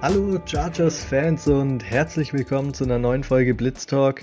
[0.00, 4.22] Hallo Chargers-Fans und herzlich willkommen zu einer neuen Folge Blitz Talk.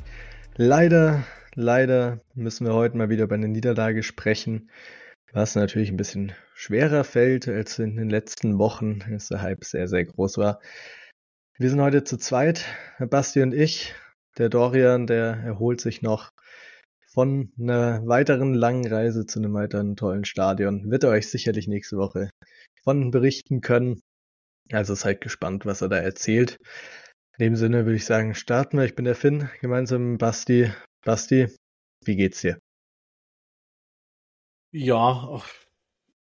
[0.56, 4.70] Leider, leider müssen wir heute mal wieder über eine Niederlage sprechen,
[5.34, 9.90] was natürlich ein bisschen schwerer fällt als in den letzten Wochen, als der Hype sehr,
[9.90, 10.62] sehr groß war.
[11.58, 12.63] Wir sind heute zu zweit,
[12.98, 13.94] Basti und ich.
[14.38, 16.31] Der Dorian, der erholt sich noch
[17.13, 20.89] von einer weiteren langen Reise zu einem weiteren tollen Stadion.
[20.89, 22.30] Wird er euch sicherlich nächste Woche
[22.85, 23.99] von berichten können.
[24.71, 26.57] Also seid gespannt, was er da erzählt.
[27.37, 28.85] In dem Sinne würde ich sagen, starten wir.
[28.85, 30.71] Ich bin der Finn, gemeinsam mit Basti.
[31.03, 31.47] Basti,
[32.03, 32.57] wie geht's dir?
[34.71, 35.41] Ja,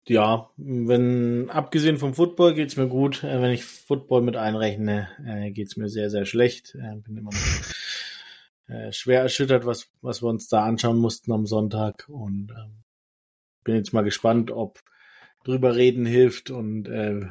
[0.07, 3.23] ja, wenn abgesehen vom Football geht's mir gut.
[3.23, 6.75] Äh, wenn ich Football mit einrechne, äh, geht's mir sehr, sehr schlecht.
[6.75, 7.41] Äh, bin immer noch
[8.93, 12.09] schwer erschüttert, was, was wir uns da anschauen mussten am Sonntag.
[12.09, 12.85] Und ähm,
[13.65, 14.81] bin jetzt mal gespannt, ob
[15.45, 17.27] drüber reden hilft und äh,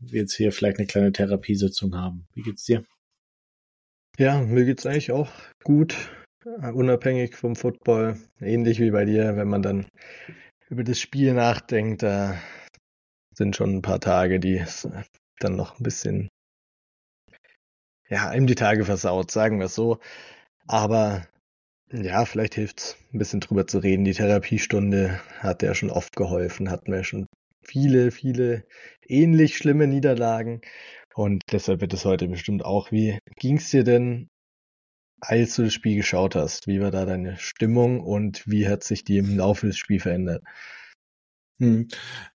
[0.00, 2.26] jetzt hier vielleicht eine kleine Therapiesitzung haben.
[2.34, 2.84] Wie geht's dir?
[4.18, 5.30] Ja, mir geht's eigentlich auch
[5.62, 5.94] gut,
[6.44, 8.18] unabhängig vom Football.
[8.40, 9.86] Ähnlich wie bei dir, wenn man dann
[10.68, 12.40] über das Spiel nachdenkt, da
[13.34, 14.88] sind schon ein paar Tage, die es
[15.38, 16.28] dann noch ein bisschen,
[18.08, 19.98] ja, ihm die Tage versaut, sagen wir es so.
[20.66, 21.26] Aber
[21.92, 24.04] ja, vielleicht hilft es, ein bisschen drüber zu reden.
[24.04, 27.26] Die Therapiestunde hat ja schon oft geholfen, hatten wir schon
[27.66, 28.64] viele, viele
[29.06, 30.60] ähnlich schlimme Niederlagen.
[31.14, 32.92] Und deshalb wird es heute bestimmt auch.
[32.92, 34.28] Wie ging es dir denn
[35.20, 39.04] als du das Spiel geschaut hast, wie war da deine Stimmung und wie hat sich
[39.04, 40.42] die im Laufe des Spiels verändert?
[41.58, 41.88] Hm.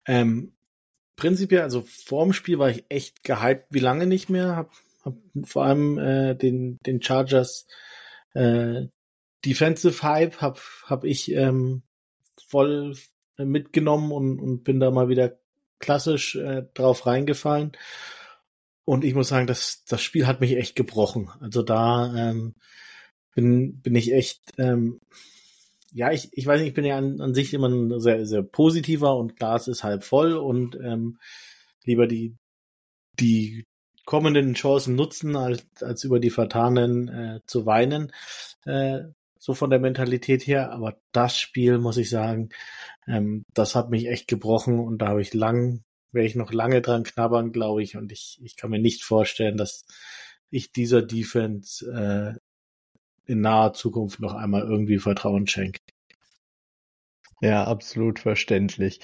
[0.08, 0.54] Ähm,
[1.16, 4.56] prinzipiell, also vorm Spiel war ich echt gehypt, wie lange nicht mehr.
[4.56, 4.72] Hab,
[5.06, 7.68] hab vor allem äh, den, den Chargers
[8.34, 8.88] äh,
[9.46, 11.84] Defensive Hype hab, hab ich ähm,
[12.48, 12.96] voll
[13.46, 15.38] mitgenommen und, und bin da mal wieder
[15.80, 17.74] klassisch äh, drauf reingefallen.
[18.86, 21.30] Und ich muss sagen, das, das Spiel hat mich echt gebrochen.
[21.40, 22.56] Also da ähm,
[23.36, 25.00] bin, bin ich echt, ähm,
[25.94, 28.44] ja, ich, ich weiß nicht, ich bin ja an, an sich immer ein sehr, sehr
[28.44, 31.20] positiver und Glas ist halb voll und ähm,
[31.84, 32.36] lieber die,
[33.20, 33.66] die
[34.06, 38.12] kommenden Chancen nutzen, als, als über die vertanen äh, zu weinen.
[38.66, 39.04] Äh,
[39.42, 40.72] so von der Mentalität her.
[40.72, 42.50] Aber das Spiel, muss ich sagen,
[43.08, 46.82] ähm, das hat mich echt gebrochen und da habe ich lang werde ich noch lange
[46.82, 47.96] dran knabbern, glaube ich.
[47.96, 49.86] Und ich, ich kann mir nicht vorstellen, dass
[50.50, 55.80] ich dieser Defense äh, in naher Zukunft noch einmal irgendwie Vertrauen schenke.
[57.42, 59.00] Ja, absolut verständlich.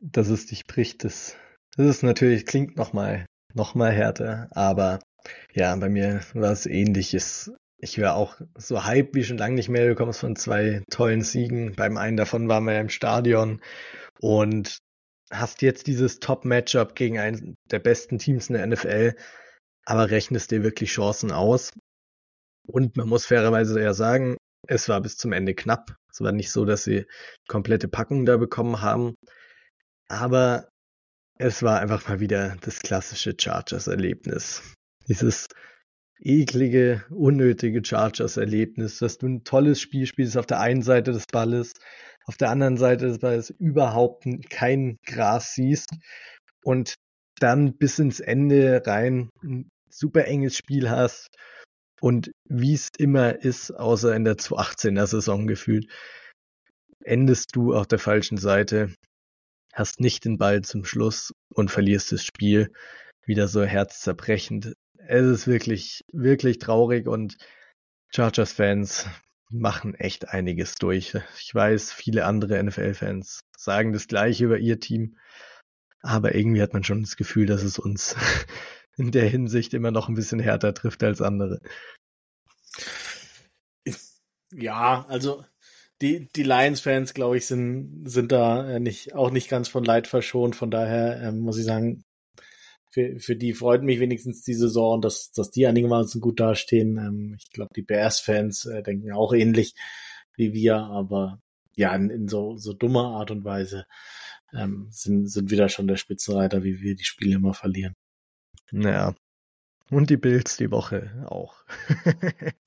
[0.00, 1.36] Dass es dich bricht, das,
[1.76, 4.98] das ist natürlich, klingt nochmal noch mal härter, aber
[5.52, 7.52] ja, bei mir war es ähnliches.
[7.84, 9.86] Ich war auch so hype wie schon lange nicht mehr.
[9.86, 11.74] Du kommst von zwei tollen Siegen.
[11.74, 13.60] Beim einen davon waren wir ja im Stadion
[14.20, 14.78] und
[15.30, 19.16] hast jetzt dieses Top-Matchup gegen einen der besten Teams in der NFL,
[19.84, 21.72] aber rechnest dir wirklich Chancen aus.
[22.66, 25.94] Und man muss fairerweise ja sagen, es war bis zum Ende knapp.
[26.10, 27.04] Es war nicht so, dass sie
[27.48, 29.14] komplette Packung da bekommen haben.
[30.08, 30.70] Aber
[31.36, 34.62] es war einfach mal wieder das klassische Chargers-Erlebnis.
[35.06, 35.48] Dieses
[36.20, 41.72] eklige, unnötige Chargers-Erlebnis, dass du ein tolles Spiel spielst auf der einen Seite des Balles,
[42.26, 45.90] auf der anderen Seite des Balles überhaupt kein Gras siehst
[46.62, 46.94] und
[47.40, 51.28] dann bis ins Ende rein ein super enges Spiel hast
[52.00, 55.90] und wie es immer ist, außer in der 2018er Saison gefühlt,
[57.04, 58.94] endest du auf der falschen Seite,
[59.72, 62.72] hast nicht den Ball zum Schluss und verlierst das Spiel.
[63.26, 64.74] Wieder so herzzerbrechend
[65.06, 67.36] es ist wirklich, wirklich traurig und
[68.14, 69.06] Chargers-Fans
[69.50, 71.16] machen echt einiges durch.
[71.38, 75.16] Ich weiß, viele andere NFL-Fans sagen das gleiche über ihr Team,
[76.00, 78.16] aber irgendwie hat man schon das Gefühl, dass es uns
[78.96, 81.60] in der Hinsicht immer noch ein bisschen härter trifft als andere.
[84.52, 85.44] Ja, also
[86.00, 90.54] die, die Lions-Fans, glaube ich, sind, sind da nicht, auch nicht ganz von Leid verschont.
[90.54, 92.03] Von daher ähm, muss ich sagen,
[92.94, 96.96] für, für die freut mich wenigstens die Saison, dass, dass die einigermaßen gut dastehen.
[96.96, 99.74] Ähm, ich glaube, die Bears-Fans äh, denken auch ähnlich
[100.36, 101.40] wie wir, aber
[101.74, 103.86] ja, in, in so, so dummer Art und Weise
[104.52, 107.94] ähm, sind, sind wieder schon der Spitzenreiter, wie wir die Spiele immer verlieren.
[108.70, 109.14] Ja.
[109.90, 111.64] Und die Bills die Woche auch.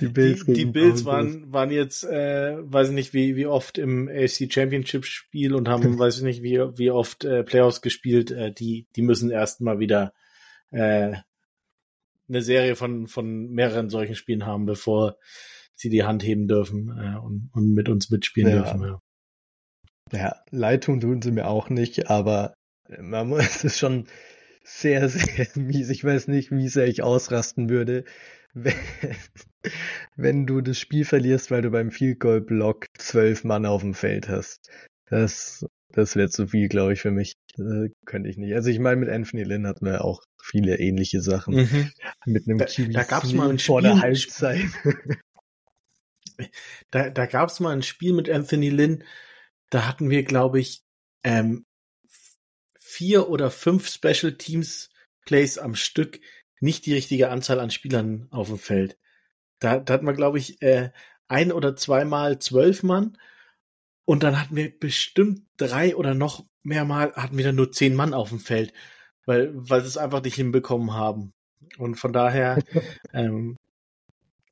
[0.00, 3.76] Die Bills, die, die Bills waren, waren jetzt, äh, weiß ich nicht, wie, wie oft
[3.76, 8.30] im AFC Championship Spiel und haben, weiß ich nicht, wie, wie oft äh, Playoffs gespielt.
[8.30, 10.14] Äh, die, die müssen erstmal wieder
[10.70, 11.16] äh,
[12.28, 15.16] eine Serie von, von mehreren solchen Spielen haben, bevor
[15.74, 18.62] sie die Hand heben dürfen äh, und, und mit uns mitspielen ja.
[18.62, 18.82] dürfen.
[18.82, 19.00] Ja.
[20.12, 22.54] ja, leid tun tun sie mir auch nicht, aber
[23.00, 24.06] man muss, es ist schon
[24.68, 25.88] sehr, sehr mies.
[25.90, 28.04] Ich weiß nicht, wie sehr ich ausrasten würde,
[28.54, 28.74] wenn,
[30.16, 33.94] wenn du das Spiel verlierst, weil du beim Field Goal Block zwölf Mann auf dem
[33.94, 34.70] Feld hast.
[35.10, 37.34] Das, das wäre zu viel, glaube ich, für mich.
[37.56, 38.54] Das könnte ich nicht.
[38.54, 41.56] Also ich meine, mit Anthony Lynn hatten wir auch viele ähnliche Sachen.
[41.56, 41.90] Mhm.
[42.26, 44.60] Mit einem da, Kiwi da gab's mal ein vor Spiel, der Halbzeit.
[46.92, 49.02] Da, da gab es mal ein Spiel mit Anthony Lynn,
[49.70, 50.82] da hatten wir, glaube ich,
[51.24, 51.64] ähm,
[52.98, 54.90] vier oder fünf Special Teams
[55.24, 56.18] Plays am Stück,
[56.58, 58.98] nicht die richtige Anzahl an Spielern auf dem Feld.
[59.60, 60.90] Da, da hatten wir, glaube ich, äh,
[61.28, 63.16] ein oder zweimal zwölf Mann
[64.04, 67.94] und dann hatten wir bestimmt drei oder noch mehr Mal hatten wir dann nur zehn
[67.94, 68.72] Mann auf dem Feld,
[69.26, 71.32] weil, weil sie es einfach nicht hinbekommen haben.
[71.78, 72.58] Und von daher,
[73.12, 73.56] ähm,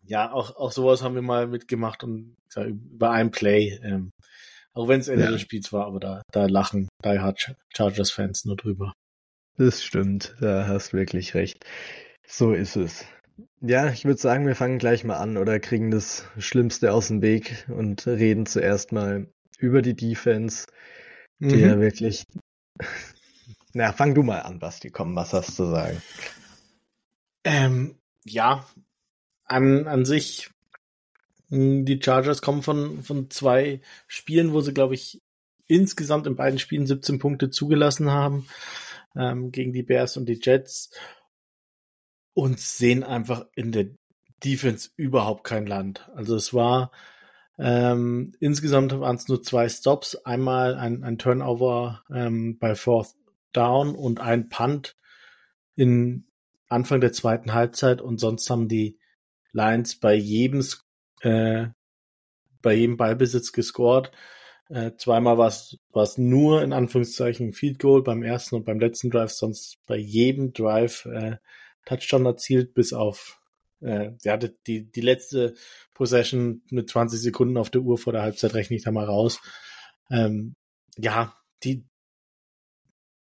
[0.05, 4.13] ja, auch, auch sowas haben wir mal mitgemacht und sag, über ein Play, ähm,
[4.77, 5.31] auch wenn es Ende ja.
[5.31, 8.93] des Spiels war, aber da, da lachen Die Hard Chargers-Fans nur drüber.
[9.57, 11.65] Das stimmt, da hast wirklich recht.
[12.29, 13.07] So ist es.
[13.61, 17.23] Ja, ich würde sagen, wir fangen gleich mal an oder kriegen das Schlimmste aus dem
[17.23, 19.29] Weg und reden zuerst mal
[19.59, 20.67] über die Defense,
[21.39, 21.61] die mhm.
[21.61, 22.25] ja wirklich.
[23.73, 26.03] Na, fang du mal an, Basti, komm, was hast du zu sagen?
[27.45, 28.67] Ähm, ja,
[29.45, 30.51] an, an sich,
[31.49, 35.23] die Chargers kommen von, von zwei Spielen, wo sie, glaube ich,
[35.67, 38.49] insgesamt in beiden Spielen 17 Punkte zugelassen haben,
[39.17, 40.91] ähm, gegen die Bears und die Jets
[42.35, 43.89] und sehen einfach in der
[44.45, 46.09] Defense überhaupt kein Land.
[46.15, 46.91] Also es war
[47.59, 53.15] ähm, insgesamt waren es nur zwei Stops, einmal ein, ein Turnover ähm, bei Fourth
[53.53, 54.97] Down und ein Punt
[55.75, 56.27] in
[56.69, 58.99] Anfang der zweiten Halbzeit und sonst haben die
[59.53, 60.63] Lions bei jedem
[61.21, 61.67] äh,
[62.63, 64.11] bei jedem Ballbesitz gescored.
[64.69, 69.31] Äh, zweimal war es nur in Anführungszeichen Field Goal beim ersten und beim letzten Drive,
[69.31, 71.37] sonst bei jedem Drive äh,
[71.85, 73.41] Touchdown erzielt, bis auf
[73.81, 75.55] äh, ja, die, die letzte
[75.95, 79.41] Possession mit 20 Sekunden auf der Uhr vor der Halbzeit rechne ich da mal raus.
[80.11, 80.55] Ähm,
[80.97, 81.85] ja, die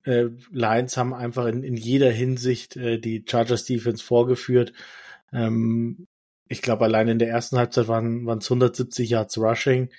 [0.05, 4.73] äh, Lions haben einfach in, in jeder Hinsicht äh, die Chargers Defense vorgeführt.
[5.33, 6.07] Ähm,
[6.49, 9.91] ich glaube, allein in der ersten Halbzeit waren es 170 Yards Rushing.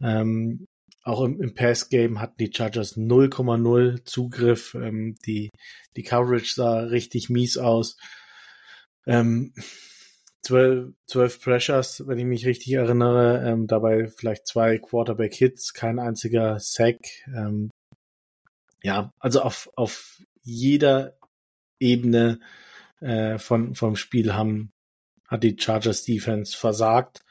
[0.00, 0.66] Ähm,
[1.02, 4.74] auch im, im Pass-Game hatten die Chargers 0,0 Zugriff.
[4.74, 5.50] Ähm, die,
[5.96, 7.96] die Coverage sah richtig mies aus.
[9.06, 9.52] Ähm,
[10.42, 13.42] 12, 12 Pressures, wenn ich mich richtig erinnere.
[13.46, 16.98] Ähm, dabei vielleicht zwei Quarterback-Hits, kein einziger Sack.
[17.26, 17.70] Ähm,
[18.82, 21.16] ja, also auf, auf jeder
[21.80, 22.40] Ebene
[23.00, 24.73] äh, von, vom Spiel haben,
[25.34, 27.24] hat die Chargers Defense versagt,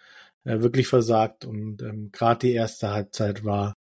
[0.43, 3.73] äh, wirklich versagt und ähm, gerade die erste Halbzeit war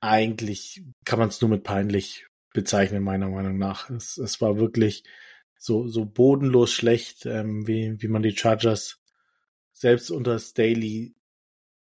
[0.00, 3.90] eigentlich, kann man es nur mit peinlich bezeichnen, meiner Meinung nach.
[3.90, 5.04] Es, es war wirklich
[5.56, 8.98] so, so bodenlos schlecht, ähm, wie, wie man die Chargers
[9.72, 11.14] selbst unter Staley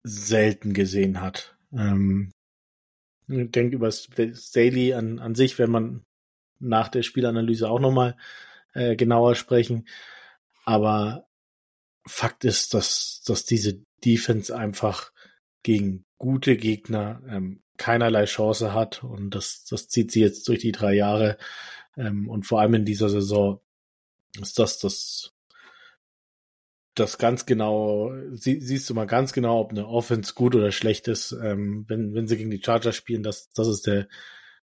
[0.03, 1.57] selten gesehen hat.
[1.73, 2.31] Ähm,
[3.27, 6.03] ich denke über Staley an, an sich, wenn man
[6.59, 8.15] nach der Spielanalyse auch nochmal
[8.73, 9.85] äh, genauer sprechen.
[10.69, 11.25] Aber
[12.05, 15.11] Fakt ist, dass, dass diese Defense einfach
[15.63, 20.71] gegen gute Gegner ähm, keinerlei Chance hat und das, das zieht sie jetzt durch die
[20.71, 21.39] drei Jahre.
[21.97, 23.59] Ähm, und vor allem in dieser Saison
[24.39, 25.33] ist das das
[26.93, 31.07] das ganz genau, sie, siehst du mal ganz genau, ob eine Offense gut oder schlecht
[31.07, 34.07] ist, ähm, wenn, wenn sie gegen die Chargers spielen, das, das ist der,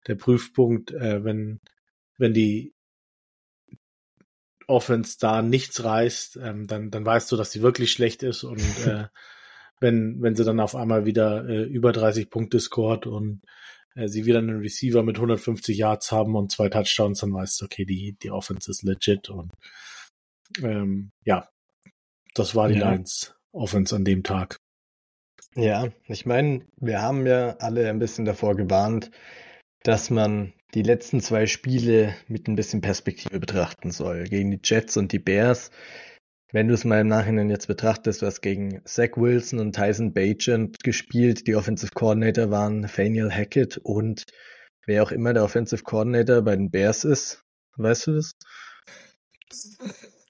[0.09, 1.61] der Prüfpunkt, äh, wenn,
[2.19, 2.75] wenn die
[4.67, 8.61] Offense da nichts reißt, ähm, dann, dann weißt du, dass sie wirklich schlecht ist und
[8.87, 9.07] äh,
[9.81, 13.43] wenn, wenn sie dann auf einmal wieder äh, über 30 Punkte scored und
[13.95, 17.65] äh, sie wieder einen Receiver mit 150 Yards haben und zwei Touchdowns, dann weißt du,
[17.65, 19.53] okay, die, die Offense ist legit und
[20.63, 21.49] ähm, ja,
[22.35, 22.91] das war die ja.
[22.91, 24.59] Lions Offense an dem Tag.
[25.55, 29.11] Ja, ich meine, wir haben ja alle ein bisschen davor gewarnt,
[29.83, 34.25] dass man die letzten zwei Spiele mit ein bisschen Perspektive betrachten soll.
[34.25, 35.71] Gegen die Jets und die Bears.
[36.51, 40.13] Wenn du es mal im Nachhinein jetzt betrachtest, du hast gegen Zach Wilson und Tyson
[40.13, 41.47] Bagent gespielt.
[41.47, 44.25] Die Offensive Coordinator waren Nathaniel Hackett und
[44.87, 47.43] wer auch immer der Offensive Coordinator bei den Bears ist.
[47.77, 48.33] Weißt du das?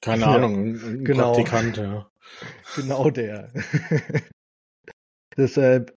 [0.00, 2.08] Keine ja, Ahnung, ein genau, Praktikant, ja.
[2.76, 3.52] Genau der.
[5.36, 5.94] Deshalb,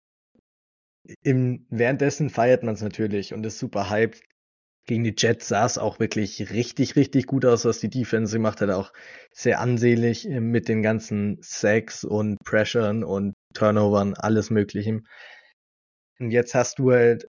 [1.22, 4.22] im, währenddessen feiert man es natürlich und ist super hyped
[4.86, 8.60] gegen die Jets sah es auch wirklich richtig, richtig gut aus, was die Defense gemacht
[8.60, 8.70] hat.
[8.70, 8.92] Auch
[9.30, 15.06] sehr ansehnlich äh, mit den ganzen Sacks und Pressuren und Turnovern, alles Möglichen.
[16.18, 17.28] Und jetzt hast du halt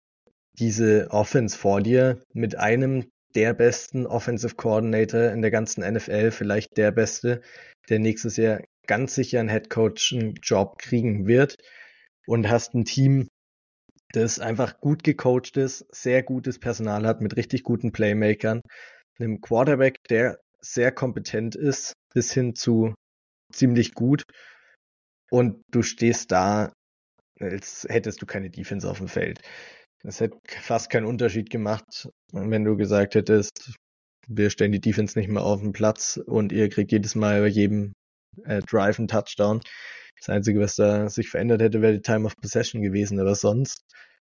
[0.53, 6.77] diese Offense vor dir mit einem der besten Offensive Coordinator in der ganzen NFL, vielleicht
[6.77, 7.41] der beste,
[7.89, 11.57] der nächstes Jahr ganz sicher einen Headcoach-Job kriegen wird
[12.25, 13.27] und hast ein Team,
[14.13, 18.61] das einfach gut gecoacht ist, sehr gutes Personal hat mit richtig guten Playmakern,
[19.19, 22.93] einem Quarterback, der sehr kompetent ist, bis hin zu
[23.51, 24.23] ziemlich gut.
[25.29, 26.73] Und du stehst da,
[27.39, 29.41] als hättest du keine Defense auf dem Feld.
[30.03, 33.73] Es hätte fast keinen Unterschied gemacht, wenn du gesagt hättest,
[34.27, 37.47] wir stellen die Defense nicht mehr auf den Platz und ihr kriegt jedes Mal bei
[37.47, 37.93] jedem
[38.45, 39.61] äh, Drive einen Touchdown.
[40.19, 43.81] Das Einzige, was da sich verändert hätte, wäre die Time of Possession gewesen, aber sonst,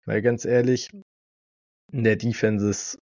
[0.05, 0.89] weil ganz ehrlich,
[1.91, 3.00] in der Defense ist,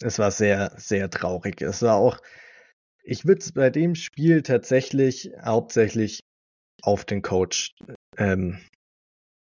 [0.00, 1.62] es war sehr, sehr traurig.
[1.62, 2.18] Es war auch,
[3.02, 6.20] ich würde es bei dem Spiel tatsächlich hauptsächlich
[6.82, 7.74] auf den Coach
[8.18, 8.58] ähm,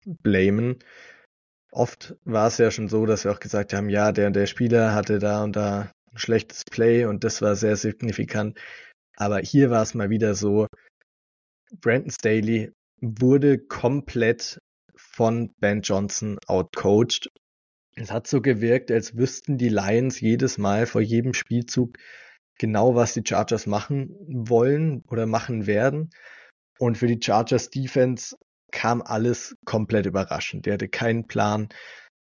[0.04, 0.78] blamen.
[1.72, 4.94] Oft war es ja schon so, dass wir auch gesagt haben, ja, der der Spieler
[4.94, 8.58] hatte da und da ein schlechtes Play und das war sehr signifikant.
[9.16, 10.66] Aber hier war es mal wieder so,
[11.80, 14.58] Brandon Staley wurde komplett
[15.16, 17.30] von Ben Johnson outcoached.
[17.94, 21.96] Es hat so gewirkt, als wüssten die Lions jedes Mal vor jedem Spielzug
[22.58, 26.10] genau, was die Chargers machen wollen oder machen werden.
[26.78, 28.36] Und für die Chargers Defense
[28.70, 30.66] kam alles komplett überraschend.
[30.66, 31.70] Der hatte keinen Plan.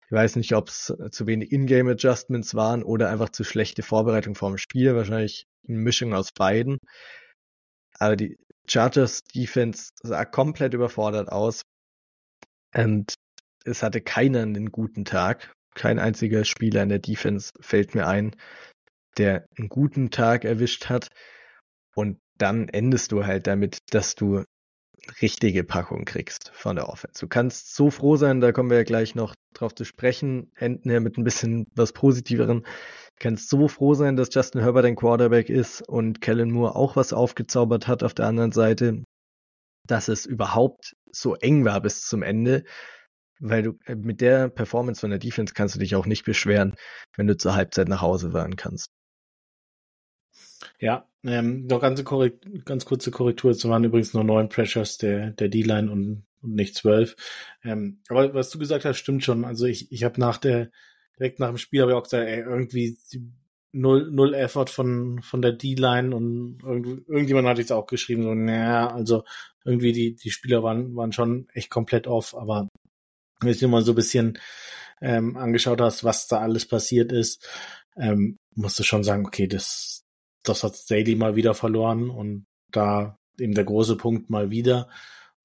[0.07, 4.37] Ich weiß nicht, ob es zu wenig Ingame Adjustments waren oder einfach zu schlechte Vorbereitung
[4.37, 4.95] vor dem Spiel.
[4.95, 6.79] Wahrscheinlich eine Mischung aus beiden.
[7.99, 8.37] Aber die
[8.69, 11.63] Chargers Defense sah komplett überfordert aus.
[12.76, 13.14] Und
[13.64, 15.54] es hatte keiner einen guten Tag.
[15.75, 18.37] Kein einziger Spieler in der Defense fällt mir ein,
[19.16, 21.09] der einen guten Tag erwischt hat.
[21.95, 24.45] Und dann endest du halt damit, dass du
[25.21, 27.21] richtige Packung kriegst von der Offense.
[27.21, 30.90] Du kannst so froh sein, da kommen wir ja gleich noch drauf zu sprechen, enden
[30.90, 32.62] ja mit ein bisschen was Positiveren.
[32.62, 32.69] Du
[33.19, 37.12] kannst so froh sein, dass Justin Herbert ein Quarterback ist und Kellen Moore auch was
[37.12, 39.04] aufgezaubert hat auf der anderen Seite,
[39.87, 42.64] dass es überhaupt so eng war bis zum Ende,
[43.40, 46.75] weil du äh, mit der Performance von der Defense kannst du dich auch nicht beschweren,
[47.16, 48.90] wenn du zur Halbzeit nach Hause fahren kannst.
[50.78, 52.02] Ja, ähm, noch ganz,
[52.64, 53.50] ganz kurze Korrektur.
[53.50, 57.16] Es waren übrigens nur neun Pressures der, D-Line und, und nicht zwölf.
[57.62, 59.44] Ähm, aber was du gesagt hast, stimmt schon.
[59.44, 60.71] Also ich, ich habe nach der,
[61.18, 62.99] direkt nach dem Spiel habe ich auch gesagt, ey, irgendwie
[63.75, 68.35] null, null Effort von, von der D-Line und irgend, irgendjemand hat jetzt auch geschrieben, so,
[68.35, 69.25] naja, also
[69.64, 72.69] irgendwie die, die Spieler waren, waren schon echt komplett off, aber
[73.40, 74.38] wenn du mal so ein bisschen
[75.00, 77.47] ähm, angeschaut hast, was da alles passiert ist,
[77.97, 80.02] ähm, musst du schon sagen, okay, das,
[80.45, 84.88] das hat Staley mal wieder verloren und da eben der große Punkt mal wieder.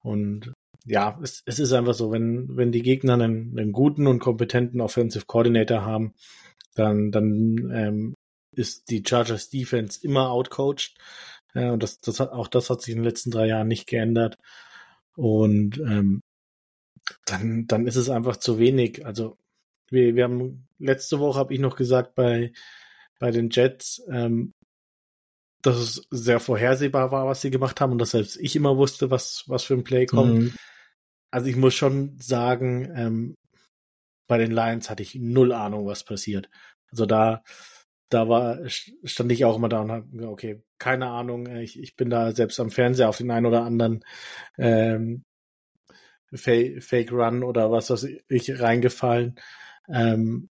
[0.02, 0.52] Und
[0.86, 4.80] ja, es, es ist einfach so, wenn, wenn die Gegner einen, einen guten und kompetenten
[4.80, 6.14] Offensive Coordinator haben,
[6.74, 8.14] dann, dann ähm,
[8.52, 10.96] ist die Chargers Defense immer outcoached.
[11.54, 13.86] Äh, und das, das hat, auch das hat sich in den letzten drei Jahren nicht
[13.86, 14.36] geändert.
[15.16, 16.20] Und ähm,
[17.26, 19.04] dann, dann ist es einfach zu wenig.
[19.06, 19.36] Also
[19.90, 22.52] wir, wir haben letzte Woche habe ich noch gesagt bei
[23.20, 24.52] bei den Jets, ähm,
[25.62, 29.10] dass es sehr vorhersehbar war, was sie gemacht haben und dass selbst ich immer wusste,
[29.10, 30.38] was, was für ein Play kommt.
[30.38, 30.54] Mhm.
[31.30, 33.34] Also ich muss schon sagen, ähm,
[34.26, 36.48] bei den Lions hatte ich null Ahnung, was passiert.
[36.90, 37.44] Also da,
[38.10, 42.10] da war, stand ich auch immer da und habe, okay, keine Ahnung, ich, ich bin
[42.10, 44.04] da selbst am Fernseher auf den einen oder anderen
[44.58, 45.24] ähm,
[46.32, 49.36] Fake, Fake Run oder was weiß ich reingefallen.
[49.88, 50.48] Ähm,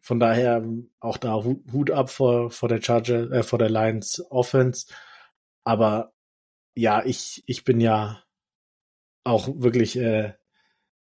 [0.00, 0.64] von daher
[1.00, 4.86] auch da Hut ab vor, vor der Charger, äh, vor der Lions Offense.
[5.64, 6.12] Aber
[6.74, 8.22] ja, ich, ich bin ja
[9.24, 10.34] auch wirklich äh,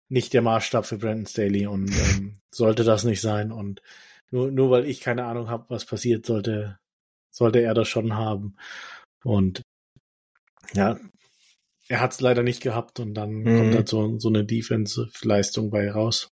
[0.10, 3.52] nicht der Maßstab für Brandon Staley und ähm, sollte das nicht sein.
[3.52, 3.82] Und
[4.32, 6.78] nur, nur weil ich keine Ahnung habe, was passiert, sollte,
[7.32, 8.56] sollte er das schon haben.
[9.24, 9.62] Und
[10.74, 11.00] ja,
[11.88, 13.58] er hat es leider nicht gehabt und dann mhm.
[13.58, 16.30] kommt halt so, so eine Defensive-Leistung bei raus.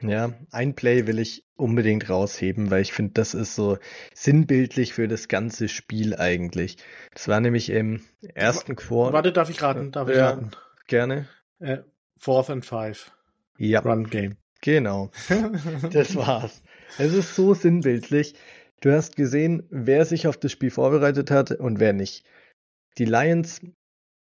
[0.00, 3.78] Ja, ein Play will ich unbedingt rausheben, weil ich finde, das ist so
[4.14, 6.76] sinnbildlich für das ganze Spiel eigentlich.
[7.12, 9.12] Das war nämlich im ersten Quarter.
[9.12, 9.90] Warte, darf ich raten?
[9.90, 10.50] Darf ich ja, raten?
[10.86, 11.28] Gerne.
[11.58, 11.78] Äh,
[12.16, 13.10] fourth and five.
[13.58, 13.80] Ja.
[13.80, 14.36] Run Game.
[14.60, 15.10] Genau.
[15.90, 16.62] das war's.
[16.96, 18.34] Es ist so sinnbildlich.
[18.80, 22.24] Du hast gesehen, wer sich auf das Spiel vorbereitet hat und wer nicht.
[22.96, 23.60] Die Lions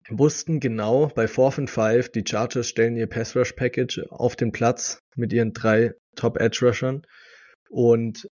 [0.09, 4.51] wussten genau, bei Fourth and Five, die Chargers stellen ihr Pass Rush Package auf den
[4.51, 7.05] Platz mit ihren drei Top Edge Rushern.
[7.69, 8.27] Und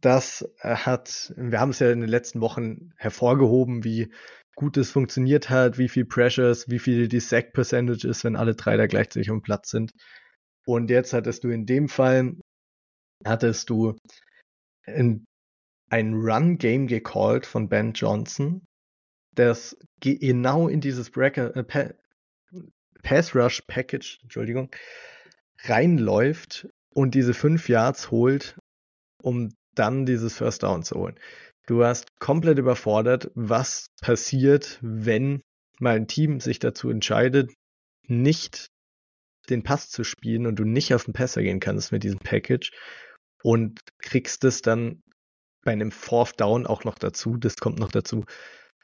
[0.00, 4.12] das hat, wir haben es ja in den letzten Wochen hervorgehoben, wie
[4.54, 8.54] gut es funktioniert hat, wie viel Pressures, wie viel die Sack Percentage ist, wenn alle
[8.54, 9.92] drei da gleichzeitig am Platz sind.
[10.66, 12.34] Und jetzt hattest du in dem Fall,
[13.24, 13.96] hattest du
[14.86, 15.24] ein,
[15.90, 18.62] ein Run-Game gecallt von Ben Johnson,
[19.34, 21.90] das genau in dieses Breaker, äh, pa
[23.02, 24.70] Pass Rush Package, Entschuldigung,
[25.64, 28.56] reinläuft und diese fünf Yards holt,
[29.22, 31.18] um dann dieses First Down zu holen.
[31.66, 35.42] Du warst komplett überfordert, was passiert, wenn
[35.78, 37.52] mal ein Team sich dazu entscheidet,
[38.06, 38.68] nicht
[39.48, 42.70] den Pass zu spielen und du nicht auf den Passer gehen kannst mit diesem Package
[43.42, 45.02] und kriegst es dann
[45.64, 48.24] bei einem Fourth Down auch noch dazu, das kommt noch dazu,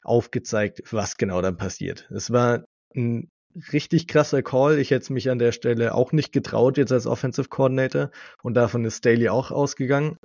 [0.03, 2.09] aufgezeigt, was genau dann passiert.
[2.11, 2.63] Es war
[2.95, 3.29] ein
[3.73, 4.79] richtig krasser Call.
[4.79, 8.11] Ich hätte mich an der Stelle auch nicht getraut, jetzt als Offensive Coordinator.
[8.41, 10.17] Und davon ist Staley auch ausgegangen.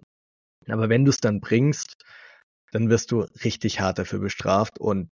[0.68, 2.04] Aber wenn du es dann bringst,
[2.72, 4.78] dann wirst du richtig hart dafür bestraft.
[4.78, 5.10] Und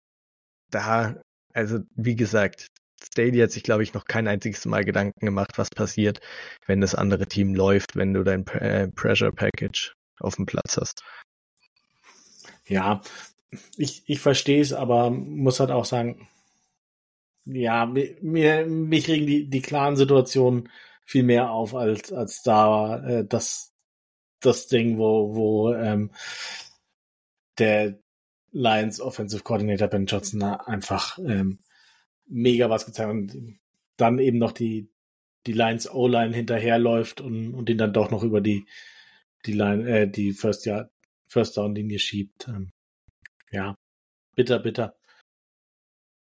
[0.71, 1.21] da,
[1.52, 2.69] also wie gesagt,
[3.02, 6.21] Staley hat sich, glaube ich, noch kein einziges Mal Gedanken gemacht, was passiert,
[6.66, 11.02] wenn das andere Team läuft, wenn du dein äh, Pressure Package auf dem Platz hast.
[12.66, 13.00] Ja,
[13.76, 16.28] ich, ich verstehe es, aber muss halt auch sagen,
[17.44, 20.68] ja, mir, mich regen die, die klaren Situationen
[21.04, 23.73] viel mehr auf, als, als da äh, das,
[24.40, 26.12] das Ding, wo, wo ähm,
[27.59, 27.99] der
[28.52, 31.59] Lions Offensive Coordinator Ben Johnson einfach ähm,
[32.26, 33.59] mega was gezeigt und
[33.97, 34.88] dann eben noch die,
[35.47, 38.67] die Lions O-Line hinterherläuft und, und ihn dann doch noch über die,
[39.47, 40.88] die Line, äh, die First, ja,
[41.29, 42.49] First Down Linie schiebt.
[42.49, 42.71] Ähm,
[43.50, 43.75] ja,
[44.35, 44.97] bitter, bitter.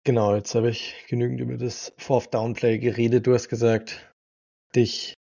[0.04, 3.28] Genau, jetzt habe ich genügend über das Fourth Down Play geredet.
[3.28, 4.10] Du hast gesagt,
[4.76, 5.16] dich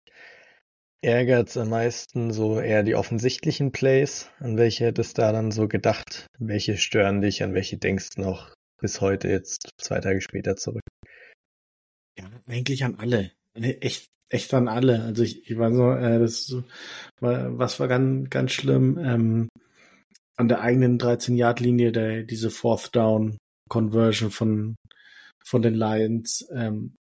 [1.01, 4.29] ärgert es am meisten so eher die offensichtlichen Plays.
[4.39, 6.27] An welche hättest du da dann so gedacht?
[6.39, 7.43] Welche stören dich?
[7.43, 10.83] An welche denkst du noch bis heute jetzt zwei Tage später zurück?
[12.17, 13.31] Ja, eigentlich an alle.
[13.53, 15.03] Echt, echt an alle.
[15.03, 16.55] Also ich, ich war so, äh, das
[17.19, 18.97] war, was war ganz, ganz schlimm.
[18.97, 19.47] Ähm,
[20.37, 23.37] an der eigenen 13-Yard-Linie der diese Fourth Down
[23.69, 24.75] Conversion von
[25.43, 26.95] von den Lions ähm,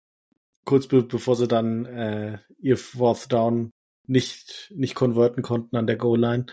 [0.65, 3.71] kurz be bevor sie dann äh, ihr Fourth Down
[4.07, 6.45] nicht nicht konverten konnten an der Goal Line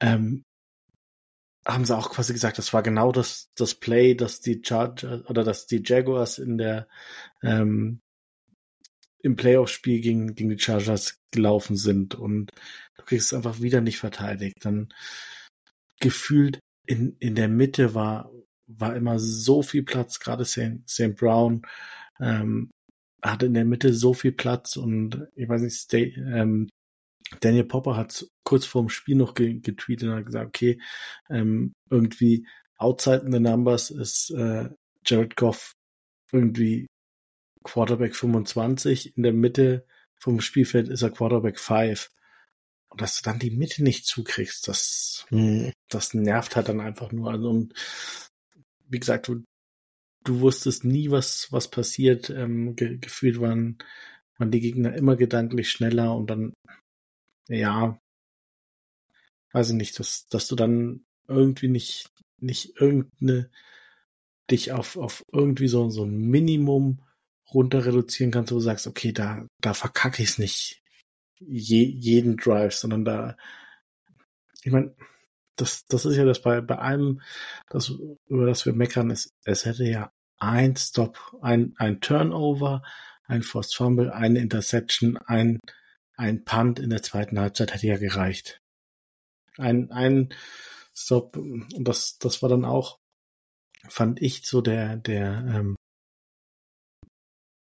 [0.00, 0.44] ähm,
[1.66, 5.44] haben sie auch quasi gesagt, das war genau das das Play, dass die Chargers oder
[5.44, 6.88] dass die Jaguars in der
[7.42, 8.00] ähm,
[9.20, 12.50] im Playoff-Spiel gegen, gegen die Chargers gelaufen sind und
[12.96, 14.56] du kriegst es einfach wieder nicht verteidigt.
[14.64, 14.88] Dann
[16.00, 18.30] gefühlt in, in der Mitte war,
[18.66, 21.16] war immer so viel Platz, gerade St.
[21.16, 21.62] Brown
[22.20, 22.70] ähm,
[23.22, 26.68] hatte in der Mitte so viel Platz und ich weiß nicht, Stay, ähm,
[27.40, 30.80] Daniel Popper hat kurz vorm Spiel noch getweetet und hat gesagt, okay,
[31.28, 34.70] ähm, irgendwie outside in the numbers ist äh,
[35.04, 35.72] Jared Goff
[36.32, 36.86] irgendwie
[37.64, 39.86] Quarterback 25, in der Mitte
[40.16, 42.10] vom Spielfeld ist er Quarterback 5.
[42.90, 45.72] Und dass du dann die Mitte nicht zukriegst, das, mhm.
[45.88, 47.30] das nervt halt dann einfach nur.
[47.30, 47.74] Also, und
[48.88, 49.44] wie gesagt, du,
[50.24, 52.30] du wusstest nie, was, was passiert.
[52.30, 53.78] Ähm, ge gefühlt waren,
[54.38, 56.54] waren die Gegner immer gedanklich schneller und dann,
[57.48, 57.98] ja,
[59.52, 63.50] weiß ich nicht, dass, dass du dann irgendwie nicht, nicht irgendeine,
[64.50, 67.02] dich auf, auf irgendwie so, so ein Minimum
[67.52, 70.82] runter reduzieren kannst, wo du sagst, okay, da, da verkacke ich es nicht
[71.40, 73.36] je, jeden Drive, sondern da,
[74.62, 74.94] ich meine,
[75.56, 77.20] das, das ist ja das bei, bei allem,
[77.68, 77.92] das,
[78.28, 82.82] über das wir meckern, ist, es hätte ja ein Stop, ein, ein Turnover,
[83.24, 85.58] ein Forced Fumble, eine Interception, ein,
[86.18, 88.60] ein Punt in der zweiten Halbzeit hätte ja gereicht.
[89.56, 90.34] Ein, ein
[90.92, 92.98] Stop, und das, das war dann auch,
[93.88, 95.76] fand ich so der, der, ähm,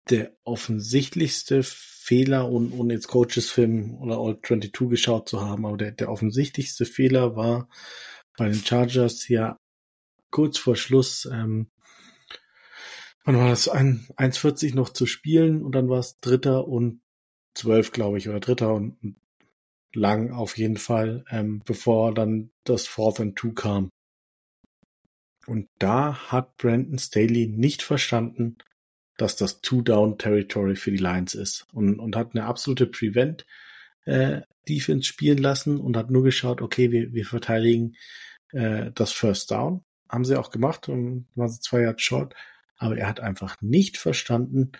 [0.08, 5.76] der offensichtlichste Fehler, und ohne jetzt Coaches Film oder All 22 geschaut zu haben, aber
[5.76, 7.68] der, der offensichtlichste Fehler war
[8.38, 9.58] bei den Chargers ja
[10.30, 11.70] kurz vor Schluss, ähm,
[13.24, 17.02] wann war das, 1,40 noch zu spielen und dann war es Dritter und
[17.54, 19.16] zwölf, glaube ich, oder Dritter und
[19.92, 23.90] lang auf jeden Fall, ähm, bevor dann das Fourth and Two kam.
[25.46, 28.58] Und da hat Brandon Staley nicht verstanden,
[29.16, 33.44] dass das Two-Down-Territory für die Lions ist und, und hat eine absolute Prevent
[34.04, 37.96] äh, Defense spielen lassen und hat nur geschaut, okay, wir, wir verteidigen
[38.52, 39.84] äh, das First Down.
[40.08, 42.34] Haben sie auch gemacht und waren sie zwei Yards short.
[42.76, 44.72] Aber er hat einfach nicht verstanden,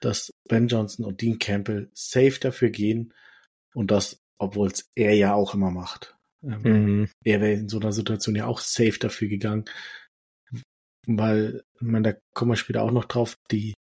[0.00, 3.14] dass Ben Johnson und Dean Campbell safe dafür gehen
[3.74, 6.16] und das, obwohl es er ja auch immer macht.
[6.42, 7.08] Ähm, mhm.
[7.24, 9.64] Er wäre in so einer Situation ja auch safe dafür gegangen,
[11.06, 13.74] weil, ich meine, da kommen wir später auch noch drauf, die,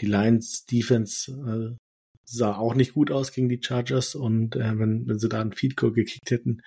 [0.00, 1.76] die Lions Defense äh,
[2.24, 5.52] sah auch nicht gut aus gegen die Chargers und äh, wenn, wenn sie da einen
[5.52, 6.60] Feed Goal gekickt hätten,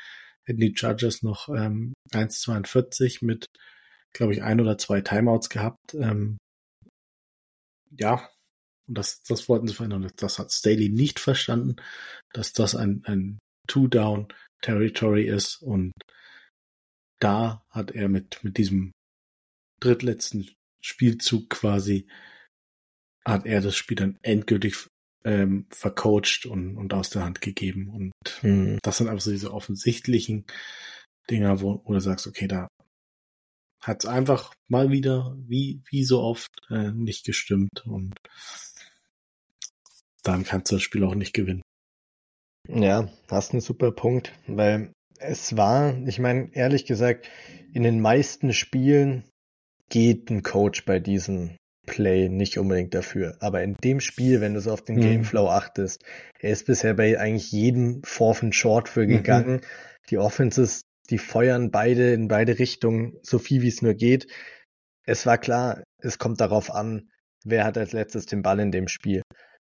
[0.44, 3.46] hätten die Chargers noch ähm, 1,42 mit,
[4.14, 5.94] glaube ich, ein oder zwei Timeouts gehabt.
[5.94, 6.38] Ähm,
[7.92, 8.28] ja,
[8.88, 10.12] und das, das wollten sie verhindern.
[10.18, 11.76] Das hat Staley nicht verstanden,
[12.34, 15.62] dass das ein, ein Two-Down-Territory ist.
[15.62, 15.94] Und
[17.20, 18.92] da hat er mit, mit diesem
[19.80, 20.50] drittletzten
[20.84, 22.08] Spielzug quasi,
[23.26, 24.88] hat er das Spiel dann endgültig
[25.24, 27.90] ähm, vercoacht und, und aus der Hand gegeben.
[27.90, 28.80] Und mhm.
[28.82, 30.46] das sind einfach so diese offensichtlichen
[31.30, 32.68] Dinger, wo, wo du sagst, okay, da
[33.82, 37.86] hat es einfach mal wieder, wie, wie so oft, äh, nicht gestimmt.
[37.86, 38.16] Und
[40.24, 41.62] dann kannst du das Spiel auch nicht gewinnen.
[42.68, 47.30] Ja, hast einen super Punkt, weil es war, ich meine, ehrlich gesagt,
[47.74, 49.24] in den meisten Spielen
[49.90, 53.38] geht ein Coach bei diesem Play nicht unbedingt dafür.
[53.40, 55.02] Aber in dem Spiel, wenn du so auf den mhm.
[55.02, 56.04] Gameflow achtest,
[56.40, 59.10] er ist bisher bei eigentlich jedem Fourth and Short für mhm.
[59.10, 59.56] gegangen.
[59.56, 59.62] Mhm.
[60.10, 64.28] Die Offenses, die feuern beide in beide Richtungen so viel wie es nur geht.
[65.06, 67.10] Es war klar, es kommt darauf an,
[67.44, 69.24] wer hat als letztes den Ball in dem Spiel.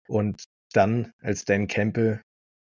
[0.07, 2.21] Und dann als Dan Campbell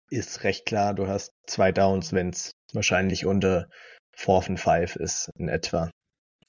[0.10, 3.70] ist recht klar, du hast zwei Downs, wenn es wahrscheinlich unter
[4.16, 5.92] Fourth and Five ist in etwa.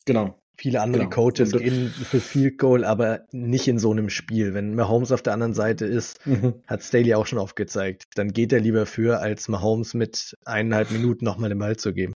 [0.05, 0.39] Genau.
[0.61, 1.15] Viele andere genau.
[1.15, 4.55] Coaches gehen für Field Goal, aber nicht in so einem Spiel.
[4.55, 6.63] Wenn Mahomes auf der anderen Seite ist, mhm.
[6.67, 11.25] hat Staley auch schon aufgezeigt, dann geht er lieber für, als Mahomes mit eineinhalb Minuten
[11.25, 12.13] nochmal den Ball zu geben.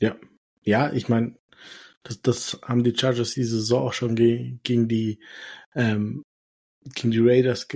[0.00, 0.16] Ja,
[0.62, 1.36] ja, ich meine,
[2.02, 5.20] das, das haben die Chargers diese Saison auch schon ge gegen die
[5.76, 6.22] ähm,
[6.94, 7.66] gegen die Raiders,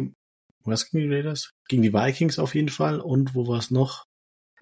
[0.65, 1.53] was gegen die Raiders?
[1.69, 3.01] Gegen die Vikings auf jeden Fall.
[3.01, 4.05] Und wo war es noch?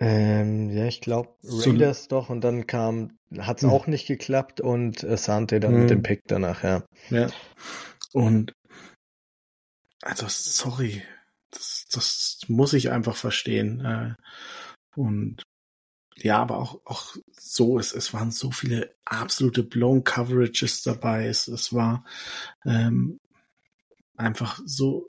[0.00, 3.70] Ähm, ja, ich glaube Raiders so, doch und dann kam, hat es hm.
[3.70, 5.80] auch nicht geklappt und Sante dann hm.
[5.80, 6.84] mit dem Pick danach, ja.
[7.11, 7.28] Ja.
[8.12, 8.52] Und
[10.02, 11.02] also sorry,
[11.50, 13.84] das, das muss ich einfach verstehen.
[13.84, 14.14] Äh,
[14.94, 15.42] und
[16.16, 21.26] ja, aber auch, auch so, es, es waren so viele absolute blown Coverages dabei.
[21.26, 22.04] Es, es war
[22.64, 23.18] ähm,
[24.18, 25.09] einfach so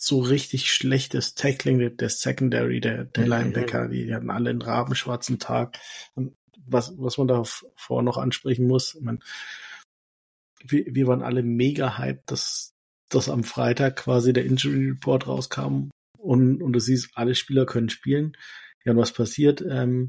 [0.00, 3.30] so richtig schlechtes Tackling der, der Secondary, der, der mhm.
[3.30, 5.78] Linebacker, die, die hatten alle einen rabenschwarzen Tag.
[6.14, 6.34] Und
[6.66, 7.42] was, was man da
[7.76, 9.22] vor noch ansprechen muss, man,
[10.64, 12.72] wir, wir waren alle mega hyped, dass,
[13.10, 17.90] dass am Freitag quasi der Injury Report rauskam und, und du siehst, alle Spieler können
[17.90, 18.36] spielen.
[18.84, 19.60] Ja, und was passiert?
[19.60, 20.08] Ähm,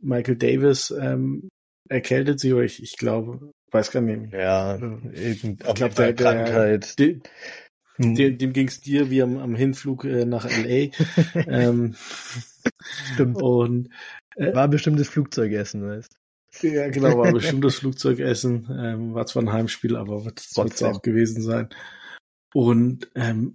[0.00, 1.50] Michael Davis ähm,
[1.90, 4.32] erkältet sich, oder ich, ich glaube, weiß gar nicht.
[4.32, 6.98] Ja, irgendeine glaub, der, Krankheit.
[6.98, 7.16] Der,
[7.96, 8.14] hm.
[8.14, 10.90] Dem, dem ging es dir wie am, am Hinflug äh, nach LA.
[11.46, 11.94] ähm,
[13.14, 13.42] Stimmt.
[13.42, 13.90] Und
[14.36, 16.16] äh, war bestimmtes Flugzeugessen, weißt
[16.62, 18.68] Ja, genau, war bestimmtes Flugzeugessen.
[18.70, 21.68] Ähm, war zwar ein Heimspiel, aber wird es auch gewesen sein.
[22.54, 23.54] Und ähm,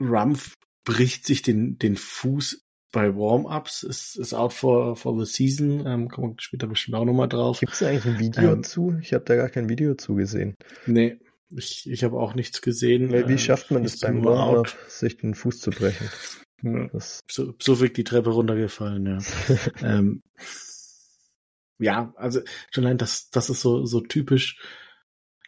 [0.00, 2.60] Rumpf bricht sich den, den Fuß
[2.90, 7.04] bei Warm-Ups, ist, ist out for, for the season, ähm, kommen wir später bestimmt auch
[7.04, 7.60] nochmal drauf.
[7.60, 8.96] Gibt es eigentlich ein Video ähm, zu?
[9.00, 10.54] Ich habe da gar kein Video zugesehen.
[10.86, 11.18] Nee,
[11.50, 13.12] ich, ich habe auch nichts gesehen.
[13.12, 16.08] Weil wie äh, schafft man es beim Warm-Up, sich den Fuß zu brechen?
[16.60, 19.18] Ja, so, so wirkt die Treppe runtergefallen, ja.
[19.80, 20.24] ähm,
[21.78, 22.40] ja, also
[22.72, 24.58] schon allein das, das ist so, so typisch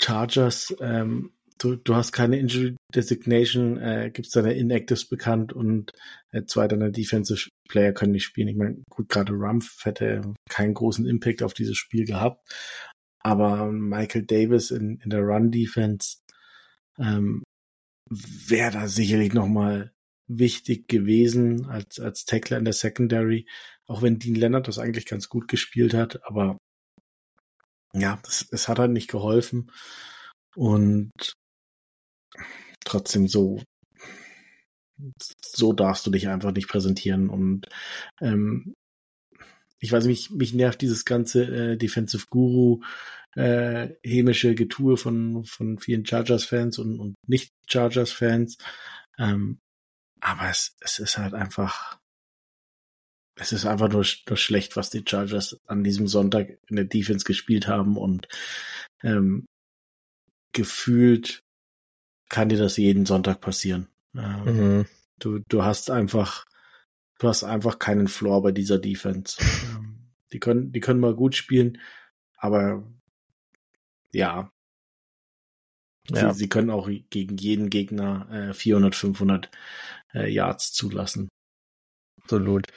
[0.01, 0.73] Chargers.
[0.81, 5.93] Ähm, du, du hast keine Injury Designation, äh, gibst deine Inactives bekannt und
[6.33, 8.49] äh, zwei deiner Defensive Player können nicht spielen.
[8.49, 12.43] Ich meine, gut, gerade Rumpf hätte keinen großen Impact auf dieses Spiel gehabt,
[13.21, 16.19] aber Michael Davis in, in der Run-Defense
[16.99, 17.43] ähm,
[18.09, 19.93] wäre da sicherlich nochmal
[20.27, 23.47] wichtig gewesen als, als Tackler in der Secondary,
[23.87, 26.57] auch wenn Dean Leonard das eigentlich ganz gut gespielt hat, aber
[27.93, 29.73] ja, das, es hat halt nicht geholfen
[30.55, 31.11] und
[32.85, 33.63] trotzdem so
[35.41, 37.67] so darfst du dich einfach nicht präsentieren und
[38.21, 38.75] ähm,
[39.81, 42.83] ich weiß nicht, mich, nervt dieses ganze äh, Defensive Guru
[43.35, 48.59] äh, hämische Getue von, von vielen Chargers-Fans und, und Nicht-Chargers-Fans.
[49.19, 49.59] Ähm,
[50.21, 51.99] aber es, es ist halt einfach,
[53.39, 57.25] es ist einfach nur, nur schlecht, was die Chargers an diesem Sonntag in der Defense
[57.25, 58.29] gespielt haben und
[59.03, 59.47] ähm,
[60.53, 61.41] gefühlt
[62.31, 63.89] kann dir das jeden Sonntag passieren.
[64.17, 64.87] Ähm, mhm.
[65.19, 66.47] Du, du hast einfach
[67.21, 69.37] du hast einfach keinen Floor bei dieser Defense.
[69.77, 71.79] Ähm, die können, die können mal gut spielen,
[72.37, 72.85] aber
[74.13, 74.51] ja.
[76.09, 76.33] ja.
[76.33, 79.51] Sie, sie können auch gegen jeden Gegner äh, 400, 500
[80.15, 81.29] äh, Yards zulassen.
[82.23, 82.69] Absolut.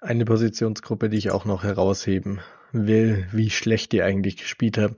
[0.00, 2.40] Eine Positionsgruppe, die ich auch noch herausheben
[2.72, 4.96] will, wie schlecht die eigentlich gespielt haben,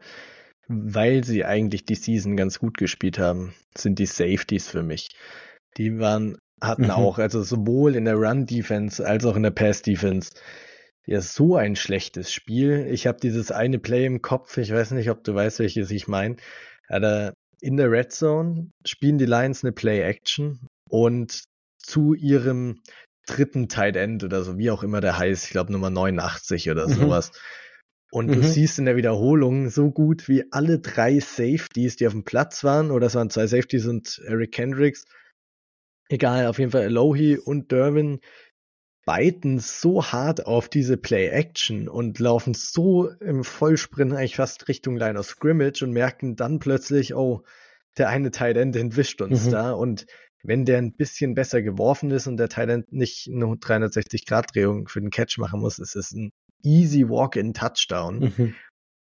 [0.69, 5.11] weil sie eigentlich die Season ganz gut gespielt haben, sind die Safeties für mich.
[5.77, 6.91] Die waren hatten mhm.
[6.91, 10.31] auch, also sowohl in der Run-Defense als auch in der Pass-Defense.
[11.05, 12.87] Ja, so ein schlechtes Spiel.
[12.89, 16.07] Ich habe dieses eine Play im Kopf, ich weiß nicht, ob du weißt, welches ich
[16.07, 16.37] meine.
[16.89, 21.45] Ja, in der Red Zone spielen die Lions eine Play-Action und
[21.79, 22.81] zu ihrem
[23.27, 26.89] dritten Tight End oder so, wie auch immer der heißt, ich glaube Nummer 89 oder
[26.89, 26.95] mhm.
[28.13, 28.35] Und mhm.
[28.35, 32.63] du siehst in der Wiederholung so gut wie alle drei Safeties, die auf dem Platz
[32.63, 35.07] waren, oder es waren zwei Safeties und Eric Kendricks,
[36.11, 38.21] egal, auf jeden Fall Elohi und Derwin,
[39.07, 45.19] beiten so hart auf diese Play-Action und laufen so im Vollsprint eigentlich fast Richtung Line
[45.19, 47.43] of Scrimmage und merken dann plötzlich, oh,
[47.97, 49.51] der eine Tight End entwischt uns mhm.
[49.53, 50.05] da und
[50.43, 55.01] wenn der ein bisschen besser geworfen ist und der Tight End nicht eine 360-Grad-Drehung für
[55.01, 56.31] den Catch machen muss, ist es ein
[56.63, 58.19] easy Walk-in-Touchdown.
[58.21, 58.55] Mhm.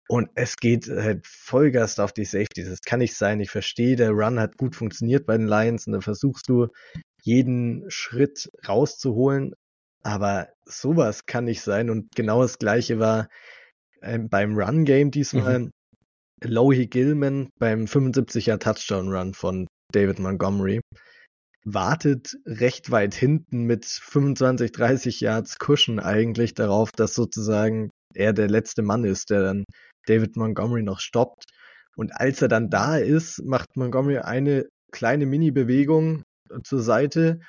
[0.08, 2.64] Und es geht halt Vollgas auf die Safety.
[2.64, 3.38] Das kann nicht sein.
[3.40, 6.66] Ich verstehe, der Run hat gut funktioniert bei den Lions und dann versuchst du
[7.22, 9.54] jeden Schritt rauszuholen.
[10.02, 11.90] Aber sowas kann nicht sein.
[11.90, 13.28] Und genau das gleiche war
[14.02, 15.60] ähm, beim Run-Game diesmal.
[15.60, 15.70] Mhm.
[16.42, 20.80] Lohi Gilman beim 75er Touchdown-Run von David Montgomery
[21.64, 28.48] wartet recht weit hinten mit 25, 30 Yards Cushion eigentlich darauf, dass sozusagen er der
[28.48, 29.64] letzte Mann ist, der dann
[30.06, 31.44] David Montgomery noch stoppt.
[31.96, 36.22] Und als er dann da ist, macht Montgomery eine kleine Mini-Bewegung
[36.64, 37.40] zur Seite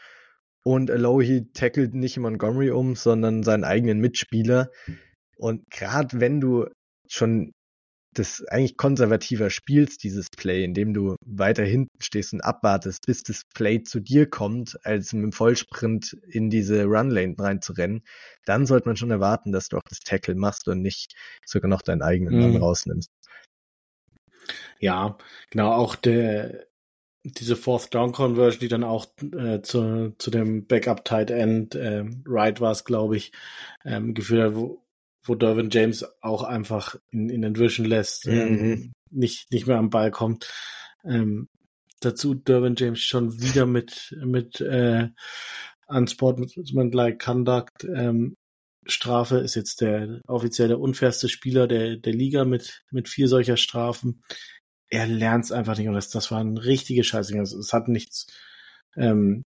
[0.64, 4.70] und Alohi tackelt nicht Montgomery um, sondern seinen eigenen Mitspieler.
[5.38, 6.68] Und gerade wenn du
[7.08, 7.52] schon
[8.14, 13.44] das eigentlich konservativer spielst, dieses Play, indem du weiter hinten stehst und abwartest, bis das
[13.54, 18.04] Play zu dir kommt, als mit dem Vollsprint in diese Runlane reinzurennen,
[18.46, 21.82] dann sollte man schon erwarten, dass du auch das Tackle machst und nicht sogar noch
[21.82, 22.58] deinen eigenen Mann mhm.
[22.58, 23.10] rausnimmst.
[24.80, 25.18] Ja,
[25.50, 26.66] genau, auch der
[27.24, 32.04] diese Fourth Down Conversion, die dann auch äh, zu, zu dem Backup Tight End äh,
[32.26, 33.32] Right war es, glaube ich,
[33.86, 34.84] ähm, geführt hat, wo,
[35.24, 38.72] wo Derwin James auch einfach in, in den Vision lässt, ähm, mhm.
[38.72, 40.52] ähm, nicht, nicht mehr am Ball kommt.
[41.04, 41.48] Ähm,
[42.00, 45.10] dazu Derwin James schon wieder mit, mit äh,
[45.88, 47.84] Unsportsmanlike Conduct.
[47.84, 48.36] Ähm,
[48.88, 53.58] Strafe ist jetzt der offiziell der unfairste Spieler der, der Liga mit, mit vier solcher
[53.58, 54.24] Strafen.
[54.90, 57.38] Er lernt es einfach nicht und das, das war ein richtige Scheiße.
[57.38, 58.26] Also, es hat nichts,
[58.98, 59.44] ähm,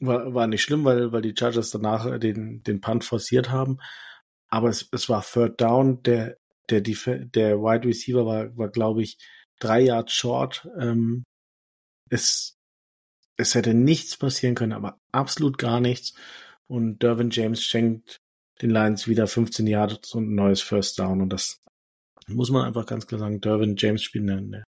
[0.00, 3.78] war, war nicht schlimm, weil, weil die Chargers danach den, den Punt forciert haben
[4.54, 6.36] aber es, es war Third Down, der,
[6.70, 9.18] der, der Wide Receiver war, war glaube ich,
[9.58, 10.68] drei Yards short.
[10.78, 11.24] Ähm,
[12.08, 12.54] es,
[13.36, 16.14] es hätte nichts passieren können, aber absolut gar nichts.
[16.68, 18.18] Und Dervin James schenkt
[18.62, 21.20] den Lions wieder 15 Yards und ein neues First Down.
[21.20, 21.58] Und das
[22.28, 23.40] muss man einfach ganz klar sagen.
[23.40, 24.62] Dervin James spielt eine,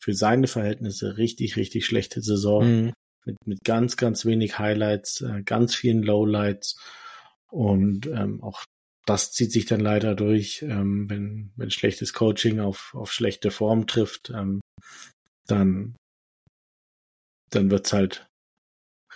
[0.00, 2.84] für seine Verhältnisse richtig, richtig schlechte Saison.
[2.84, 2.92] Mhm.
[3.26, 6.80] Mit, mit ganz, ganz wenig Highlights, äh, ganz vielen Lowlights.
[7.50, 8.64] Und ähm, auch
[9.06, 13.86] das zieht sich dann leider durch, ähm, wenn, wenn schlechtes Coaching auf, auf schlechte Form
[13.86, 14.60] trifft, ähm,
[15.46, 15.96] dann,
[17.50, 18.28] dann wird's halt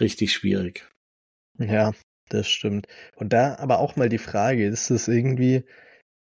[0.00, 0.88] richtig schwierig.
[1.58, 1.92] Ja,
[2.28, 2.88] das stimmt.
[3.16, 5.64] Und da aber auch mal die Frage, ist das irgendwie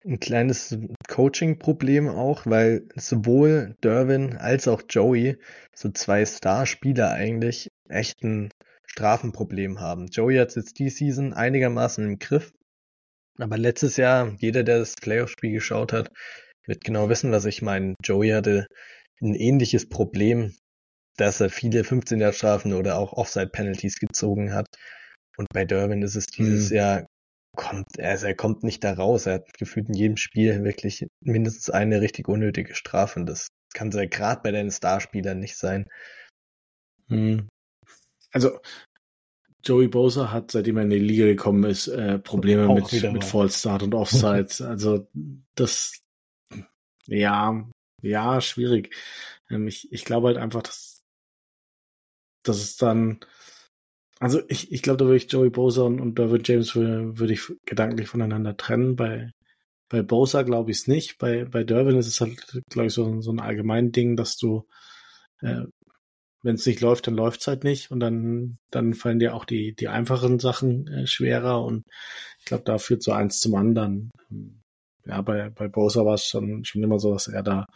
[0.05, 0.77] ein kleines
[1.09, 5.37] Coaching-Problem auch, weil sowohl Derwin als auch Joey,
[5.75, 8.51] so zwei Starspieler eigentlich, echt ein
[8.87, 10.07] Strafenproblem haben.
[10.07, 12.53] Joey hat jetzt die Season einigermaßen im Griff,
[13.43, 16.11] aber letztes Jahr, jeder, der das Playoff-Spiel geschaut hat,
[16.67, 17.95] wird genau wissen, was ich meine.
[18.03, 18.67] Joey hatte
[19.21, 20.55] ein ähnliches Problem,
[21.17, 24.67] dass er viele 15-Jahr-Strafen oder auch Offside-Penalties gezogen hat.
[25.37, 26.77] Und bei Durbin ist es dieses mhm.
[26.77, 27.07] Jahr,
[27.57, 29.27] kommt, also er kommt nicht da raus.
[29.27, 33.21] Er hat gefühlt in jedem Spiel wirklich mindestens eine richtig unnötige Strafe.
[33.21, 35.87] Und das kann ja gerade bei deinen Starspielern nicht sein.
[37.09, 37.49] Mhm.
[38.33, 38.61] Also
[39.65, 43.25] Joey Bosa hat, seitdem er in die Liga gekommen ist, äh, Probleme Auch mit, mit
[43.25, 44.61] False Start und Offsides.
[44.63, 45.09] also
[45.55, 46.01] das,
[47.07, 47.69] ja,
[48.03, 48.95] ja, schwierig.
[49.51, 51.03] Ähm, ich, ich glaube halt einfach, dass,
[52.43, 53.21] dass es dann,
[54.19, 57.33] also ich, ich glaube, da würde ich Joey Bosa und, und David James würde, würde
[57.33, 58.97] ich gedanklich voneinander trennen.
[58.97, 59.33] Bei,
[59.89, 61.19] bei Bosa glaube ich es nicht.
[61.19, 64.67] Bei, bei Derwin ist es halt, glaube ich, so, so ein allgemein Ding, dass du
[65.41, 65.65] äh,
[66.43, 69.75] wenn es nicht läuft, dann läuft's halt nicht und dann, dann fallen dir auch die,
[69.75, 71.85] die einfachen Sachen äh, schwerer und
[72.41, 74.11] ich glaube, da führt so eins zum anderen.
[74.31, 74.61] Ähm,
[75.07, 77.67] ja, bei, bei Bowser war es schon, schon immer so, dass er da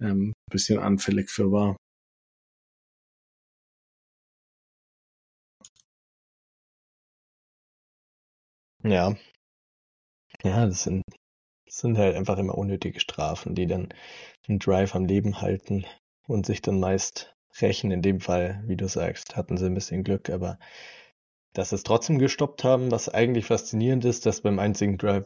[0.00, 1.76] ähm, bisschen anfällig für war.
[8.84, 9.16] Ja.
[10.42, 11.04] Ja, das sind,
[11.66, 13.90] das sind halt einfach immer unnötige Strafen, die dann
[14.48, 15.86] einen Drive am Leben halten
[16.26, 17.90] und sich dann meist rächen.
[17.90, 20.58] In dem Fall, wie du sagst, hatten sie ein bisschen Glück, aber
[21.54, 25.24] dass sie es trotzdem gestoppt haben, was eigentlich faszinierend ist, dass beim einzigen Drive,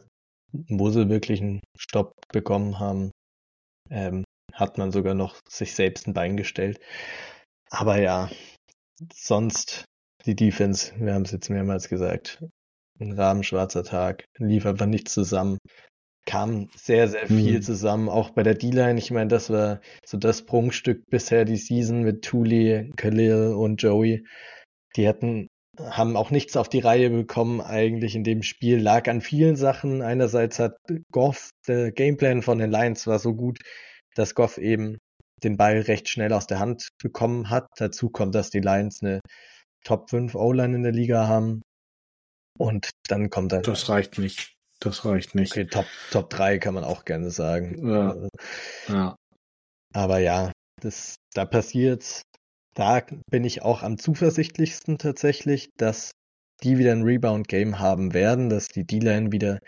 [0.51, 3.11] wo sie wirklich einen Stopp bekommen haben,
[3.89, 6.79] ähm, hat man sogar noch sich selbst ein Bein gestellt.
[7.69, 8.29] Aber ja,
[9.11, 9.85] sonst
[10.25, 12.43] die Defense, wir haben es jetzt mehrmals gesagt,
[12.99, 15.57] ein rabenschwarzer Tag, lief einfach nicht zusammen.
[16.25, 17.61] Kam sehr, sehr viel mhm.
[17.61, 18.97] zusammen, auch bei der D-Line.
[18.97, 24.25] Ich meine, das war so das Prunkstück bisher die Season mit Thule, Khalil und Joey.
[24.95, 28.79] Die hatten, haben auch nichts auf die Reihe bekommen eigentlich in dem Spiel.
[28.79, 30.01] Lag an vielen Sachen.
[30.01, 30.77] Einerseits hat
[31.11, 33.59] Goff, der Gameplan von den Lions war so gut,
[34.15, 34.97] dass Goff eben
[35.43, 37.67] den Ball recht schnell aus der Hand bekommen hat.
[37.77, 39.19] Dazu kommt, dass die Lions eine
[39.83, 41.61] Top 5 O-Line in der Liga haben.
[42.57, 43.63] Und dann kommt dann.
[43.63, 44.52] Das reicht nicht.
[44.83, 45.53] Das reicht nicht.
[45.53, 47.87] Okay, Top, Top 3 kann man auch gerne sagen.
[47.87, 48.09] Ja.
[48.09, 48.27] Also,
[48.89, 49.15] ja.
[49.93, 52.23] Aber ja, das, da passiert's.
[52.75, 56.11] Da bin ich auch am zuversichtlichsten tatsächlich, dass
[56.63, 59.59] die wieder ein Rebound-Game haben werden, dass die D-Line wieder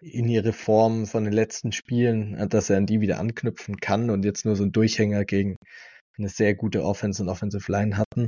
[0.00, 4.24] in ihre Form von den letzten Spielen, dass er an die wieder anknüpfen kann und
[4.24, 5.56] jetzt nur so ein Durchhänger gegen
[6.18, 8.26] eine sehr gute Offense und Offensive Line hatten.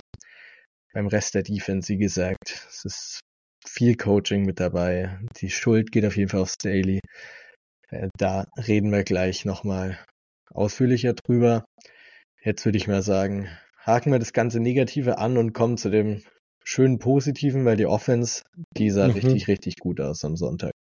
[0.93, 3.21] Beim Rest der Defense, wie gesagt, es ist
[3.69, 5.19] viel Coaching mit dabei.
[5.41, 7.01] Die Schuld geht auf jeden Fall aufs Daily.
[7.89, 9.99] Äh, da reden wir gleich nochmal
[10.51, 11.65] ausführlicher drüber.
[12.43, 16.23] Jetzt würde ich mal sagen, haken wir das ganze Negative an und kommen zu dem
[16.65, 18.43] schönen Positiven, weil die Offense,
[18.77, 19.15] die sah mhm.
[19.15, 20.73] richtig, richtig gut aus am Sonntag.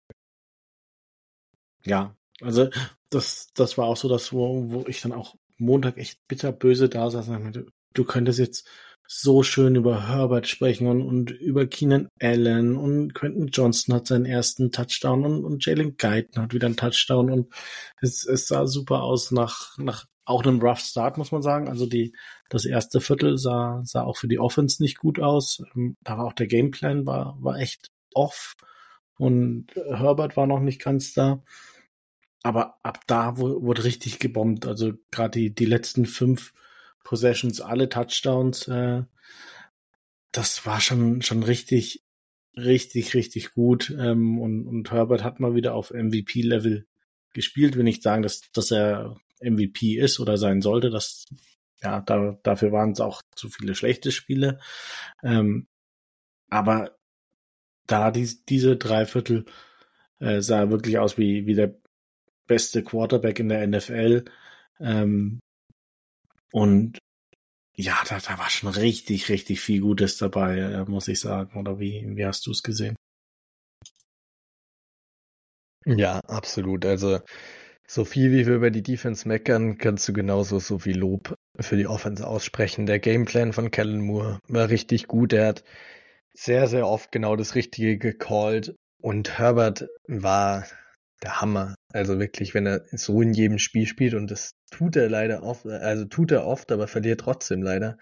[1.86, 2.69] Ja, also
[3.10, 7.10] das, das war auch so das, wo, wo ich dann auch Montag echt bitterböse da
[7.10, 8.67] saß und meinte, du könntest jetzt
[9.08, 14.26] so schön über Herbert sprechen und, und über Keenan Allen und Quentin Johnson hat seinen
[14.26, 17.54] ersten Touchdown und, und Jalen Guyton hat wieder einen Touchdown und
[18.02, 21.70] es, es sah super aus nach, nach auch einem Rough Start, muss man sagen.
[21.70, 22.13] Also die,
[22.50, 25.63] das erste Viertel sah, sah auch für die Offense nicht gut aus.
[25.76, 28.56] Ähm, da war auch der Gameplan war, war echt off
[29.17, 31.43] und Herbert war noch nicht ganz da.
[32.43, 34.65] Aber ab da wurde richtig gebombt.
[34.67, 36.54] Also gerade die, die letzten fünf
[37.08, 39.04] Possessions, alle Touchdowns, äh,
[40.34, 42.04] das war schon, schon richtig,
[42.58, 43.96] richtig, richtig gut.
[43.98, 46.86] Ähm, und, und Herbert hat mal wieder auf MVP-Level
[47.34, 47.78] gespielt.
[47.78, 50.89] Will nicht sagen, dass, dass er MVP ist oder sein sollte.
[50.89, 51.28] Das,
[51.82, 54.60] ja, da, dafür waren es auch zu viele schlechte Spiele.
[55.24, 55.67] Ähm,
[56.50, 56.98] aber
[57.86, 59.46] da die, diese Dreiviertel
[60.20, 61.74] äh, sah wirklich aus wie, wie der
[62.48, 64.26] beste Quarterback in der NFL.
[64.82, 65.39] Ähm,
[66.52, 67.00] und
[67.76, 71.60] ja, da, da war schon richtig, richtig viel Gutes dabei, äh, muss ich sagen.
[71.60, 72.96] Oder wie, wie hast du es gesehen?
[75.86, 76.86] Ja, absolut.
[76.86, 77.20] Also
[77.88, 81.78] so viel wie wir über die Defense meckern, kannst du genauso so viel Lob für
[81.78, 82.86] die Offense aussprechen.
[82.86, 85.34] Der Gameplan von Kellen Moore war richtig gut.
[85.34, 85.64] Er hat
[86.34, 88.76] sehr, sehr oft genau das Richtige gecallt.
[89.02, 90.66] Und Herbert war
[91.24, 91.76] der Hammer.
[91.93, 95.65] Also wirklich, wenn er so in jedem Spiel spielt und das tut er leider oft,
[95.65, 97.97] also tut er oft, aber verliert trotzdem leider.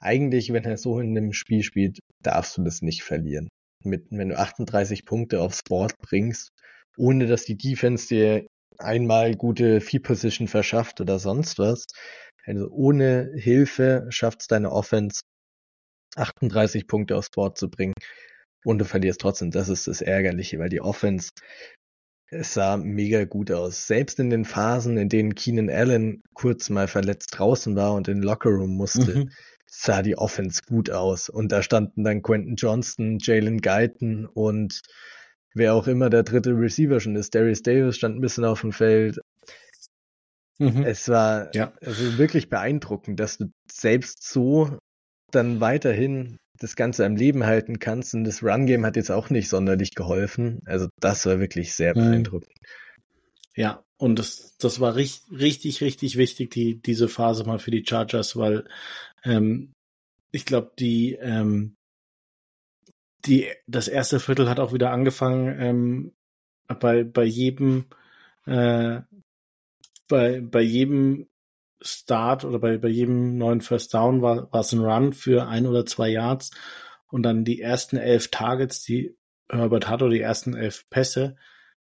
[0.00, 3.48] Eigentlich, wenn er so in einem Spiel spielt, darfst du das nicht verlieren.
[3.84, 6.50] Mit, wenn du 38 Punkte aufs Board bringst,
[6.96, 8.46] ohne dass die Defense dir
[8.78, 11.84] einmal gute Fee Position verschafft oder sonst was.
[12.44, 15.20] Also ohne Hilfe schafft es deine Offense
[16.16, 17.94] 38 Punkte aufs Board zu bringen
[18.64, 19.50] und du verlierst trotzdem.
[19.50, 21.30] Das ist das Ärgerliche, weil die Offense
[22.30, 23.86] es sah mega gut aus.
[23.86, 28.18] Selbst in den Phasen, in denen Keenan Allen kurz mal verletzt draußen war und in
[28.18, 29.30] den Lockerroom musste, mhm.
[29.66, 31.28] sah die Offense gut aus.
[31.28, 34.82] Und da standen dann Quentin Johnston, Jalen Guyton und
[35.54, 37.34] wer auch immer der dritte Receiver schon ist.
[37.34, 39.20] Darius Davis stand ein bisschen auf dem Feld.
[40.58, 40.82] Mhm.
[40.84, 41.72] Es war ja.
[41.80, 44.78] also wirklich beeindruckend, dass du selbst so
[45.30, 48.14] dann weiterhin das Ganze am Leben halten kannst.
[48.14, 50.60] Und das Run-Game hat jetzt auch nicht sonderlich geholfen.
[50.66, 52.52] Also das war wirklich sehr beeindruckend.
[53.54, 57.84] Ja, und das, das war richtig, richtig, richtig wichtig, die, diese Phase mal für die
[57.84, 58.68] Chargers, weil
[59.24, 59.72] ähm,
[60.30, 61.76] ich glaube, die, ähm,
[63.26, 66.12] die, das erste Viertel hat auch wieder angefangen, ähm,
[66.68, 67.86] bei, bei jedem,
[68.46, 69.00] äh,
[70.06, 71.26] bei, bei jedem
[71.80, 75.66] Start oder bei, bei jedem neuen First Down war, war es ein Run für ein
[75.66, 76.50] oder zwei Yards
[77.08, 79.16] und dann die ersten elf Targets, die
[79.50, 81.36] Herbert hatte, oder die ersten elf Pässe,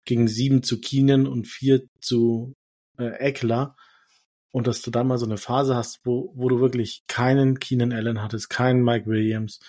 [0.06, 2.56] gingen sieben zu Keenan und vier zu
[2.98, 3.76] äh, Eckler.
[4.52, 7.94] Und dass du dann mal so eine Phase hast, wo, wo du wirklich keinen Keenan
[7.94, 9.60] Allen hattest, keinen Mike Williams,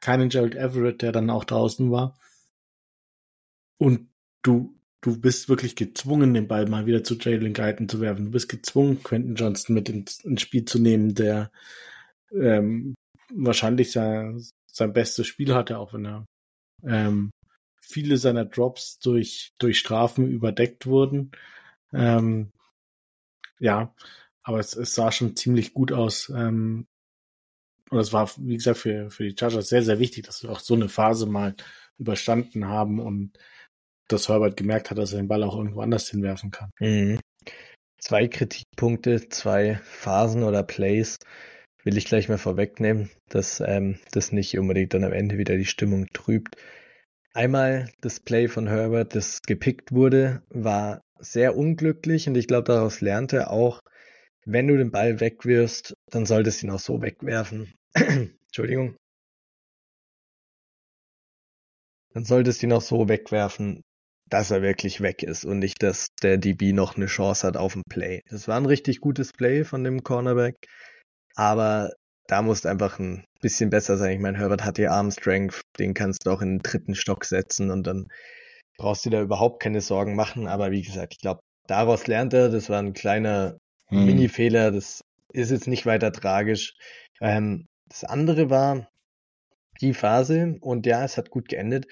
[0.00, 2.18] keinen Gerald Everett, der dann auch draußen war.
[3.78, 4.10] Und
[4.42, 8.26] du du bist wirklich gezwungen, den Ball mal wieder zu Jalen Guyton zu werfen.
[8.26, 11.50] Du bist gezwungen, Quentin Johnston mit ins, ins Spiel zu nehmen, der,
[12.32, 12.94] ähm,
[13.32, 16.26] wahrscheinlich sein, sein bestes Spiel hatte, auch wenn er
[16.84, 17.30] ähm,
[17.80, 21.32] viele seiner Drops durch, durch Strafen überdeckt wurden.
[21.92, 22.52] Ähm,
[23.58, 23.94] ja,
[24.42, 26.30] aber es, es sah schon ziemlich gut aus.
[26.30, 26.86] Ähm,
[27.90, 30.60] und es war, wie gesagt, für, für die Chargers sehr, sehr wichtig, dass wir auch
[30.60, 31.54] so eine Phase mal
[31.98, 33.38] überstanden haben und
[34.08, 36.70] dass Herbert gemerkt hat, dass er den Ball auch irgendwo anders hinwerfen kann.
[36.80, 37.20] Mhm.
[38.00, 41.18] Zwei Kritikpunkte, zwei Phasen oder Plays
[41.84, 45.64] will ich gleich mal vorwegnehmen, dass ähm, das nicht unbedingt dann am Ende wieder die
[45.64, 46.56] Stimmung trübt.
[47.34, 53.00] Einmal das Play von Herbert, das gepickt wurde, war sehr unglücklich und ich glaube, daraus
[53.00, 53.80] lernte er auch,
[54.44, 57.74] wenn du den Ball wegwirfst, dann solltest du ihn auch so wegwerfen.
[57.94, 58.96] Entschuldigung.
[62.14, 63.82] Dann solltest du ihn auch so wegwerfen,
[64.30, 67.74] dass er wirklich weg ist und nicht, dass der DB noch eine Chance hat auf
[67.74, 68.22] ein Play.
[68.28, 70.56] Das war ein richtig gutes Play von dem Cornerback,
[71.34, 71.90] aber
[72.26, 74.12] da musst einfach ein bisschen besser sein.
[74.12, 77.24] Ich meine, Herbert hat die Arm Strength, den kannst du auch in den dritten Stock
[77.24, 78.08] setzen und dann
[78.76, 80.46] brauchst du da überhaupt keine Sorgen machen.
[80.46, 82.50] Aber wie gesagt, ich glaube, daraus lernt er.
[82.50, 84.04] Das war ein kleiner hm.
[84.04, 84.70] Mini-Fehler.
[84.70, 85.02] Das
[85.32, 86.74] ist jetzt nicht weiter tragisch.
[87.20, 88.88] Ähm, das andere war
[89.80, 91.86] die Phase und ja, es hat gut geendet,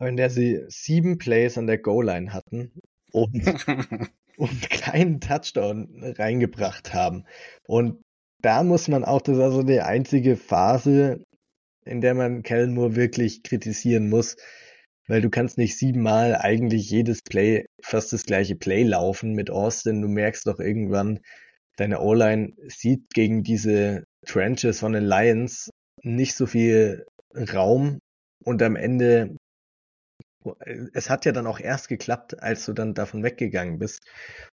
[0.00, 2.72] in der sie sieben Plays an der Goal-Line hatten
[3.12, 3.32] und,
[4.36, 7.24] und keinen Touchdown reingebracht haben.
[7.66, 8.02] Und
[8.42, 11.24] da muss man auch, das ist also die einzige Phase,
[11.84, 14.36] in der man Kellen Moore wirklich kritisieren muss,
[15.08, 20.02] weil du kannst nicht siebenmal eigentlich jedes Play, fast das gleiche Play laufen mit Austin.
[20.02, 21.20] Du merkst doch irgendwann,
[21.76, 25.70] deine O-Line sieht gegen diese Trenches von den Lions
[26.02, 27.98] nicht so viel Raum
[28.44, 29.36] und am Ende
[30.94, 34.00] es hat ja dann auch erst geklappt, als du dann davon weggegangen bist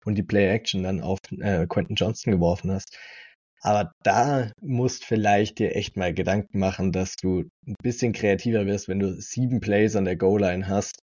[0.05, 2.97] und die Play-Action dann auf äh, Quentin Johnston geworfen hast.
[3.61, 8.87] Aber da musst vielleicht dir echt mal Gedanken machen, dass du ein bisschen kreativer wirst,
[8.87, 11.03] wenn du sieben Plays an der Goal-Line hast.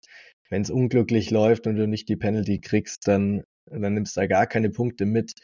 [0.48, 4.26] Wenn es unglücklich läuft und du nicht die Penalty kriegst, dann, dann nimmst du da
[4.26, 5.34] gar keine Punkte mit,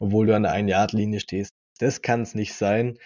[0.00, 1.52] obwohl du an der Ein-Yard-Linie stehst.
[1.78, 2.98] Das kann es nicht sein.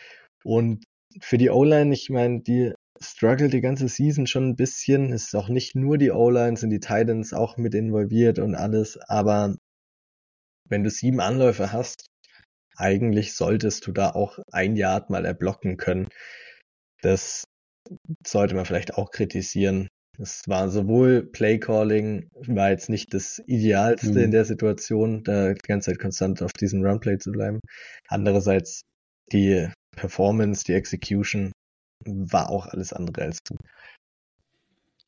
[0.45, 0.85] Und
[1.21, 5.13] für die O-Line, ich meine, die struggle die ganze Season schon ein bisschen.
[5.13, 8.99] Es ist auch nicht nur die O-Line, sind die Titans auch mit involviert und alles.
[9.09, 9.57] Aber
[10.69, 12.07] wenn du sieben Anläufe hast,
[12.77, 16.09] eigentlich solltest du da auch ein Yard mal erblocken können.
[17.03, 17.45] Das
[18.27, 19.89] sollte man vielleicht auch kritisieren.
[20.19, 24.25] Es war sowohl Playcalling, war jetzt nicht das Idealste mhm.
[24.25, 27.61] in der Situation, da die ganze Zeit konstant auf diesem Runplay zu bleiben.
[28.09, 28.83] Andererseits
[29.31, 31.53] die Performance, die Execution
[32.05, 33.59] war auch alles andere als gut.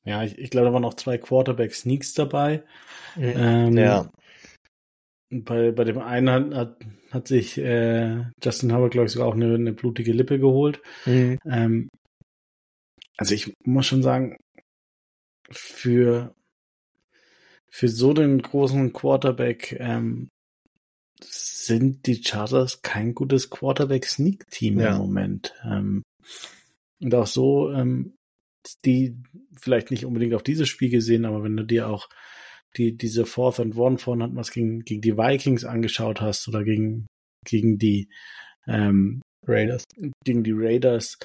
[0.04, 2.62] Ja, ich, ich glaube, da waren noch zwei Quarterback-Sneaks dabei.
[3.16, 3.32] Mhm.
[3.36, 4.10] Ähm, ja.
[5.30, 6.76] Bei, bei dem einen hat,
[7.10, 10.80] hat sich äh, Justin Herbert, glaube ich, sogar auch eine, eine blutige Lippe geholt.
[11.06, 11.38] Mhm.
[11.46, 11.88] Ähm,
[13.16, 14.36] also ich muss schon sagen,
[15.50, 16.34] für,
[17.70, 20.28] für so den großen Quarterback ähm,
[21.28, 24.92] sind die Chargers kein gutes Quarterback-Sneak-Team ja.
[24.92, 25.54] im Moment.
[25.64, 26.02] Ähm,
[27.00, 28.14] und auch so, ähm,
[28.84, 29.16] die
[29.58, 32.08] vielleicht nicht unbedingt auf dieses Spiel gesehen, aber wenn du dir auch
[32.76, 36.64] die, diese Fourth and One von hat was gegen, gegen die Vikings angeschaut hast oder
[36.64, 37.06] gegen,
[37.44, 38.08] gegen die
[38.66, 39.84] ähm, Raiders.
[40.24, 41.18] Gegen die Raiders.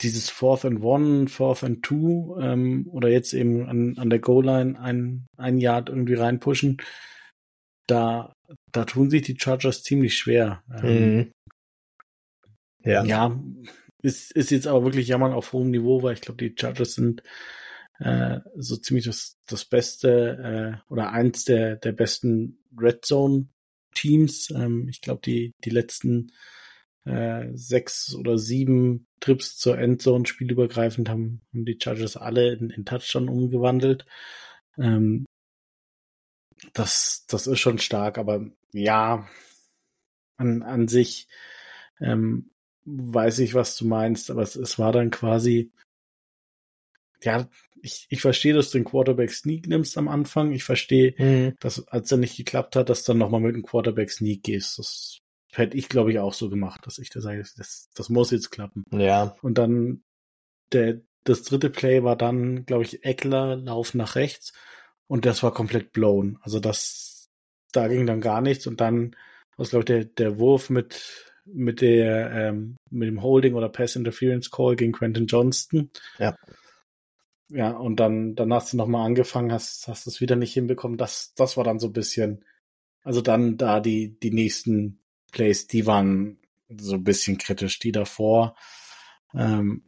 [0.00, 4.80] Dieses Fourth and One, Fourth and Two ähm, oder jetzt eben an, an der Goal-Line
[4.80, 6.80] ein, ein Yard irgendwie reinpushen,
[7.88, 8.32] da,
[8.70, 10.62] da tun sich die Chargers ziemlich schwer.
[10.82, 11.32] Ähm, mhm.
[12.84, 13.04] Ja.
[13.04, 13.40] Ja,
[14.02, 17.22] ist, ist jetzt aber wirklich Jammern auf hohem Niveau, weil ich glaube, die Chargers sind
[17.98, 23.48] äh, so ziemlich das, das Beste äh, oder eins der, der besten Red Zone
[23.94, 24.50] Teams.
[24.50, 26.32] Ähm, ich glaube, die, die letzten
[27.04, 32.84] äh, sechs oder sieben Trips zur Endzone spielübergreifend haben, haben die Chargers alle in, in
[32.84, 34.06] Touchdown umgewandelt.
[34.78, 35.24] Ähm,
[36.72, 39.26] das, das ist schon stark, aber ja,
[40.36, 41.28] an, an sich
[42.00, 42.50] ähm,
[42.84, 45.72] weiß ich, was du meinst, aber es, es war dann quasi
[47.22, 47.48] ja,
[47.82, 50.52] ich, ich verstehe, dass du den Quarterback Sneak nimmst am Anfang.
[50.52, 51.54] Ich verstehe, mhm.
[51.60, 54.78] dass als er nicht geklappt hat, dass du dann nochmal mit dem Quarterback Sneak gehst.
[54.78, 55.18] Das
[55.52, 58.50] hätte ich, glaube ich, auch so gemacht, dass ich da sage, das, das muss jetzt
[58.50, 58.84] klappen.
[58.92, 59.36] Ja.
[59.42, 60.02] Und dann
[60.72, 64.52] der, das dritte Play war dann, glaube ich, Eckler, Lauf nach rechts
[65.08, 66.38] und das war komplett blown.
[66.42, 67.28] Also das,
[67.72, 69.16] da ging dann gar nichts und dann
[69.56, 73.96] was glaube ich der, der Wurf mit mit der ähm, mit dem Holding oder Pass
[73.96, 75.90] Interference Call gegen Quentin Johnston.
[76.18, 76.36] Ja.
[77.50, 80.98] Ja, und dann, dann hast du nochmal angefangen, hast, hast es wieder nicht hinbekommen.
[80.98, 82.44] Das, das war dann so ein bisschen,
[83.02, 85.00] also dann da die, die nächsten
[85.32, 86.38] Plays, die waren,
[86.68, 87.78] so ein bisschen kritisch.
[87.78, 88.54] Die davor,
[89.34, 89.82] ähm,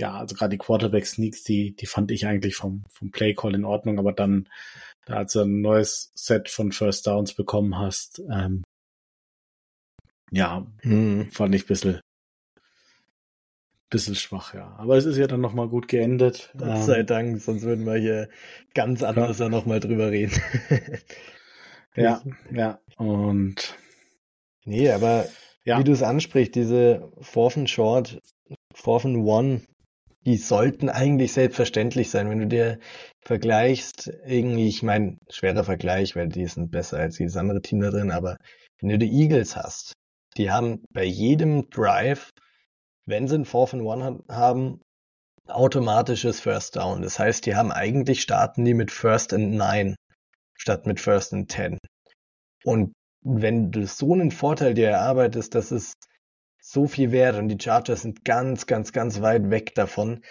[0.00, 3.98] ja, also gerade die Quarterback-Sneaks, die, die fand ich eigentlich vom, vom Play-Call in Ordnung,
[3.98, 4.48] aber dann,
[5.04, 8.64] da als du ein neues Set von First Downs bekommen hast, ähm,
[10.30, 11.30] ja, hm.
[11.30, 12.00] fand ich ein bisschen,
[13.90, 14.74] bisschen schwach, ja.
[14.78, 16.50] Aber es ist ja dann nochmal gut geendet.
[16.56, 18.30] Gott ähm, sei Dank, sonst würden wir hier
[18.72, 19.50] ganz anders ja.
[19.50, 20.40] nochmal drüber reden.
[21.94, 22.80] ja, ja.
[22.96, 23.76] Und
[24.64, 25.26] nee, aber
[25.64, 25.78] ja.
[25.78, 28.18] wie du es ansprichst, diese Fourth and Short,
[28.72, 29.62] Fourth and One,
[30.26, 32.28] die sollten eigentlich selbstverständlich sein.
[32.28, 32.78] Wenn du dir
[33.22, 37.90] vergleichst, irgendwie, ich meine, schwerer Vergleich, weil die sind besser als jedes andere Team da
[37.90, 38.36] drin, aber
[38.80, 39.92] wenn du die Eagles hast,
[40.36, 42.30] die haben bei jedem Drive
[43.10, 44.80] wenn sie ein Fourth and One haben,
[45.46, 47.02] automatisches First Down.
[47.02, 49.96] Das heißt, die haben eigentlich starten die mit First and Nine
[50.56, 51.78] statt mit First and Ten.
[52.64, 52.92] Und
[53.22, 55.94] wenn du so einen Vorteil dir erarbeitest, das ist
[56.70, 60.22] so viel wert und die Chargers sind ganz, ganz, ganz weit weg davon,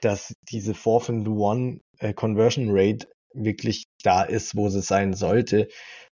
[0.00, 5.68] dass diese Fourth and One äh, Conversion Rate wirklich da ist, wo sie sein sollte.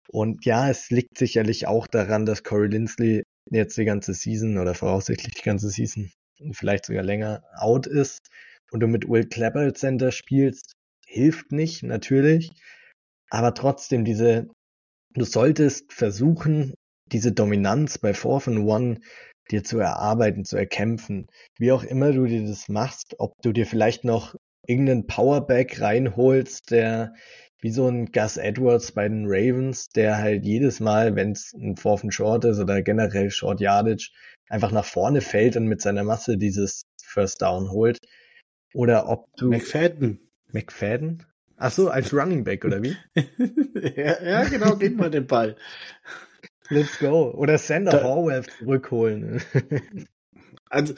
[0.09, 4.75] Und ja, es liegt sicherlich auch daran, dass Corey Lindsley jetzt die ganze Season oder
[4.75, 6.13] voraussichtlich die ganze Season,
[6.53, 8.29] vielleicht sogar länger, out ist
[8.71, 10.75] und du mit Will Clapper Center spielst,
[11.07, 12.51] hilft nicht, natürlich.
[13.31, 14.49] Aber trotzdem, diese,
[15.15, 16.75] du solltest versuchen,
[17.11, 19.01] diese Dominanz bei Fourth and One
[19.51, 21.27] dir zu erarbeiten, zu erkämpfen.
[21.59, 24.35] Wie auch immer du dir das machst, ob du dir vielleicht noch
[24.67, 27.15] irgendeinen Powerback reinholst, der
[27.61, 31.77] wie so ein Gus Edwards bei den Ravens, der halt jedes Mal, wenn es ein
[31.77, 34.11] Fourth and Short ist oder generell Short Yardage,
[34.49, 37.99] einfach nach vorne fällt und mit seiner Masse dieses First Down holt.
[38.75, 39.51] Oder ob du.
[39.51, 40.19] McFadden.
[40.53, 41.25] McFadden?
[41.57, 42.97] Ach so, als Running Back, oder wie?
[43.15, 45.57] ja, ja, genau, gib mal den Ball.
[46.73, 47.31] Let's go.
[47.33, 49.43] Oder Sander Horwath zurückholen.
[50.71, 50.95] also,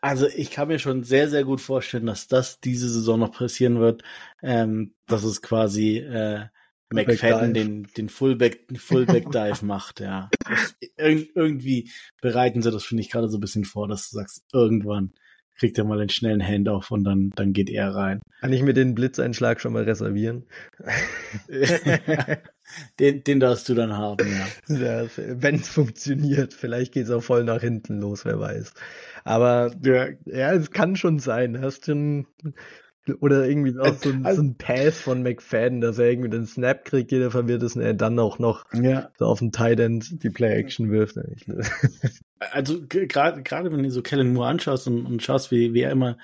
[0.00, 3.80] also ich kann mir schon sehr, sehr gut vorstellen, dass das diese Saison noch passieren
[3.80, 4.02] wird,
[4.42, 6.46] ähm, dass es quasi äh,
[6.90, 10.30] McFadden den, den Fullback, Fullback Dive macht, ja.
[10.96, 14.44] Ir irgendwie bereiten sie das, finde ich, gerade so ein bisschen vor, dass du sagst,
[14.52, 15.12] irgendwann
[15.56, 18.20] kriegt er mal einen schnellen Handoff und dann, dann geht er rein.
[18.40, 20.44] Kann ich mir den Blitzeinschlag schon mal reservieren?
[22.98, 24.46] den, den darfst du dann haben, ja.
[24.76, 28.74] ja Wenn es funktioniert, vielleicht geht es auch voll nach hinten los, wer weiß.
[29.24, 31.60] Aber ja, ja, es kann schon sein.
[31.60, 32.26] Hast schon
[33.20, 36.46] oder irgendwie auch so ein, also, so ein Pass von McFadden, dass er irgendwie den
[36.46, 39.10] Snap kriegt, jeder verwirrt ist und er dann auch noch ja.
[39.18, 41.16] so auf dem Tight End die Play-Action wirft.
[42.50, 45.92] Also gerade gerade wenn du so Kellen Moore anschaust und, und schaust, wie, wie er
[45.92, 46.18] immer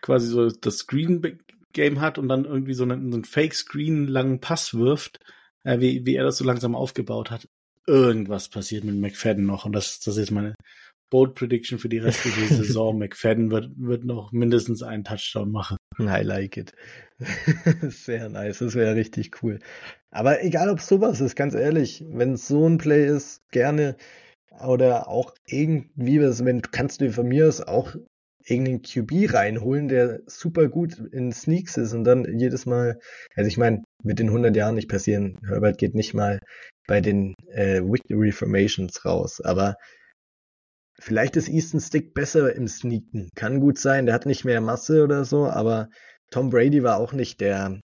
[0.00, 4.74] quasi so das Screen-Game hat und dann irgendwie so einen, so einen Fake-Screen langen Pass
[4.74, 5.18] wirft,
[5.64, 7.48] äh, wie, wie er das so langsam aufgebaut hat.
[7.84, 10.54] Irgendwas passiert mit McFadden noch und das, das ist meine
[11.10, 12.98] Bold Prediction für die restliche Saison.
[12.98, 15.76] McFadden wird, wird noch mindestens einen Touchdown machen.
[15.98, 16.72] I like it.
[17.82, 18.58] Sehr nice.
[18.58, 19.60] Das wäre richtig cool.
[20.10, 23.96] Aber egal, ob sowas ist, ganz ehrlich, wenn es so ein Play ist, gerne.
[24.66, 27.94] Oder auch irgendwie was, wenn kannst du von mir aus auch
[28.48, 32.98] irgendeinen QB reinholen, der super gut in Sneaks ist und dann jedes Mal,
[33.34, 35.38] also ich meine, wird in 100 Jahren nicht passieren.
[35.46, 36.38] Herbert geht nicht mal
[36.86, 39.76] bei den äh, Victory Formations raus, aber
[40.98, 43.30] Vielleicht ist Easton Stick besser im Sneaken.
[43.34, 44.06] Kann gut sein.
[44.06, 45.88] Der hat nicht mehr Masse oder so, aber
[46.30, 47.80] Tom Brady war auch nicht der,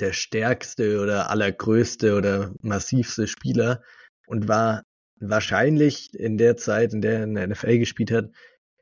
[0.00, 3.82] der stärkste oder allergrößte oder massivste Spieler
[4.26, 4.82] und war
[5.20, 8.30] wahrscheinlich in der Zeit, in der er in der NFL gespielt hat,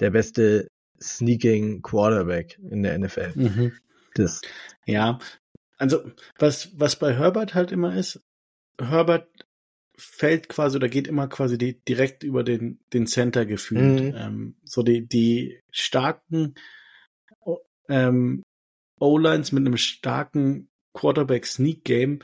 [0.01, 0.69] der beste
[1.01, 3.33] Sneaking Quarterback in der NFL.
[3.35, 3.73] Mhm.
[4.15, 4.41] Das.
[4.87, 5.19] Ja,
[5.77, 8.21] also was, was bei Herbert halt immer ist,
[8.79, 9.29] Herbert
[10.01, 14.12] fällt quasi oder geht immer quasi die, direkt über den, den Center gefühlt.
[14.12, 14.14] Mhm.
[14.16, 16.55] Ähm, so die, die starken
[17.88, 18.42] ähm,
[18.98, 22.20] O-Lines mit einem starken Quarterback-Sneak-Game,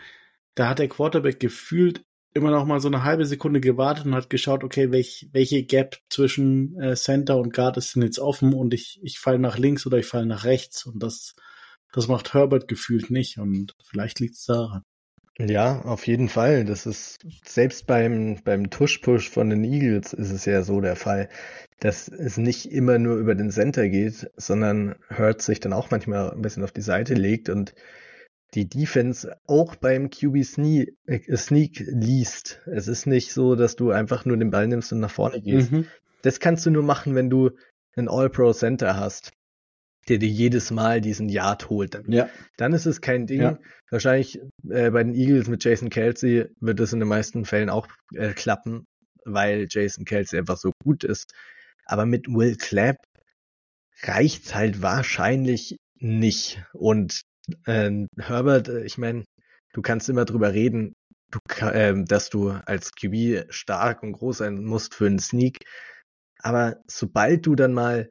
[0.55, 2.03] da hat der Quarterback gefühlt
[2.35, 5.97] immer noch mal so eine halbe Sekunde gewartet und hat geschaut, okay, welch, welche Gap
[6.11, 9.87] zwischen äh, Center und Guard ist denn jetzt offen und ich, ich falle nach links
[9.87, 11.35] oder ich falle nach rechts und das,
[11.93, 14.83] das macht Herbert gefühlt nicht und vielleicht liegt es daran.
[15.39, 16.65] Ja, auf jeden Fall.
[16.65, 21.29] Das ist selbst beim, beim Tush-Push von den Eagles ist es ja so der Fall,
[21.79, 26.31] dass es nicht immer nur über den Center geht, sondern Hurt sich dann auch manchmal
[26.31, 27.75] ein bisschen auf die Seite legt und
[28.55, 32.63] die Defense auch beim QB Sneak, äh, Sneak liest.
[32.65, 35.73] Es ist nicht so, dass du einfach nur den Ball nimmst und nach vorne gehst.
[35.73, 35.87] Mhm.
[36.23, 37.51] Das kannst du nur machen, wenn du
[37.95, 39.36] einen All-Pro Center hast
[40.09, 41.95] der dir jedes Mal diesen Yard holt.
[41.95, 42.29] Dann, ja.
[42.57, 43.43] dann ist es kein Ding.
[43.43, 43.59] Ja.
[43.91, 47.89] Wahrscheinlich äh, bei den Eagles mit Jason Kelsey wird es in den meisten Fällen auch
[48.15, 48.87] äh, klappen.
[49.25, 51.33] weil Jason Kelsey einfach so gut ist.
[51.85, 52.97] Aber mit Will Clapp
[54.03, 56.65] reicht's halt wahrscheinlich nicht.
[56.73, 57.23] Und
[57.67, 59.25] äh, Herbert, ich meine,
[59.73, 60.95] du kannst immer drüber reden,
[61.31, 65.59] du, äh, dass du als QB stark und groß sein musst für einen Sneak.
[66.39, 68.09] Aber sobald du dann mal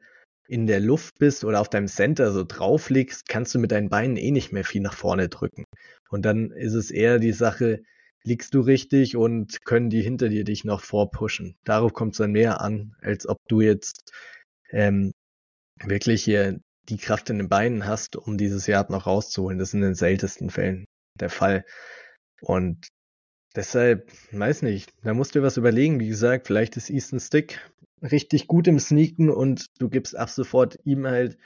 [0.48, 3.88] in der Luft bist oder auf deinem Center so drauf liegst, kannst du mit deinen
[3.88, 5.64] Beinen eh nicht mehr viel nach vorne drücken.
[6.08, 7.82] Und dann ist es eher die Sache,
[8.22, 11.56] liegst du richtig und können die hinter dir dich noch vorpushen.
[11.64, 14.12] Darauf kommt es dann mehr an, als ob du jetzt
[14.70, 15.12] ähm,
[15.82, 19.58] wirklich hier die Kraft in den Beinen hast, um dieses Jahr noch rauszuholen.
[19.58, 20.86] Das ist in den seltensten Fällen
[21.18, 21.64] der Fall.
[22.40, 22.88] Und
[23.56, 25.98] deshalb, weiß nicht, da musst du was überlegen.
[25.98, 27.60] Wie gesagt, vielleicht ist Easton Stick
[28.02, 31.38] richtig gut im Sneaken und du gibst ab sofort ihm halt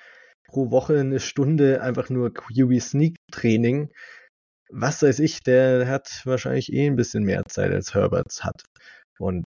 [0.48, 3.90] pro Woche eine Stunde einfach nur QB Sneak Training.
[4.68, 8.64] Was weiß ich, der hat wahrscheinlich eh ein bisschen mehr Zeit als Herberts hat.
[9.18, 9.44] Und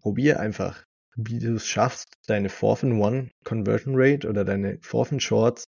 [0.00, 0.84] probier einfach,
[1.16, 5.64] wie du es schaffst, deine Fourth and One Conversion Rate oder deine Fourth and Shorts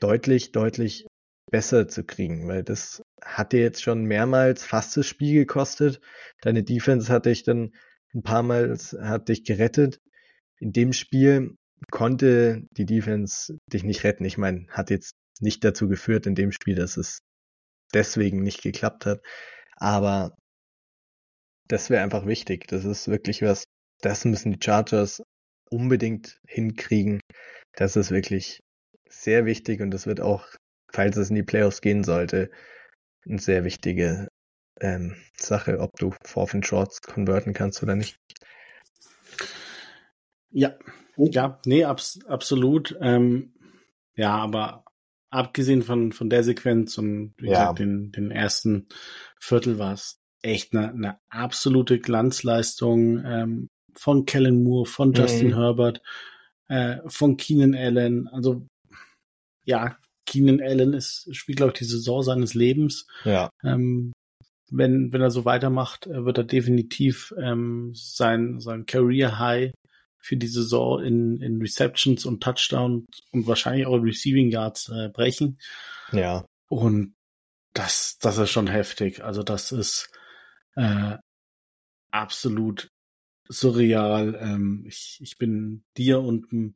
[0.00, 1.06] deutlich, deutlich
[1.50, 6.00] besser zu kriegen, weil das hat dir jetzt schon mehrmals fast das Spiel gekostet.
[6.40, 7.72] Deine Defense hat dich dann
[8.14, 10.00] ein paar Mal, hat dich gerettet.
[10.58, 11.56] In dem Spiel
[11.90, 14.24] konnte die Defense dich nicht retten.
[14.24, 17.18] Ich meine, hat jetzt nicht dazu geführt in dem Spiel, dass es
[17.92, 19.20] deswegen nicht geklappt hat.
[19.76, 20.36] Aber
[21.68, 22.66] das wäre einfach wichtig.
[22.68, 23.64] Das ist wirklich was,
[24.00, 25.22] das müssen die Chargers
[25.70, 27.20] unbedingt hinkriegen.
[27.74, 28.60] Das ist wirklich
[29.08, 30.46] sehr wichtig und das wird auch
[30.94, 32.50] falls es in die Playoffs gehen sollte,
[33.26, 34.28] eine sehr wichtige
[34.80, 38.16] ähm, Sache, ob du Fourth and Shorts konverten kannst oder nicht.
[40.50, 40.74] Ja,
[41.16, 42.96] ja, nee, abs absolut.
[43.00, 43.54] Ähm,
[44.14, 44.84] ja, aber
[45.30, 47.60] abgesehen von, von der Sequenz und wie ja.
[47.60, 48.86] gesagt, den, den ersten
[49.40, 55.54] Viertel war es echt eine, eine absolute Glanzleistung ähm, von Kellen Moore, von Justin mhm.
[55.54, 56.02] Herbert,
[56.68, 58.28] äh, von Keenan Allen.
[58.28, 58.66] Also
[59.64, 59.96] ja,
[60.26, 63.06] Keenan Allen ist, spielt, glaube ich, die Saison seines Lebens.
[63.24, 63.50] Ja.
[63.62, 64.12] Ähm,
[64.70, 69.72] wenn, wenn er so weitermacht, äh, wird er definitiv ähm, sein, sein Career High
[70.18, 75.58] für die Saison in, in Receptions und Touchdowns und wahrscheinlich auch Receiving Yards äh, brechen.
[76.12, 76.46] Ja.
[76.68, 77.14] Und
[77.74, 79.22] das, das ist schon heftig.
[79.22, 80.10] Also das ist
[80.76, 81.18] äh,
[82.10, 82.88] absolut
[83.48, 84.38] surreal.
[84.40, 86.74] Ähm, ich, ich bin dir und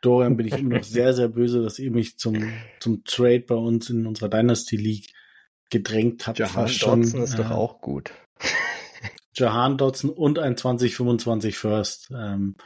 [0.00, 3.54] Dorian bin ich immer noch sehr, sehr böse, dass ihr mich zum, zum Trade bei
[3.54, 5.12] uns in unserer Dynasty League
[5.70, 6.38] gedrängt habt.
[6.38, 8.12] Jahan schon, Dodson ist äh, doch auch gut.
[9.34, 12.56] Jahan Dodson und ein 2025 First, ähm,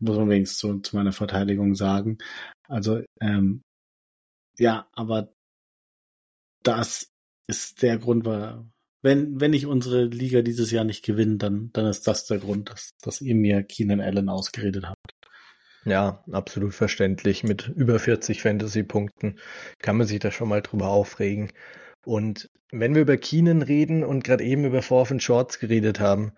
[0.00, 2.18] muss man wenigstens zu, zu meiner Verteidigung sagen.
[2.68, 3.62] Also, ähm,
[4.58, 5.32] ja, aber
[6.62, 7.10] das
[7.46, 8.26] ist der Grund,
[9.02, 12.70] wenn, wenn ich unsere Liga dieses Jahr nicht gewinne, dann, dann ist das der Grund,
[12.70, 15.12] dass, dass ihr mir Keenan Allen ausgeredet habt.
[15.84, 17.42] Ja, absolut verständlich.
[17.42, 19.38] Mit über 40 Fantasy-Punkten
[19.78, 21.50] kann man sich da schon mal drüber aufregen.
[22.04, 26.32] Und wenn wir über Keenan reden und gerade eben über Fourth and Shorts geredet haben,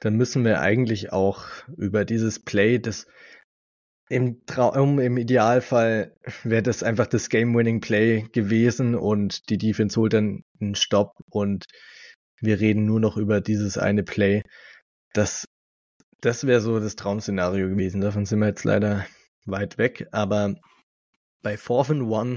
[0.00, 1.46] dann müssen wir eigentlich auch
[1.76, 3.06] über dieses Play, das
[4.08, 10.44] im Traum, im Idealfall wäre das einfach das Game-Winning-Play gewesen und die Defense holt dann
[10.60, 11.66] einen Stopp und
[12.40, 14.42] wir reden nur noch über dieses eine Play.
[15.12, 15.46] Das
[16.20, 18.00] das wäre so das Traum-Szenario gewesen.
[18.00, 19.06] Davon sind wir jetzt leider
[19.46, 20.08] weit weg.
[20.12, 20.54] Aber
[21.42, 22.36] bei Fourth and One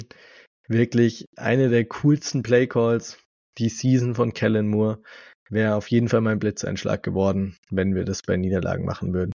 [0.67, 3.17] wirklich eine der coolsten Playcalls
[3.57, 5.01] die Season von Kellen Moore.
[5.49, 9.33] Wäre auf jeden Fall mein Blitzeinschlag geworden, wenn wir das bei Niederlagen machen würden.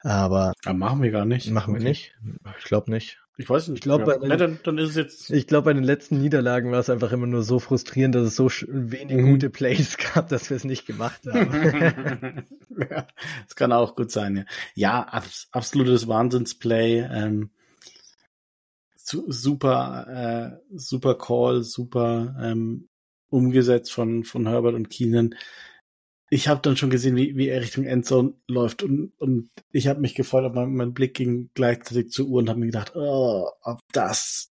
[0.00, 0.52] Aber.
[0.64, 1.50] Aber machen wir gar nicht.
[1.50, 2.16] Machen wir nicht.
[2.58, 3.20] Ich glaube nicht.
[3.38, 3.78] Ich weiß nicht.
[3.78, 4.28] Ich glaube, ja.
[4.28, 5.30] ja, dann, dann ist es jetzt.
[5.30, 8.36] Ich glaube, bei den letzten Niederlagen war es einfach immer nur so frustrierend, dass es
[8.36, 9.30] so wenig mhm.
[9.32, 12.44] gute Plays gab, dass wir es nicht gemacht haben.
[12.78, 13.06] ja,
[13.44, 14.44] das kann auch gut sein, ja.
[14.74, 17.00] Ja, abs absolutes Wahnsinnsplay.
[17.00, 17.50] Ähm,
[18.94, 22.88] su super, äh, super Call, super ähm,
[23.28, 25.34] umgesetzt von, von Herbert und Keenan
[26.28, 30.00] ich habe dann schon gesehen, wie, wie er Richtung Endzone läuft und, und ich habe
[30.00, 33.48] mich gefreut, aber mein, mein Blick ging gleichzeitig zur Uhr und habe mir gedacht, oh,
[33.62, 34.50] ob das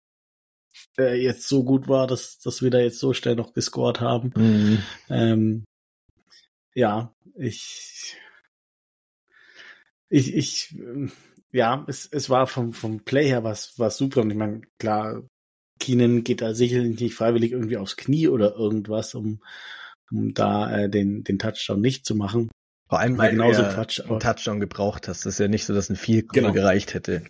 [0.98, 4.32] äh, jetzt so gut war, dass, dass wir da jetzt so schnell noch gescored haben.
[4.36, 4.78] Mhm.
[5.08, 5.64] Ähm,
[6.74, 8.16] ja, ich,
[10.08, 10.76] ich, ich,
[11.52, 15.22] ja, es, es war vom, vom Play her was, was super und ich meine, klar,
[15.78, 19.40] Keenan geht da sicherlich nicht freiwillig irgendwie aufs Knie oder irgendwas, um,
[20.10, 22.50] um da äh, den, den Touchdown nicht zu machen.
[22.88, 25.24] Vor allem, weil genauso Quatsch, einen Touchdown gebraucht hast.
[25.24, 26.52] Das ist ja nicht so, dass ein Vier genau.
[26.52, 27.22] gereicht hätte.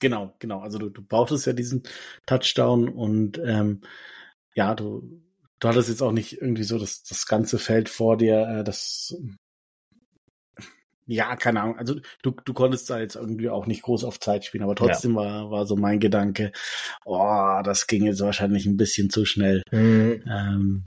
[0.00, 0.60] Genau, genau.
[0.60, 1.84] Also du, du brauchtest ja diesen
[2.26, 3.80] Touchdown und ähm,
[4.54, 5.22] ja, du,
[5.60, 9.16] du hattest jetzt auch nicht irgendwie so das, das ganze Feld vor dir, äh, das
[11.06, 11.78] ja, keine Ahnung.
[11.78, 15.12] Also du, du konntest da jetzt irgendwie auch nicht groß auf Zeit spielen, aber trotzdem
[15.12, 15.18] ja.
[15.18, 16.52] war, war so mein Gedanke,
[17.04, 19.62] oh, das ging jetzt wahrscheinlich ein bisschen zu schnell.
[19.70, 20.22] Mhm.
[20.26, 20.84] Ähm,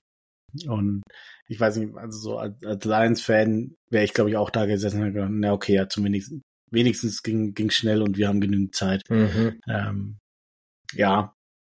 [0.66, 1.02] und
[1.48, 5.02] ich weiß nicht, also so als, als Lions-Fan wäre ich, glaube ich, auch da gesessen
[5.02, 6.32] und gedacht, na okay, ja, zumindest
[6.70, 9.02] wenigstens ging ging schnell und wir haben genügend Zeit.
[9.08, 9.60] Mhm.
[9.68, 10.18] Ähm,
[10.94, 11.34] ja,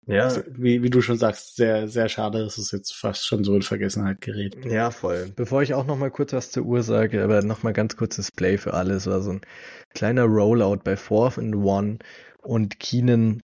[0.09, 0.25] ja.
[0.25, 3.55] Also, wie, wie du schon sagst, sehr, sehr schade, dass es jetzt fast schon so
[3.55, 4.57] in Vergessenheit gerät.
[4.65, 5.31] Ja, voll.
[5.37, 8.33] Bevor ich auch noch mal kurz was zur Uhr sage, aber noch mal ganz kurzes
[8.33, 9.07] Play für alles.
[9.07, 9.43] War so ein
[9.91, 11.99] kleiner Rollout bei Fourth and One
[12.43, 13.43] und Keenan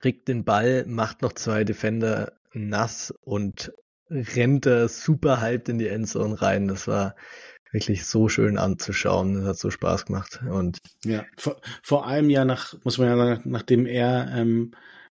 [0.00, 3.72] kriegt den Ball, macht noch zwei Defender nass und
[4.10, 6.68] rennt da super hyped in die Endzone rein.
[6.68, 7.16] Das war
[7.72, 9.34] wirklich so schön anzuschauen.
[9.34, 10.40] Das hat so Spaß gemacht.
[10.48, 14.72] Und ja, vor, vor allem ja nach, muss man ja sagen, nachdem er ähm,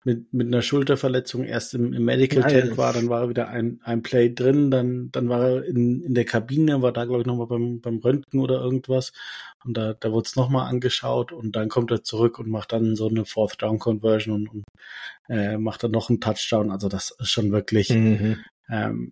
[0.05, 3.81] mit, mit einer Schulterverletzung erst im, im Medical Tank war, dann war er wieder ein,
[3.83, 7.27] ein Play drin, dann, dann war er in, in der Kabine, war da, glaube ich,
[7.27, 9.11] nochmal beim, beim Röntgen oder irgendwas.
[9.65, 12.95] Und da, da wurde es nochmal angeschaut und dann kommt er zurück und macht dann
[12.95, 14.63] so eine Fourth Down Conversion und, und
[15.27, 16.71] äh, macht dann noch einen Touchdown.
[16.71, 18.37] Also das ist schon wirklich mhm.
[18.69, 19.11] ähm,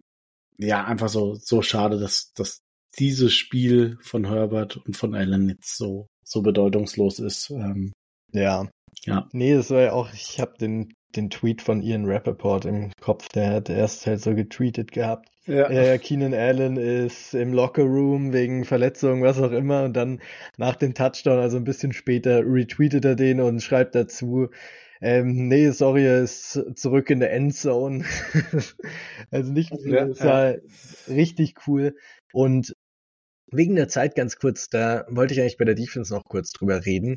[0.57, 2.61] ja einfach so, so schade, dass, dass
[2.97, 7.49] dieses Spiel von Herbert und von Allen jetzt so, so bedeutungslos ist.
[7.49, 7.91] Ähm,
[8.31, 8.67] ja,
[9.05, 9.27] ja.
[9.31, 13.29] Nee, das war ja auch, ich habe den, den Tweet von Ian Rappaport im Kopf,
[13.29, 15.29] der hat erst halt so getweetet gehabt.
[15.45, 15.69] Ja.
[15.69, 20.19] Äh, Keenan Allen ist im Locker Room wegen Verletzung, was auch immer, und dann
[20.57, 24.49] nach dem Touchdown, also ein bisschen später, retweetet er den und schreibt dazu,
[24.99, 28.03] ähm, nee, sorry, er ist zurück in der Endzone.
[29.31, 30.57] also nicht, ja, das war ja.
[31.07, 31.95] richtig cool.
[32.33, 32.73] Und
[33.51, 36.85] wegen der Zeit ganz kurz, da wollte ich eigentlich bei der Defense noch kurz drüber
[36.85, 37.15] reden.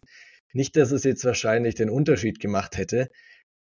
[0.52, 3.08] Nicht, dass es jetzt wahrscheinlich den Unterschied gemacht hätte,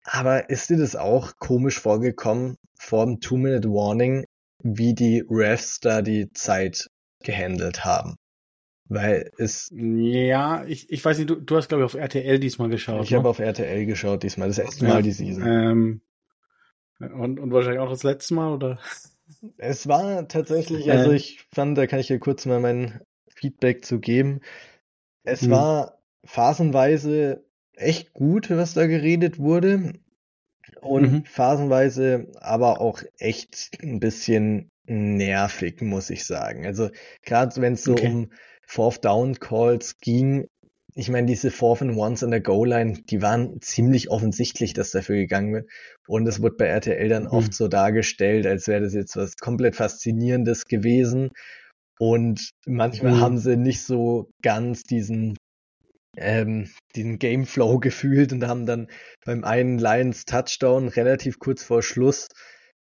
[0.04, 4.24] aber ist dir das auch komisch vorgekommen vor dem Two-Minute-Warning,
[4.58, 6.90] wie die Refs da die Zeit
[7.22, 8.16] gehandelt haben?
[8.88, 9.70] Weil es.
[9.72, 13.04] Ja, ich, ich weiß nicht, du, du hast, glaube ich, auf RTL diesmal geschaut.
[13.04, 13.18] Ich ne?
[13.18, 15.46] habe auf RTL geschaut diesmal, das erste Mal die Season.
[15.46, 16.00] Ähm,
[16.98, 18.78] und, und wahrscheinlich auch das letzte Mal, oder?
[19.56, 23.98] Es war tatsächlich, also ich fand, da kann ich hier kurz mal mein Feedback zu
[23.98, 24.40] geben.
[25.24, 25.50] Es hm.
[25.50, 27.44] war phasenweise
[27.74, 29.92] echt gut, was da geredet wurde.
[30.80, 31.24] Und mhm.
[31.24, 36.66] phasenweise aber auch echt ein bisschen nervig, muss ich sagen.
[36.66, 36.90] Also
[37.24, 38.08] gerade wenn es so okay.
[38.08, 38.30] um
[38.66, 40.46] Fourth Down Calls ging,
[40.94, 45.16] ich meine, diese Fourth and Ones an der Goal-Line, die waren ziemlich offensichtlich, dass dafür
[45.16, 45.70] gegangen wird.
[46.06, 47.30] Und es wurde bei RTL dann mhm.
[47.30, 51.30] oft so dargestellt, als wäre das jetzt was komplett Faszinierendes gewesen.
[51.98, 53.20] Und manchmal mhm.
[53.20, 55.36] haben sie nicht so ganz diesen
[56.16, 58.88] ähm, den Gameflow gefühlt und haben dann
[59.24, 62.28] beim einen Lions Touchdown relativ kurz vor Schluss,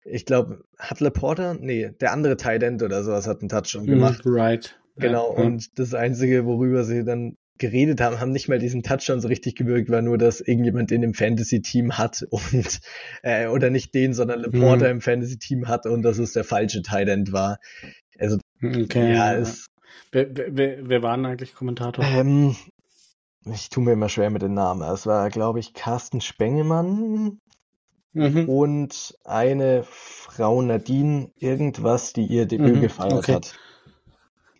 [0.04, 1.54] ich glaube, hat Laporta?
[1.58, 4.22] Nee, der andere Tight End oder sowas hat einen Touchdown hm, gemacht.
[4.24, 4.78] Right.
[4.96, 5.44] Genau, ja.
[5.44, 9.54] und das Einzige, worüber sie dann geredet haben, haben nicht mal diesen Touchdown so richtig
[9.54, 12.80] gewirkt, war nur, dass irgendjemand den im Fantasy-Team hat und
[13.22, 14.92] äh, oder nicht den, sondern Laporta mhm.
[14.92, 17.58] im Fantasy-Team hat und dass es der falsche Tight End war.
[18.18, 19.38] Also okay, ja, ja.
[19.38, 19.66] es.
[20.12, 22.04] Wer, wer, wer war denn eigentlich Kommentator?
[22.04, 22.56] Ähm,
[23.44, 24.82] ich tue mir immer schwer mit den Namen.
[24.82, 27.40] Es war, glaube ich, Carsten Spengemann
[28.12, 28.48] mhm.
[28.48, 33.34] und eine Frau Nadine irgendwas, die ihr Debüt mhm, gefeiert okay.
[33.34, 33.54] hat.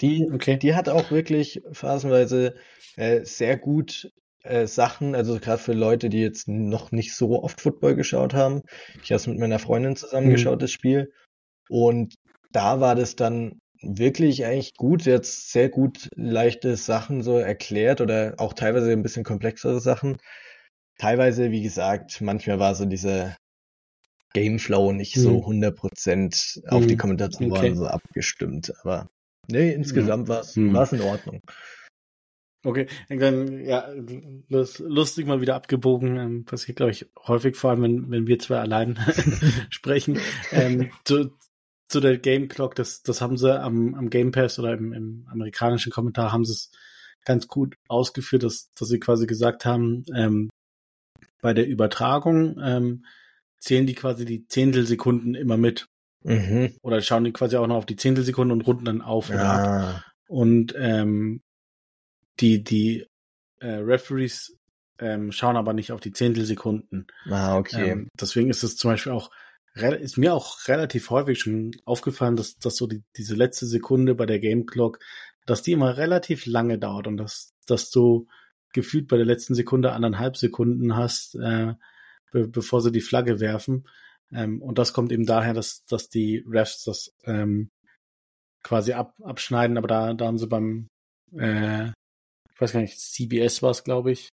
[0.01, 0.57] Die, okay.
[0.57, 2.55] die hat auch wirklich phasenweise
[2.97, 4.11] äh, sehr gut
[4.43, 8.63] äh, Sachen, also gerade für Leute, die jetzt noch nicht so oft Football geschaut haben.
[9.03, 10.61] Ich habe es mit meiner Freundin zusammengeschaut, mhm.
[10.61, 11.13] das Spiel.
[11.69, 12.15] Und
[12.51, 18.35] da war das dann wirklich eigentlich gut, jetzt sehr gut leichte Sachen so erklärt oder
[18.39, 20.19] auch teilweise ein bisschen komplexere Sachen.
[20.99, 23.37] Teilweise, wie gesagt, manchmal war so dieser
[24.35, 25.21] Gameflow nicht mhm.
[25.21, 26.89] so 100% auf mhm.
[26.89, 27.75] die Kommentatoren okay.
[27.75, 29.09] so abgestimmt, aber
[29.49, 30.29] nee, insgesamt mhm.
[30.29, 30.99] war es mhm.
[30.99, 31.41] in Ordnung.
[32.63, 33.89] Okay, dann ja,
[34.49, 36.19] lustig mal wieder abgebogen.
[36.19, 38.99] Ähm, passiert, glaube ich, häufig, vor allem wenn, wenn wir zwei allein
[39.71, 40.19] sprechen.
[40.53, 41.31] Ähm, zu,
[41.91, 45.27] zu der Game Clock, das, das haben sie am, am Game Pass oder im, im
[45.29, 46.71] amerikanischen Kommentar haben sie es
[47.25, 50.51] ganz gut ausgeführt, dass, dass sie quasi gesagt haben, ähm,
[51.43, 53.05] bei der Übertragung ähm,
[53.59, 55.89] zählen die quasi die Zehntelsekunden immer mit.
[56.23, 56.77] Mhm.
[56.83, 59.67] Oder schauen die quasi auch noch auf die Zehntelsekunden und runden dann auf oder ab.
[59.67, 60.05] Ah.
[60.29, 61.43] Und ähm,
[62.39, 63.07] die, die
[63.59, 64.57] äh, Referees
[64.99, 67.07] ähm, schauen aber nicht auf die Zehntelsekunden.
[67.29, 67.91] Ah, okay.
[67.91, 69.31] Ähm, deswegen ist es zum Beispiel auch
[69.75, 74.27] ist mir auch relativ häufig schon aufgefallen, dass, dass so die, diese letzte Sekunde bei
[74.27, 74.99] der Game Clock,
[75.47, 78.27] dass die immer relativ lange dauert und dass, dass du
[78.73, 81.75] gefühlt bei der letzten Sekunde anderthalb Sekunden hast, äh,
[82.33, 83.89] be bevor sie die Flagge werfen.
[84.33, 87.69] Ähm, und das kommt eben daher, dass, dass die Refs das ähm,
[88.63, 90.89] quasi ab, abschneiden, aber da, da haben sie beim,
[91.37, 94.29] äh, ich weiß gar nicht, CBS war es, glaube ich,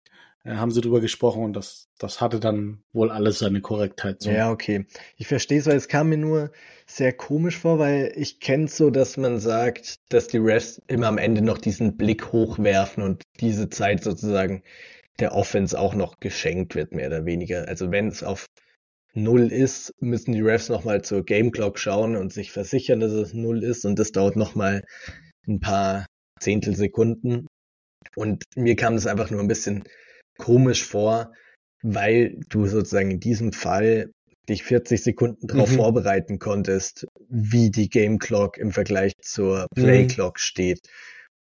[0.46, 4.22] haben sie drüber gesprochen und das, das hatte dann wohl alles seine Korrektheit.
[4.22, 4.30] So.
[4.30, 4.86] Ja, okay.
[5.16, 6.52] Ich verstehe es, weil es kam mir nur
[6.86, 11.18] sehr komisch vor, weil ich kenne so, dass man sagt, dass die Refs immer am
[11.18, 14.64] Ende noch diesen Blick hochwerfen und diese Zeit sozusagen
[15.20, 17.68] der Offense auch noch geschenkt wird, mehr oder weniger.
[17.68, 18.48] Also wenn es auf
[19.14, 23.34] Null ist, müssen die Refs nochmal zur Game Clock schauen und sich versichern, dass es
[23.34, 24.84] Null ist und das dauert nochmal
[25.48, 26.06] ein paar
[26.39, 27.48] Zehntelsekunden.
[28.16, 29.84] Und mir kam das einfach nur ein bisschen
[30.38, 31.34] komisch vor,
[31.82, 34.12] weil du sozusagen in diesem Fall
[34.50, 35.76] dich 40 Sekunden darauf mhm.
[35.76, 40.08] vorbereiten konntest, wie die Game Clock im Vergleich zur Play mhm.
[40.08, 40.40] Clock mhm.
[40.40, 40.80] steht.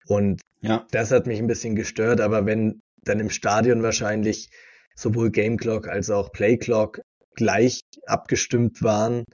[0.07, 0.87] Und ja.
[0.91, 4.51] das hat mich ein bisschen gestört, aber wenn dann im Stadion wahrscheinlich
[4.95, 7.01] sowohl Game Clock als auch Play Clock
[7.35, 9.25] gleich abgestimmt waren,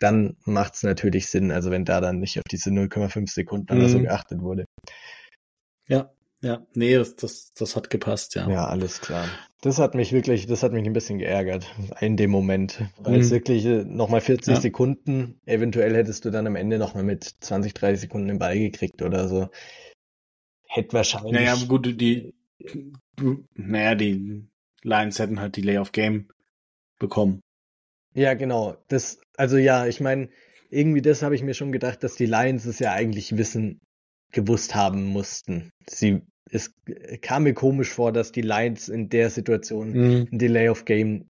[0.00, 3.88] dann macht es natürlich Sinn, also wenn da dann nicht auf diese 0,5 Sekunden mhm.
[3.88, 4.64] so geachtet wurde.
[5.86, 6.12] Ja,
[6.44, 8.46] ja, nee, das, das, das hat gepasst, ja.
[8.50, 9.26] Ja, alles klar.
[9.62, 12.82] Das hat mich wirklich, das hat mich ein bisschen geärgert in dem Moment.
[12.98, 13.20] Weil mhm.
[13.20, 14.60] es wirklich äh, nochmal 40 ja.
[14.60, 19.00] Sekunden, eventuell hättest du dann am Ende nochmal mit 20, 30 Sekunden den Ball gekriegt
[19.00, 19.48] oder so.
[20.68, 21.32] Hätte wahrscheinlich.
[21.32, 22.34] Naja, gut, die,
[23.54, 24.46] naja, die
[24.82, 26.28] Lions hätten halt die Lay of Game
[26.98, 27.40] bekommen.
[28.12, 28.76] Ja, genau.
[28.88, 30.28] Das, also ja, ich meine,
[30.68, 33.80] irgendwie das habe ich mir schon gedacht, dass die Lions es ja eigentlich wissen,
[34.30, 35.70] gewusst haben mussten.
[35.88, 36.20] Sie
[36.54, 36.72] es
[37.20, 40.28] kam mir komisch vor, dass die Lions in der Situation mhm.
[40.30, 41.28] ein Delay of Game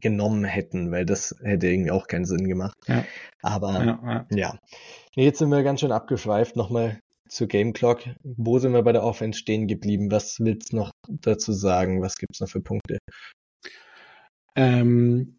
[0.00, 2.76] genommen hätten, weil das hätte irgendwie auch keinen Sinn gemacht.
[2.86, 3.04] Ja.
[3.42, 4.26] Aber ja, ja.
[4.30, 4.58] ja.
[5.14, 6.56] Jetzt sind wir ganz schön abgeschweift.
[6.56, 8.04] Nochmal zur Game Clock.
[8.22, 10.10] Wo sind wir bei der Offense stehen geblieben?
[10.10, 12.00] Was willst du noch dazu sagen?
[12.00, 12.98] Was gibt es noch für Punkte?
[14.56, 15.38] Ähm,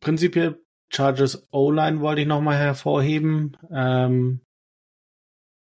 [0.00, 3.56] prinzipiell Chargers O-Line wollte ich nochmal hervorheben.
[3.70, 4.40] Ähm,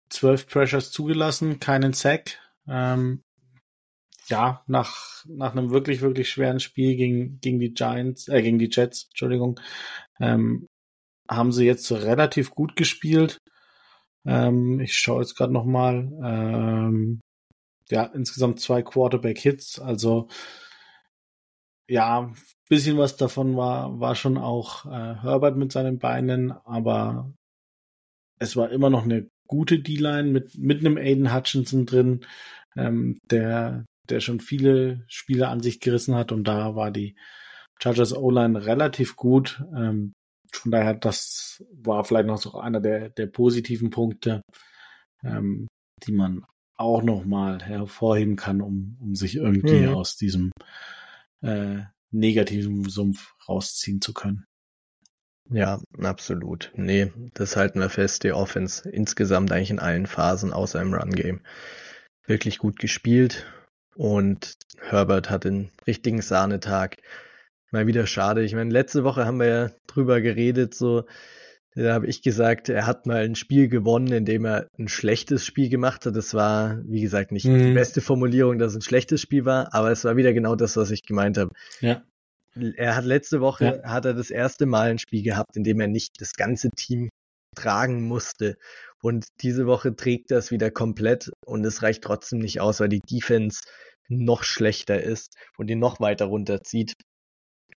[0.10, 2.40] zwölf Pressures zugelassen, keinen Sack.
[2.68, 3.24] Ähm,
[4.28, 8.70] ja, nach, nach einem wirklich, wirklich schweren Spiel gegen, gegen die Giants, äh, gegen die
[8.72, 9.60] Jets, Entschuldigung,
[10.20, 10.68] ähm,
[11.30, 13.40] haben sie jetzt relativ gut gespielt.
[14.26, 16.12] Ähm, ich schaue jetzt gerade nochmal.
[16.24, 17.22] Ähm,
[17.90, 20.28] ja, insgesamt zwei Quarterback-Hits, also
[21.90, 22.34] ja,
[22.70, 27.32] bisschen was davon war, war schon auch äh, Herbert mit seinen Beinen, aber
[28.40, 32.26] es war immer noch eine gute D-Line mit, mit einem Aiden Hutchinson drin,
[32.76, 37.16] ähm, der, der schon viele Spiele an sich gerissen hat und da war die
[37.80, 39.64] Chargers O-Line relativ gut.
[39.76, 40.14] Ähm,
[40.52, 44.42] von daher, das war vielleicht noch so einer der, der positiven Punkte,
[45.24, 45.68] ähm,
[46.06, 46.46] die man
[46.78, 49.96] auch nochmal hervorheben kann, um, um sich irgendwie mhm.
[49.96, 50.52] aus diesem
[51.42, 51.82] äh,
[52.12, 54.46] negativen Sumpf rausziehen zu können.
[55.50, 56.72] Ja, absolut.
[56.76, 58.24] Nee, das halten wir fest.
[58.24, 61.42] Die Offense insgesamt eigentlich in allen Phasen außer im Run-Game
[62.26, 63.46] wirklich gut gespielt.
[63.96, 66.98] Und Herbert hat den richtigen Sahnetag.
[67.72, 68.44] Mal wieder schade.
[68.44, 71.06] Ich meine, letzte Woche haben wir ja drüber geredet, so,
[71.76, 75.46] da habe ich gesagt, er hat mal ein Spiel gewonnen, in dem er ein schlechtes
[75.46, 76.16] Spiel gemacht hat.
[76.16, 77.60] Das war, wie gesagt, nicht mhm.
[77.60, 80.78] die beste Formulierung, dass es ein schlechtes Spiel war, aber es war wieder genau das,
[80.78, 81.52] was ich gemeint habe.
[81.82, 82.02] Ja
[82.76, 83.90] er hat letzte Woche ja.
[83.90, 87.10] hat er das erste Mal ein Spiel gehabt, in dem er nicht das ganze Team
[87.56, 88.58] tragen musste.
[89.02, 93.00] Und diese Woche trägt es wieder komplett und es reicht trotzdem nicht aus, weil die
[93.00, 93.62] Defense
[94.10, 96.94] noch schlechter ist und ihn noch weiter runterzieht.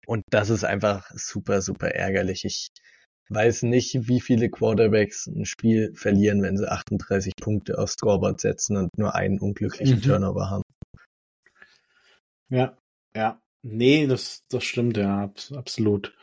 [0.07, 2.45] Und das ist einfach super, super ärgerlich.
[2.45, 2.68] Ich
[3.28, 8.76] weiß nicht, wie viele Quarterbacks ein Spiel verlieren, wenn sie 38 Punkte aufs Scoreboard setzen
[8.76, 10.03] und nur einen unglücklichen mhm.
[10.03, 10.62] Turnover haben.
[12.49, 12.76] Ja,
[13.14, 13.41] ja.
[13.63, 16.15] Nee, das, das stimmt, ja, abs absolut.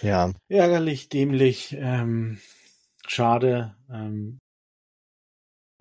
[0.00, 0.32] Ja.
[0.48, 2.38] Ärgerlich, dämlich, ähm,
[3.06, 3.74] schade.
[3.90, 4.38] Ähm,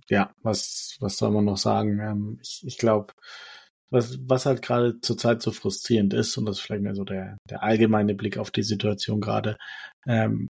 [0.09, 1.99] ja, was, was soll man noch sagen?
[1.99, 3.13] Ähm, ich ich glaube,
[3.91, 7.37] was, was halt gerade zurzeit so frustrierend ist, und das ist vielleicht mehr so der,
[7.49, 9.57] der allgemeine Blick auf die Situation gerade.
[10.07, 10.47] Ähm,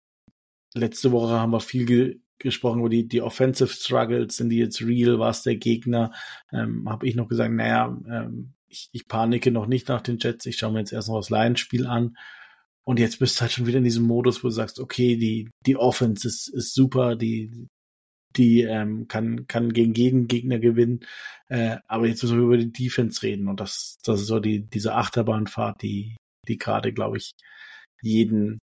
[0.75, 4.81] letzte Woche haben wir viel ge gesprochen über die, die Offensive Struggles, sind die jetzt
[4.81, 6.13] real, war es der Gegner?
[6.53, 10.45] Ähm, Habe ich noch gesagt, naja, ähm, ich, ich panike noch nicht nach den Jets,
[10.45, 12.17] ich schaue mir jetzt erst noch das Lions-Spiel an.
[12.85, 15.49] Und jetzt bist du halt schon wieder in diesem Modus, wo du sagst, okay, die,
[15.65, 17.67] die Offense ist, ist super, die,
[18.35, 21.01] die ähm, kann, kann gegen jeden Gegner gewinnen.
[21.49, 23.47] Äh, aber jetzt müssen wir über die Defense reden.
[23.47, 26.15] Und das, das ist so die, diese Achterbahnfahrt, die,
[26.47, 27.31] die gerade, glaube ich,
[28.01, 28.59] jeden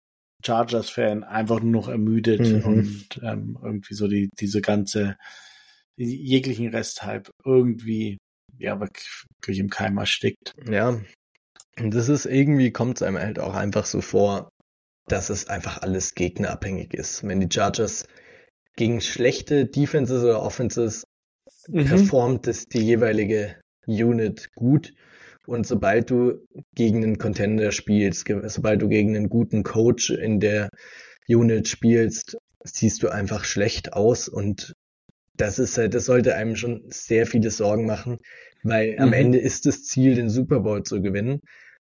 [0.45, 2.65] Chargers-Fan einfach nur noch ermüdet mhm.
[2.65, 5.17] und ähm, irgendwie so die, diese ganze,
[5.97, 8.19] jeglichen Resthype irgendwie
[8.59, 10.55] ja wirklich im Keim erstickt.
[10.69, 11.01] Ja.
[11.79, 14.51] Und das ist irgendwie, kommt es einem halt auch einfach so vor,
[15.09, 17.27] dass es einfach alles gegnerabhängig ist.
[17.27, 18.07] Wenn die Chargers
[18.77, 21.05] gegen schlechte Defenses oder Offenses
[21.69, 21.87] mhm.
[21.87, 24.93] performt es die jeweilige Unit gut.
[25.47, 30.69] Und sobald du gegen einen Contender spielst, sobald du gegen einen guten Coach in der
[31.27, 34.73] Unit spielst, siehst du einfach schlecht aus und
[35.37, 38.19] das ist halt, das sollte einem schon sehr viele Sorgen machen,
[38.63, 39.15] weil am mhm.
[39.15, 41.41] Ende ist das Ziel, den Super Bowl zu gewinnen.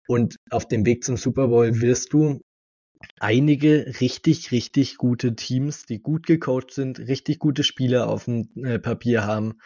[0.08, 2.42] Und auf dem Weg zum Super Bowl wirst du
[3.20, 8.80] einige richtig, richtig gute Teams, die gut gecoacht sind, richtig gute Spieler auf dem äh,
[8.80, 9.60] Papier haben,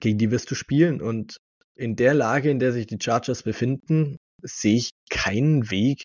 [0.00, 1.00] gegen die wirst du spielen.
[1.00, 1.38] Und
[1.74, 6.04] in der Lage, in der sich die Chargers befinden, sehe ich keinen Weg,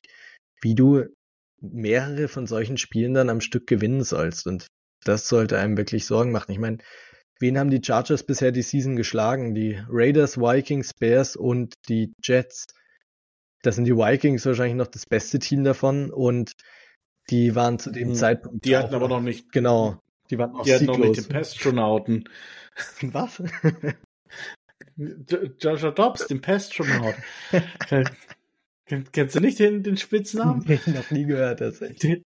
[0.62, 1.03] wie du
[1.62, 4.47] mehrere von solchen Spielen dann am Stück gewinnen sollst.
[4.47, 4.68] Und
[5.04, 6.52] das sollte einem wirklich Sorgen machen.
[6.52, 6.78] Ich meine,
[7.39, 9.54] wen haben die Chargers bisher die Season geschlagen?
[9.54, 12.68] Die Raiders, Vikings, Bears und die Jets.
[13.64, 16.52] Das sind die Vikings wahrscheinlich noch das beste Team davon und
[17.30, 18.66] die waren zu dem hm, Zeitpunkt.
[18.66, 19.52] Die hatten aber noch nicht.
[19.52, 20.00] Genau.
[20.30, 22.30] Die waren die hatten noch nicht den Pestronauten.
[23.02, 23.41] Was?
[24.95, 27.24] Joshua Dobbs, den Pestronauten.
[29.12, 30.64] Kennst du nicht den, den Spitznamen?
[30.66, 32.24] Nee, noch nie gehört, tatsächlich.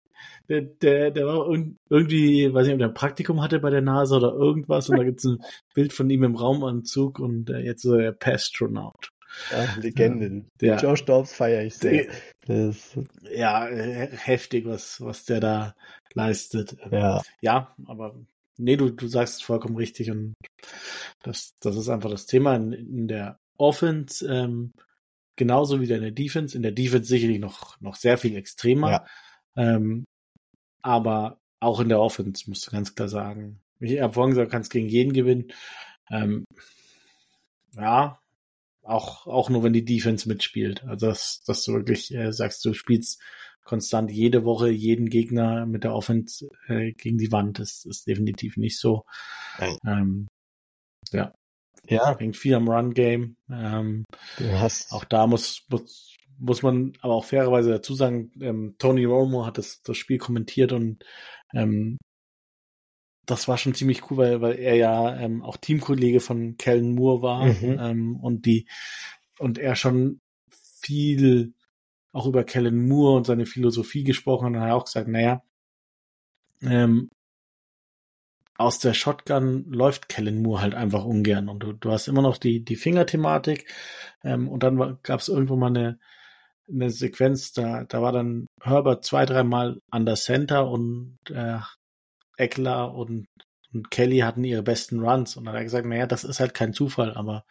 [0.49, 1.47] Der, der, der war
[1.89, 5.03] irgendwie, weiß nicht, ob der ein Praktikum hatte bei der NASA oder irgendwas und da
[5.03, 5.39] gibt es ein
[5.73, 9.11] Bild von ihm im Raumanzug und äh, jetzt so der Pestronaut.
[9.51, 10.47] Ja, Legenden.
[10.61, 12.07] Ja, Josh Dobbs feiere ich sehr.
[12.47, 12.97] Das,
[13.35, 15.75] ja, heftig, was, was der da
[16.13, 16.77] leistet.
[16.91, 17.21] Ja.
[17.41, 18.15] Ja, aber
[18.57, 20.35] nee, du, du sagst es vollkommen richtig und
[21.23, 24.25] das, das ist einfach das Thema in, in der Offense.
[24.27, 24.71] Ähm,
[25.35, 26.55] genauso wie in der Defense.
[26.55, 28.89] In der Defense sicherlich noch, noch sehr viel extremer.
[28.89, 29.05] Ja.
[29.55, 30.05] Ähm,
[30.81, 33.59] aber auch in der Offense musst du ganz klar sagen.
[33.79, 35.51] Ich habe vorhin gesagt, kannst gegen jeden gewinnen.
[36.09, 36.45] Ähm,
[37.75, 38.19] ja,
[38.83, 40.83] auch, auch nur wenn die Defense mitspielt.
[40.85, 43.21] Also dass, dass du wirklich äh, sagst, du spielst
[43.63, 47.59] konstant jede Woche jeden Gegner mit der Offense äh, gegen die Wand.
[47.59, 49.05] Das ist definitiv nicht so.
[49.85, 50.27] Ähm,
[51.11, 51.33] ja.
[51.87, 52.17] Ja.
[52.17, 53.37] Hängt viel am Run-Game.
[53.49, 54.05] Ähm,
[54.37, 59.05] du hast auch da muss, muss, muss man aber auch fairerweise dazu sagen, ähm, Tony
[59.05, 61.03] Romo hat das, das Spiel kommentiert und
[61.53, 61.97] ähm,
[63.25, 67.21] das war schon ziemlich cool, weil, weil er ja ähm, auch Teamkollege von Kellen Moore
[67.21, 67.77] war mhm.
[67.79, 68.67] ähm, und die
[69.39, 71.53] und er schon viel
[72.11, 75.43] auch über Kellen Moore und seine Philosophie gesprochen und hat auch gesagt, naja,
[76.61, 77.09] ähm,
[78.57, 82.37] aus der Shotgun läuft Kellen Moore halt einfach ungern und du, du hast immer noch
[82.37, 83.69] die, die Fingerthematik
[84.23, 85.99] ähm, und dann gab es irgendwo mal eine,
[86.69, 91.59] eine Sequenz, da, da war dann Herbert zwei, dreimal an der Center und äh,
[92.37, 93.27] Eckler und,
[93.73, 96.53] und Kelly hatten ihre besten Runs und dann hat er gesagt, naja, das ist halt
[96.53, 97.45] kein Zufall, aber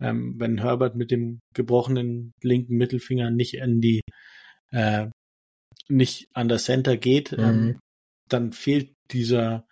[0.00, 4.00] ähm, wenn Herbert mit dem gebrochenen linken Mittelfinger nicht in die
[4.70, 5.08] äh,
[5.88, 7.68] nicht an der Center geht, ähm, mhm.
[7.68, 7.78] ähm,
[8.28, 9.66] dann fehlt dieser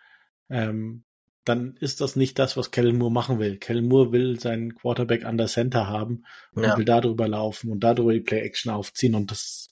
[0.51, 1.03] ähm,
[1.45, 3.59] dann ist das nicht das, was Kellen Moore machen will.
[3.59, 6.77] Kellen Moore will seinen Quarterback an der Center haben und ja.
[6.77, 9.69] will darüber laufen und darüber die Play-Action aufziehen und das,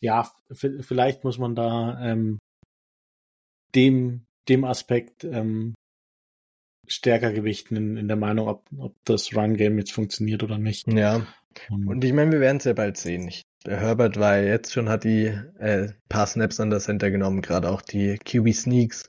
[0.00, 2.38] ja, vielleicht muss man da ähm,
[3.74, 5.74] dem, dem Aspekt ähm,
[6.88, 10.86] stärker gewichten in, in der Meinung, ob, ob das Run-Game jetzt funktioniert oder nicht.
[10.92, 11.26] Ja.
[11.70, 13.28] Und, und ich meine, wir werden es ja bald sehen.
[13.28, 15.26] Ich, der Herbert war jetzt schon, hat die
[15.58, 19.08] äh, paar Snaps an der Center genommen, gerade auch die QB-Sneaks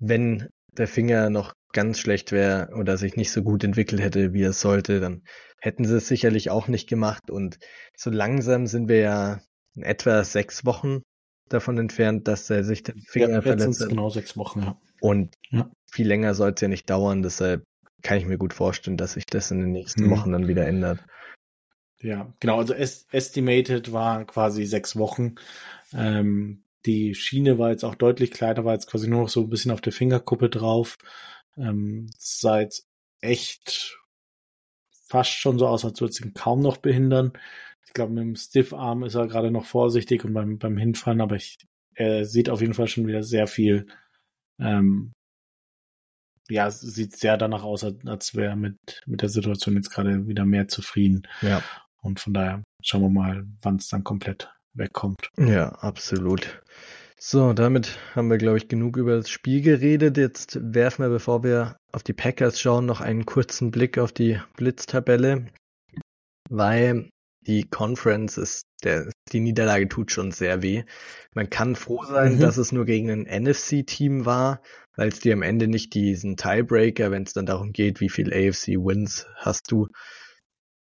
[0.00, 0.48] wenn
[0.78, 4.52] der Finger noch ganz schlecht wäre oder sich nicht so gut entwickelt hätte, wie er
[4.52, 5.22] sollte, dann
[5.60, 7.30] hätten sie es sicherlich auch nicht gemacht.
[7.30, 7.58] Und
[7.96, 9.40] so langsam sind wir ja
[9.74, 11.02] in etwa sechs Wochen
[11.48, 13.88] davon entfernt, dass er sich den Finger ja, verletzt hat.
[13.88, 14.80] Genau sechs Wochen, ja.
[15.00, 15.70] Und ja.
[15.90, 17.64] viel länger soll es ja nicht dauern, deshalb
[18.02, 20.10] kann ich mir gut vorstellen, dass sich das in den nächsten mhm.
[20.10, 21.04] Wochen dann wieder ändert.
[22.00, 25.36] Ja, genau, also estimated war quasi sechs Wochen.
[25.94, 29.48] Ähm, die Schiene war jetzt auch deutlich kleiner, war jetzt quasi nur noch so ein
[29.48, 30.96] bisschen auf der Fingerkuppe drauf.
[31.56, 32.86] Ähm, sah jetzt
[33.20, 33.98] echt
[35.06, 37.32] fast schon so aus, als würde es ihn kaum noch behindern.
[37.86, 41.36] Ich glaube, mit dem Stiff-Arm ist er gerade noch vorsichtig und beim, beim Hinfahren, aber
[41.36, 41.58] ich,
[41.94, 43.86] er sieht auf jeden Fall schon wieder sehr viel,
[44.58, 45.12] ähm,
[46.48, 48.76] ja, sieht sehr danach aus, als wäre er mit,
[49.06, 51.22] mit der Situation jetzt gerade wieder mehr zufrieden.
[51.40, 51.62] Ja.
[52.02, 55.30] Und von daher schauen wir mal, wann es dann komplett wegkommt.
[55.38, 56.62] Ja, absolut.
[57.18, 60.18] So, damit haben wir, glaube ich, genug über das Spiel geredet.
[60.18, 64.40] Jetzt werfen wir, bevor wir auf die Packers schauen, noch einen kurzen Blick auf die
[64.56, 65.46] Blitztabelle,
[66.50, 67.08] weil
[67.46, 70.84] die Conference ist, der, die Niederlage tut schon sehr weh.
[71.34, 72.40] Man kann froh sein, mhm.
[72.40, 74.60] dass es nur gegen ein NFC-Team war,
[74.96, 78.32] weil es dir am Ende nicht diesen Tiebreaker, wenn es dann darum geht, wie viel
[78.32, 79.88] AFC-Wins hast du,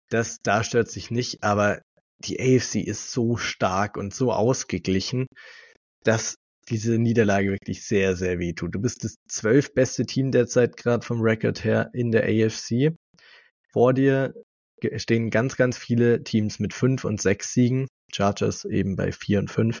[0.09, 1.81] das da stört sich nicht, aber
[2.19, 5.27] die AFC ist so stark und so ausgeglichen,
[6.03, 6.35] dass
[6.69, 8.75] diese Niederlage wirklich sehr, sehr weh tut.
[8.75, 12.95] Du bist das zwölf beste Team derzeit gerade vom Rekord her in der AFC.
[13.71, 14.33] Vor dir
[14.95, 17.87] stehen ganz, ganz viele Teams mit fünf und sechs Siegen.
[18.13, 19.79] Chargers eben bei vier und fünf.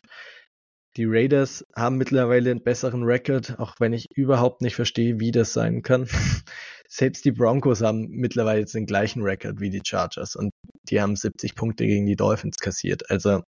[0.97, 5.53] Die Raiders haben mittlerweile einen besseren Rekord, auch wenn ich überhaupt nicht verstehe, wie das
[5.53, 6.07] sein kann.
[6.89, 10.49] Selbst die Broncos haben mittlerweile jetzt den gleichen Rekord wie die Chargers und
[10.89, 13.09] die haben 70 Punkte gegen die Dolphins kassiert.
[13.09, 13.41] Also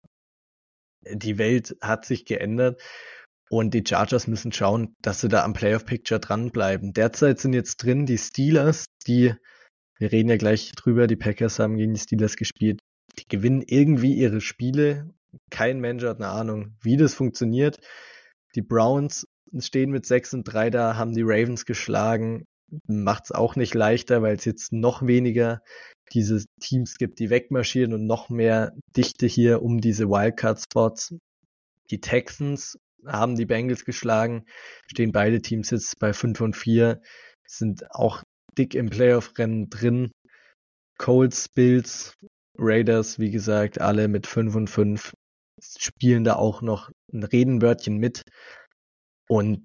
[1.10, 2.80] die Welt hat sich geändert
[3.48, 6.92] und die Chargers müssen schauen, dass sie da am Playoff Picture dranbleiben.
[6.92, 9.34] Derzeit sind jetzt drin die Steelers, die,
[9.98, 12.80] wir reden ja gleich drüber, die Packers haben gegen die Steelers gespielt.
[13.18, 15.10] Die gewinnen irgendwie ihre Spiele.
[15.50, 17.78] Kein Mensch hat eine Ahnung, wie das funktioniert.
[18.54, 19.26] Die Browns
[19.58, 22.44] stehen mit 6 und 3 da, haben die Ravens geschlagen.
[22.86, 25.60] Macht es auch nicht leichter, weil es jetzt noch weniger
[26.12, 31.14] diese Teams gibt, die wegmarschieren und noch mehr Dichte hier um diese Wildcard-Spots.
[31.90, 34.44] Die Texans haben die Bengals geschlagen,
[34.86, 37.00] stehen beide Teams jetzt bei 5 und 4,
[37.46, 38.22] sind auch
[38.56, 40.10] dick im Playoff-Rennen drin.
[40.98, 42.14] Colts, Bills,
[42.58, 45.14] Raiders, wie gesagt, alle mit 5 und 5
[45.78, 48.22] spielen da auch noch ein Redenwörtchen mit.
[49.28, 49.64] Und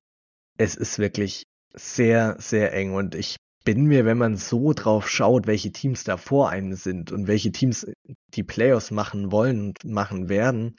[0.58, 1.44] es ist wirklich
[1.74, 2.94] sehr, sehr eng.
[2.94, 7.12] Und ich bin mir, wenn man so drauf schaut, welche Teams da vor einem sind
[7.12, 7.86] und welche Teams
[8.34, 10.78] die Playoffs machen wollen und machen werden,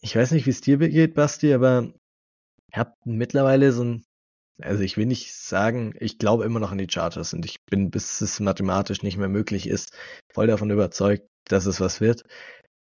[0.00, 1.92] ich weiß nicht, wie es dir geht, Basti, aber
[2.72, 4.04] ich habe mittlerweile so ein,
[4.60, 7.90] also ich will nicht sagen, ich glaube immer noch an die Charters und ich bin,
[7.90, 9.92] bis es mathematisch nicht mehr möglich ist,
[10.32, 12.24] voll davon überzeugt, dass es was wird.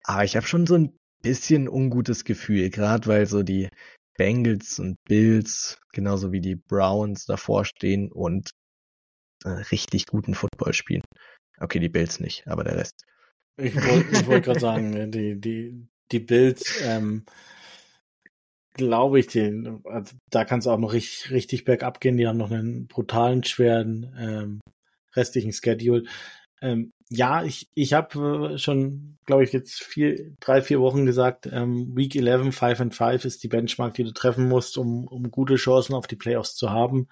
[0.04, 3.70] Aber ich habe schon so ein bisschen ungutes Gefühl, gerade weil so die
[4.18, 8.52] Bengals und Bills, genauso wie die Browns davor stehen und
[9.44, 11.04] äh, richtig guten Football spielen.
[11.60, 13.06] Okay, die Bills nicht, aber der Rest.
[13.58, 17.26] Ich wollte wollt gerade sagen, die, die, die Bills, ähm,
[18.74, 22.18] glaube ich, den, also da kann es auch noch richtig, richtig bergab gehen.
[22.18, 24.60] Die haben noch einen brutalen, schweren ähm,
[25.16, 26.06] restlichen Schedule.
[26.64, 31.46] Ähm, ja, ich, ich habe äh, schon, glaube ich, jetzt vier, drei, vier Wochen gesagt,
[31.52, 35.30] ähm, Week 11, 5 and 5 ist die Benchmark, die du treffen musst, um, um
[35.30, 37.10] gute Chancen auf die Playoffs zu haben.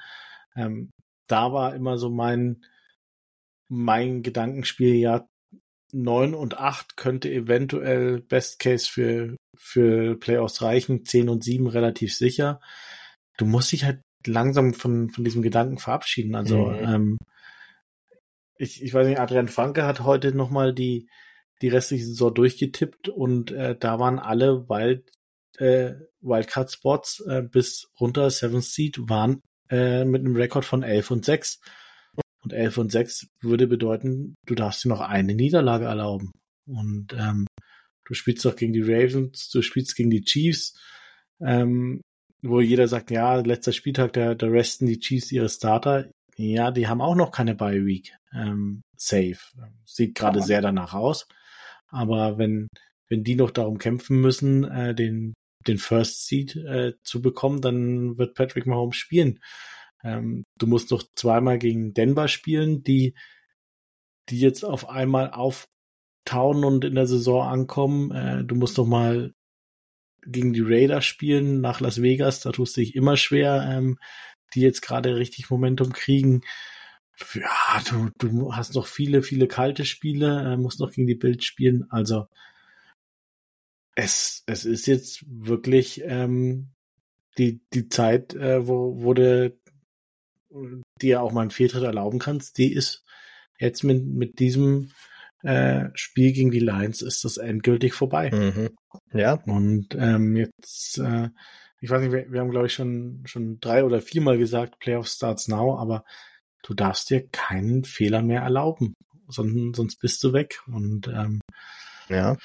[0.56, 0.89] Ähm,
[1.28, 2.64] da war immer so mein,
[3.68, 5.28] mein Gedankenspiel, ja,
[5.91, 12.16] 9 und 8 könnte eventuell Best Case für, für Playoffs reichen, 10 und 7 relativ
[12.16, 12.62] sicher.
[13.38, 16.36] Du musst dich halt langsam von, von diesem Gedanken verabschieden.
[16.36, 16.80] Also, mhm.
[16.84, 17.18] ähm,
[18.62, 21.09] ich, ich weiß nicht, Adrian Franke hat heute nochmal die,
[21.62, 25.09] die restliche Saison durchgetippt und äh, da waren alle Wild,
[25.57, 31.26] äh, Wildcard-Spots äh, bis runter Seventh Seed waren äh, mit einem Rekord von 11 und
[31.26, 31.59] 6.
[32.43, 36.32] Und 11 und 6 würde bedeuten, du darfst dir noch eine Niederlage erlauben.
[36.66, 37.47] Und ähm,
[38.05, 40.80] du spielst doch gegen die Ravens, du spielst gegen die Chiefs,
[41.39, 42.01] ähm,
[42.41, 46.09] wo jeder sagt, ja, letzter Spieltag, da, da resten die Chiefs ihre Starter.
[46.38, 48.16] Ja, die haben auch noch keine Bye Week.
[48.34, 49.38] Ähm, safe.
[49.86, 51.28] Sieht gerade sehr danach aus.
[51.88, 52.68] Aber wenn,
[53.10, 55.34] wenn die noch darum kämpfen müssen, äh, den,
[55.68, 59.40] den First Seed äh, zu bekommen, dann wird Patrick Mahomes spielen.
[60.04, 63.14] Ähm, du musst noch zweimal gegen Denver spielen, die,
[64.30, 68.12] die jetzt auf einmal auftauen und in der Saison ankommen.
[68.12, 69.34] Äh, du musst noch mal
[70.24, 72.42] gegen die Raiders spielen nach Las Vegas.
[72.42, 73.97] Da tust du dich immer schwer, ähm,
[74.54, 76.42] die jetzt gerade richtig Momentum kriegen.
[77.34, 81.44] Ja, du, du hast noch viele, viele kalte Spiele, äh, musst noch gegen die Bild
[81.44, 81.86] spielen.
[81.90, 82.28] Also
[83.96, 86.72] es, es ist jetzt wirklich ähm,
[87.38, 89.56] die, die Zeit, äh, wo, wo du
[91.02, 93.04] dir auch mal einen Fehltritt erlauben kannst, die ist
[93.60, 94.92] jetzt mit, mit diesem
[95.44, 98.32] äh, Spiel gegen die Lions ist das endgültig vorbei.
[98.32, 98.70] Mhm.
[99.14, 99.34] Ja.
[99.46, 101.30] Und ähm, jetzt, äh,
[101.82, 105.08] ich weiß nicht, wir, wir haben glaube ich schon schon drei oder viermal gesagt, Playoff
[105.08, 106.05] starts now, aber
[106.63, 108.93] du darfst dir keinen Fehler mehr erlauben,
[109.28, 110.62] sonst, sonst bist du weg.
[110.67, 111.41] Und ähm,
[112.08, 112.37] ja,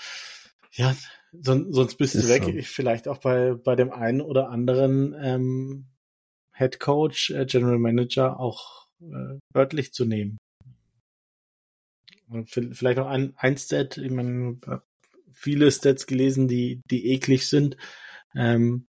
[0.73, 0.97] ja,
[1.33, 2.45] son, sonst bist du weg.
[2.45, 2.53] So.
[2.63, 5.87] Vielleicht auch bei bei dem einen oder anderen ähm,
[6.53, 10.39] Head Coach, äh, General Manager auch äh, wörtlich zu nehmen.
[12.29, 14.59] Und vielleicht auch ein, ein Stat, ich meine,
[15.33, 17.77] viele Stats gelesen, die, die eklig sind.
[18.35, 18.87] Ähm,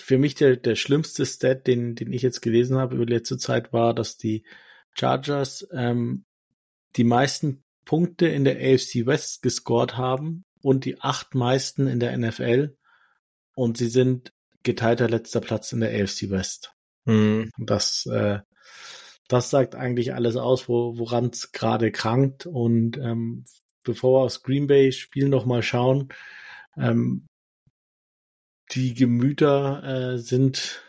[0.00, 3.38] für mich der, der schlimmste Stat, den, den ich jetzt gelesen habe über die letzte
[3.38, 4.44] Zeit, war, dass die
[4.94, 6.24] Chargers ähm,
[6.96, 12.16] die meisten Punkte in der AFC West gescored haben und die acht meisten in der
[12.16, 12.76] NFL.
[13.54, 14.32] Und sie sind
[14.62, 16.72] geteilter letzter Platz in der AFC West.
[17.04, 17.50] Mhm.
[17.58, 18.40] Das, äh,
[19.28, 22.46] das sagt eigentlich alles aus, wo, woran es gerade krankt.
[22.46, 23.44] Und ähm,
[23.84, 26.08] bevor wir aufs Green Bay Spiel nochmal schauen,
[26.76, 27.26] ähm,
[28.72, 30.82] die Gemüter äh, sind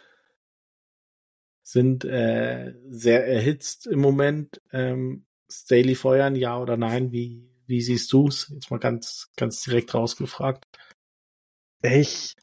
[1.63, 4.61] sind äh, sehr erhitzt im Moment.
[4.73, 7.11] Ähm, Staley feuern, ja oder nein?
[7.11, 8.49] Wie, wie siehst du's?
[8.53, 10.65] Jetzt mal ganz, ganz direkt rausgefragt.
[11.81, 12.35] Ich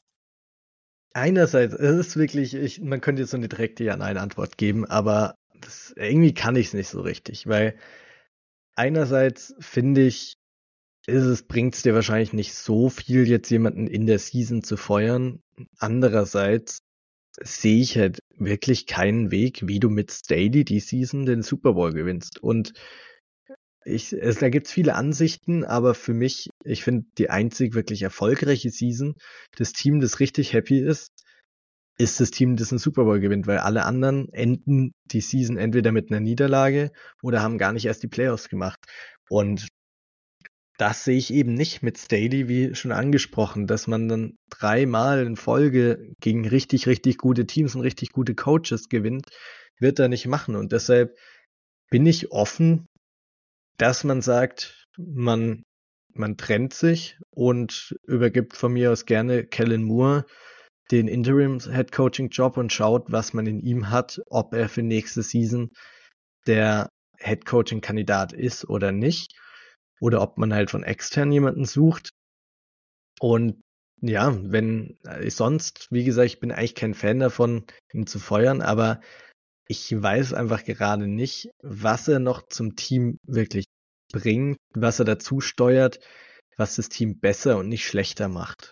[1.12, 5.92] einerseits, es ist wirklich, ich, man könnte jetzt so eine direkte Ja-Nein-Antwort geben, aber das,
[5.96, 7.76] irgendwie kann ich es nicht so richtig, weil
[8.76, 10.37] einerseits finde ich,
[11.08, 14.76] ist es, bringt es dir wahrscheinlich nicht so viel, jetzt jemanden in der Season zu
[14.76, 15.40] feuern.
[15.78, 16.80] Andererseits
[17.40, 21.92] sehe ich halt wirklich keinen Weg, wie du mit Staley die Season den Super Bowl
[21.92, 22.40] gewinnst.
[22.40, 22.72] Und
[23.84, 28.70] ich, es, da gibt's viele Ansichten, aber für mich, ich finde, die einzig wirklich erfolgreiche
[28.70, 29.14] Season,
[29.56, 31.10] das Team, das richtig happy ist,
[31.96, 35.90] ist das Team, das einen Super Bowl gewinnt, weil alle anderen enden die Season entweder
[35.90, 38.78] mit einer Niederlage oder haben gar nicht erst die Playoffs gemacht.
[39.30, 39.68] Und
[40.78, 45.36] das sehe ich eben nicht mit Staley, wie schon angesprochen, dass man dann dreimal in
[45.36, 49.26] Folge gegen richtig, richtig gute Teams und richtig gute Coaches gewinnt,
[49.80, 50.54] wird er nicht machen.
[50.54, 51.16] Und deshalb
[51.90, 52.86] bin ich offen,
[53.76, 55.64] dass man sagt, man,
[56.14, 60.26] man trennt sich und übergibt von mir aus gerne Kellen Moore
[60.92, 64.82] den Interim Head Coaching Job und schaut, was man in ihm hat, ob er für
[64.82, 65.70] nächste Season
[66.46, 66.88] der
[67.18, 69.34] Head Coaching Kandidat ist oder nicht
[70.00, 72.10] oder ob man halt von extern jemanden sucht.
[73.20, 73.60] Und
[74.00, 78.62] ja, wenn äh, sonst, wie gesagt, ich bin eigentlich kein Fan davon, ihn zu feuern,
[78.62, 79.00] aber
[79.66, 83.66] ich weiß einfach gerade nicht, was er noch zum Team wirklich
[84.12, 86.00] bringt, was er dazu steuert,
[86.56, 88.70] was das Team besser und nicht schlechter macht.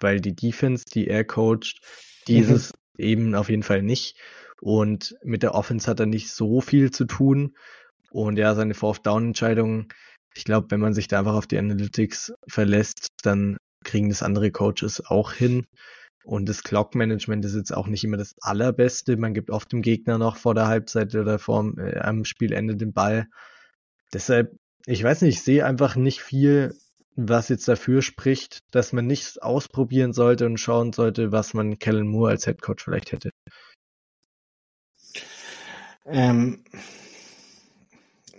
[0.00, 1.80] Weil die Defense, die er coacht,
[2.28, 3.04] dieses mhm.
[3.04, 4.16] eben auf jeden Fall nicht.
[4.60, 7.56] Und mit der Offense hat er nicht so viel zu tun.
[8.10, 9.88] Und ja, seine Fourth-Down-Entscheidungen
[10.36, 14.50] ich glaube, wenn man sich da einfach auf die Analytics verlässt, dann kriegen das andere
[14.50, 15.66] Coaches auch hin.
[16.24, 19.16] Und das Clock-Management ist jetzt auch nicht immer das allerbeste.
[19.16, 22.92] Man gibt oft dem Gegner noch vor der Halbzeit oder vor äh, am Spielende den
[22.92, 23.28] Ball.
[24.12, 24.56] Deshalb,
[24.86, 26.74] ich weiß nicht, ich sehe einfach nicht viel,
[27.14, 32.08] was jetzt dafür spricht, dass man nichts ausprobieren sollte und schauen sollte, was man Kellen
[32.08, 33.30] Moore als Head Coach vielleicht hätte.
[36.04, 36.64] Ähm,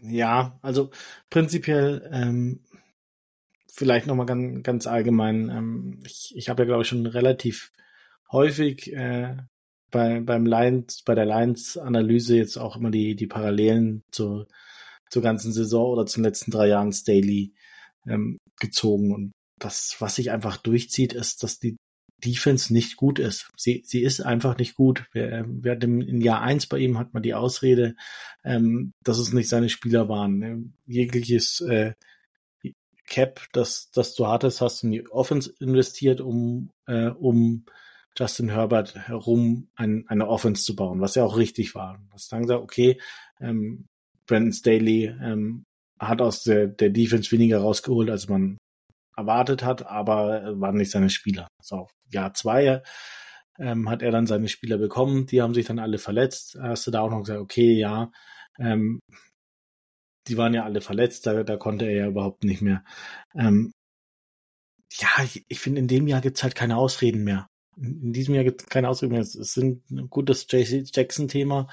[0.01, 0.91] ja, also
[1.29, 2.61] prinzipiell ähm,
[3.71, 5.49] vielleicht nochmal ganz, ganz allgemein.
[5.49, 7.71] Ähm, ich ich habe ja, glaube ich, schon relativ
[8.31, 9.37] häufig äh,
[9.91, 14.47] bei, beim Lions, bei der Lions-Analyse jetzt auch immer die, die Parallelen zur,
[15.09, 17.53] zur ganzen Saison oder zu den letzten drei Jahren Staley
[18.07, 19.13] ähm, gezogen.
[19.13, 21.77] Und das, was sich einfach durchzieht, ist, dass die
[22.23, 23.49] Defense nicht gut ist.
[23.55, 25.05] Sie, sie ist einfach nicht gut.
[25.11, 27.95] Wir, wir hatten in Jahr eins bei ihm hat man die Ausrede,
[28.43, 30.39] ähm, dass es nicht seine Spieler waren.
[30.39, 30.63] Ne?
[30.87, 31.93] Jegliches äh,
[33.05, 37.65] Cap, das, das du hattest, hast du in die Offense investiert, um, äh, um
[38.17, 42.03] Justin Herbert herum ein, eine Offense zu bauen, was ja auch richtig war.
[42.11, 42.99] Das dann gesagt, okay,
[43.39, 43.85] ähm,
[44.25, 45.63] Brandon Staley ähm,
[45.99, 48.57] hat aus der, der Defense weniger rausgeholt, als man
[49.17, 51.47] erwartet hat, aber waren nicht seine Spieler.
[51.61, 52.83] So, Jahr zwei
[53.59, 56.57] ähm, hat er dann seine Spieler bekommen, die haben sich dann alle verletzt.
[56.61, 58.11] Hast du da auch noch gesagt, okay, ja,
[58.59, 58.99] ähm,
[60.27, 62.83] die waren ja alle verletzt, da, da konnte er ja überhaupt nicht mehr.
[63.35, 63.71] Ähm,
[64.93, 67.47] ja, ich, ich finde, in dem Jahr gibt's halt keine Ausreden mehr.
[67.77, 69.21] In, in diesem Jahr gibt's keine Ausreden mehr.
[69.21, 71.67] Es sind ein gutes JC Jackson-Thema.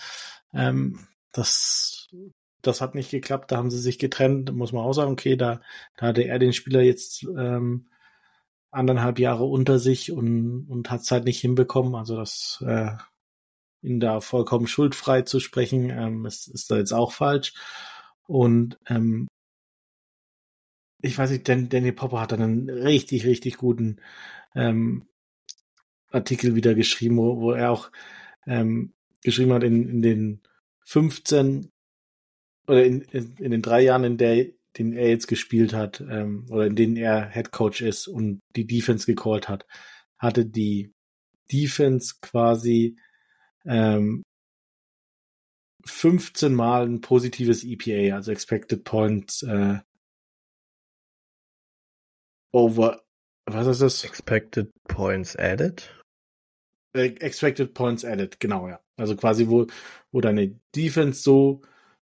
[0.52, 2.08] Ähm, das
[2.66, 5.60] das hat nicht geklappt, da haben sie sich getrennt, muss man auch sagen, okay, da,
[5.96, 7.88] da hatte er den Spieler jetzt ähm,
[8.70, 11.94] anderthalb Jahre unter sich und, und hat es halt nicht hinbekommen.
[11.94, 12.90] Also das äh,
[13.82, 17.54] ihn da vollkommen schuldfrei zu sprechen, ähm, ist, ist da jetzt auch falsch.
[18.26, 19.28] Und ähm,
[21.02, 24.00] ich weiß nicht, Dan, Danny Popper hat dann einen richtig, richtig guten
[24.54, 25.06] ähm,
[26.10, 27.90] Artikel wieder geschrieben, wo, wo er auch
[28.46, 30.42] ähm, geschrieben hat, in, in den
[30.84, 31.70] 15
[32.66, 34.46] oder in, in, in den drei Jahren, in der
[34.76, 38.66] den er jetzt gespielt hat, ähm, oder in denen er Head Coach ist und die
[38.66, 39.66] Defense gecallt hat,
[40.18, 40.92] hatte die
[41.52, 42.96] Defense quasi
[43.64, 44.22] ähm,
[45.86, 49.78] 15 Mal ein positives EPA, also Expected Points äh,
[52.52, 53.02] over,
[53.46, 54.04] was ist das?
[54.04, 55.90] Expected Points Added?
[56.96, 58.80] Äh, expected Points Added, genau, ja.
[58.96, 59.66] Also quasi, wo,
[60.12, 61.60] wo deine Defense so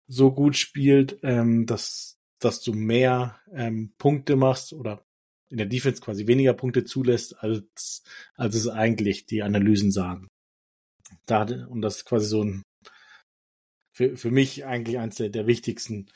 [0.08, 5.06] so gut spielt, ähm, dass, dass du mehr ähm, Punkte machst oder
[5.50, 8.04] in der Defense quasi weniger Punkte zulässt, als,
[8.36, 10.28] als es eigentlich die Analysen sagen.
[11.26, 12.64] Da, und das ist quasi so ein,
[13.92, 16.08] für, für mich eigentlich eins der, der wichtigsten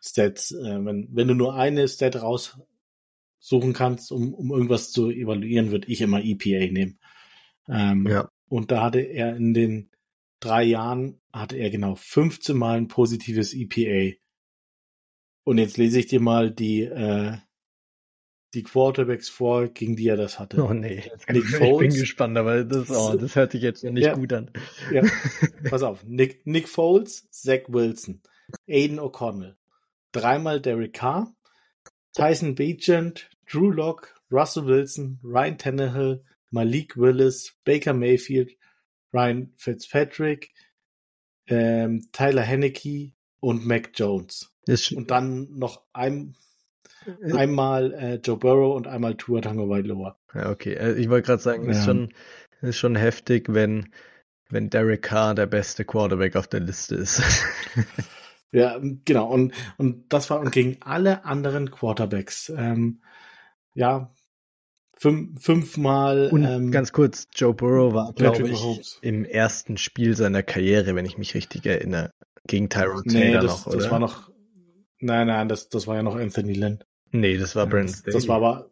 [0.00, 0.50] Stats.
[0.52, 5.88] Äh, wenn, wenn du nur eine Stat raussuchen kannst, um, um irgendwas zu evaluieren, würde
[5.88, 6.98] ich immer EPA nehmen.
[7.68, 8.28] Ähm, ja.
[8.48, 9.89] Und da hatte er in den
[10.40, 14.16] drei Jahren, hatte er genau 15 Mal ein positives EPA.
[15.44, 17.36] Und jetzt lese ich dir mal die, äh,
[18.54, 20.64] die Quarterbacks vor, gegen die er das hatte.
[20.64, 23.90] Oh nee, Nick ich Foles, bin gespannt, aber das, oh, das hört sich jetzt ja
[23.90, 24.50] nicht ja, gut an.
[24.92, 25.02] Ja,
[25.68, 26.04] pass auf.
[26.04, 28.22] Nick, Nick Foles, Zach Wilson,
[28.68, 29.56] Aiden O'Connell,
[30.12, 31.32] dreimal Derek Carr,
[32.12, 38.50] Tyson Bagent, Drew Locke, Russell Wilson, Ryan Tannehill, Malik Willis, Baker Mayfield,
[39.12, 40.52] Ryan Fitzpatrick,
[41.46, 44.52] ähm, Tyler Henneke und Mac Jones.
[44.94, 46.36] Und dann noch ein,
[47.32, 50.16] einmal äh, Joe Burrow und einmal Tua Tango Wailoa.
[50.34, 50.74] Ja, okay.
[50.74, 51.70] Äh, ich wollte gerade sagen, ja.
[51.70, 52.12] ist schon
[52.62, 53.92] ist schon heftig, wenn
[54.48, 57.22] wenn Derek Carr der beste Quarterback auf der Liste ist.
[58.52, 59.28] ja, genau.
[59.28, 62.52] Und und das war und gegen alle anderen Quarterbacks.
[62.54, 63.00] Ähm,
[63.74, 64.12] ja,
[65.00, 66.28] fünf, fünfmal.
[66.30, 68.98] Und ähm, ganz kurz, Joe Burrow war, glaube ich, Mahomes.
[69.00, 72.12] im ersten Spiel seiner Karriere, wenn ich mich richtig erinnere,
[72.46, 73.76] gegen Tyrod nee, Taylor das, noch, oder?
[73.78, 74.30] Das war noch,
[74.98, 76.84] nein, nein, das, das war ja noch Anthony Lynn.
[77.12, 78.70] Nee, das war Brandon das, das war aber,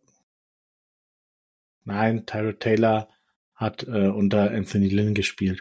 [1.85, 3.09] nein, Tyrod Taylor
[3.55, 5.61] hat äh, unter Anthony Lynn gespielt.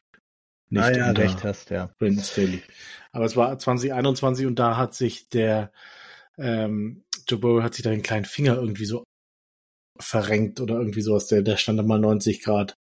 [0.69, 1.89] Nicht ah, ja, unter recht hast, ja.
[1.97, 2.61] Brandon Staley.
[3.11, 5.71] Aber es war 2021 und da hat sich der
[6.37, 9.03] ähm, Joe Burrow hat sich da den kleinen Finger irgendwie so
[9.99, 11.27] verrenkt oder irgendwie sowas.
[11.27, 12.77] Der, der stand dann mal 90 Grad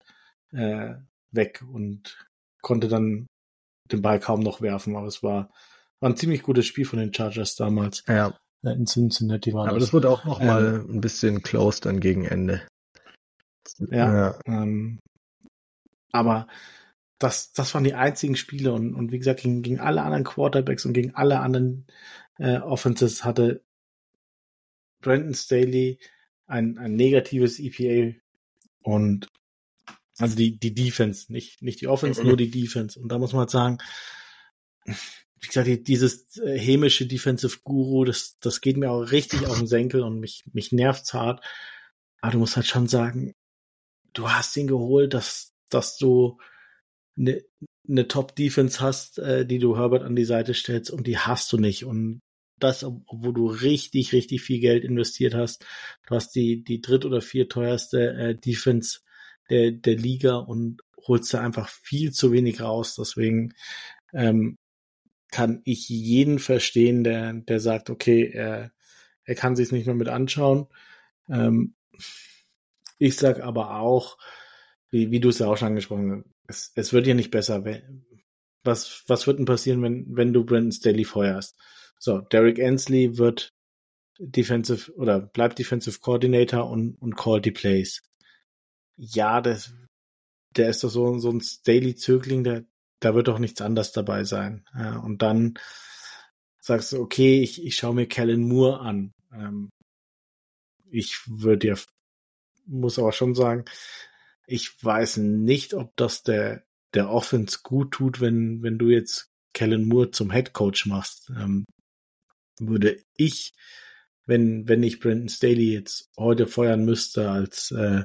[0.53, 0.95] äh,
[1.31, 2.27] weg und
[2.63, 3.27] konnte dann
[3.91, 4.97] den Ball kaum noch werfen.
[4.97, 5.51] Aber es war,
[6.01, 8.05] war ein ziemlich gutes Spiel von den Chargers damals.
[8.09, 8.37] Ja.
[8.63, 12.01] In Cincinnati war Aber das, das wurde auch noch ähm, mal ein bisschen close dann
[12.01, 12.67] gegen Ende.
[13.79, 14.15] Ja.
[14.15, 14.41] ja.
[14.47, 14.99] Ähm,
[16.11, 16.49] aber
[17.19, 20.85] das, das waren die einzigen Spiele und, und wie gesagt, gegen, gegen alle anderen Quarterbacks
[20.85, 21.87] und gegen alle anderen
[22.39, 23.63] äh, Offenses hatte
[25.01, 25.99] Brandon Staley
[26.47, 28.17] ein, ein negatives EPA
[28.83, 29.29] und
[30.19, 32.29] also die, die Defense, nicht, nicht die Offense, mhm.
[32.29, 32.99] nur die Defense.
[32.99, 33.79] Und da muss man halt sagen,
[34.85, 39.67] wie gesagt, dieses äh, hämische Defensive Guru, das, das geht mir auch richtig auf den
[39.67, 41.45] Senkel und mich, mich nervt's hart.
[42.21, 43.35] Aber du musst halt schon sagen,
[44.15, 46.39] du hast ihn geholt, dass, dass du
[47.19, 47.43] eine,
[47.89, 51.59] eine Top-Defense hast, äh, die du Herbert an die Seite stellst und die hast du
[51.59, 51.85] nicht.
[51.85, 52.21] Und
[52.59, 55.65] das, obwohl du richtig, richtig viel Geld investiert hast.
[56.07, 59.01] Du hast die, die dritt- oder vierteuerste äh, Defense
[59.51, 62.97] der, der Liga und holst da einfach viel zu wenig raus.
[62.97, 63.55] Deswegen
[64.13, 64.59] ähm,
[65.31, 68.73] kann ich jeden verstehen, der, der sagt, okay, er,
[69.25, 70.67] er kann sich nicht mehr mit anschauen.
[71.29, 71.75] Ähm,
[72.99, 74.17] ich sag aber auch,
[74.91, 77.65] wie, wie du es ja auch schon angesprochen hast, es, es wird ja nicht besser.
[78.63, 81.59] Was, was wird denn passieren, wenn, wenn du Brandon Staley feuerst?
[81.99, 83.53] So, Derek Ansley wird
[84.19, 88.03] Defensive oder bleibt Defensive Coordinator und, und call die Plays.
[88.97, 89.75] Ja, das,
[90.57, 92.65] der ist doch so, so ein Staley-Zögling, der,
[93.01, 94.65] da wird doch nichts anderes dabei sein.
[94.75, 95.59] Ja, und dann
[96.61, 99.13] sagst du, okay, ich, ich schaue mir Kellen Moore an.
[99.33, 99.71] Ähm,
[100.91, 101.75] ich würde ja,
[102.67, 103.65] muss aber schon sagen,
[104.47, 106.65] ich weiß nicht, ob das der,
[106.95, 111.31] der Offense gut tut, wenn, wenn du jetzt Kellen Moore zum Head Coach machst.
[111.31, 111.65] Ähm,
[112.59, 113.55] würde ich,
[114.27, 118.05] wenn, wenn ich Brandon Staley jetzt heute feuern müsste als, äh,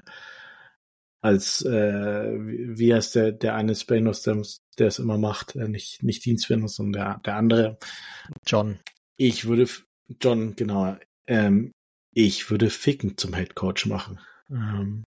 [1.21, 4.41] als, äh, wie heißt der, der eine Spanos, der,
[4.77, 7.77] der es immer macht, äh, nicht, nicht Dean Spanos, sondern der, der andere.
[8.45, 8.79] John.
[9.17, 9.67] Ich würde,
[10.19, 10.97] John, genau,
[11.27, 11.71] ähm,
[12.13, 14.19] ich würde Ficken zum Head Coach machen.
[14.49, 15.03] Ähm,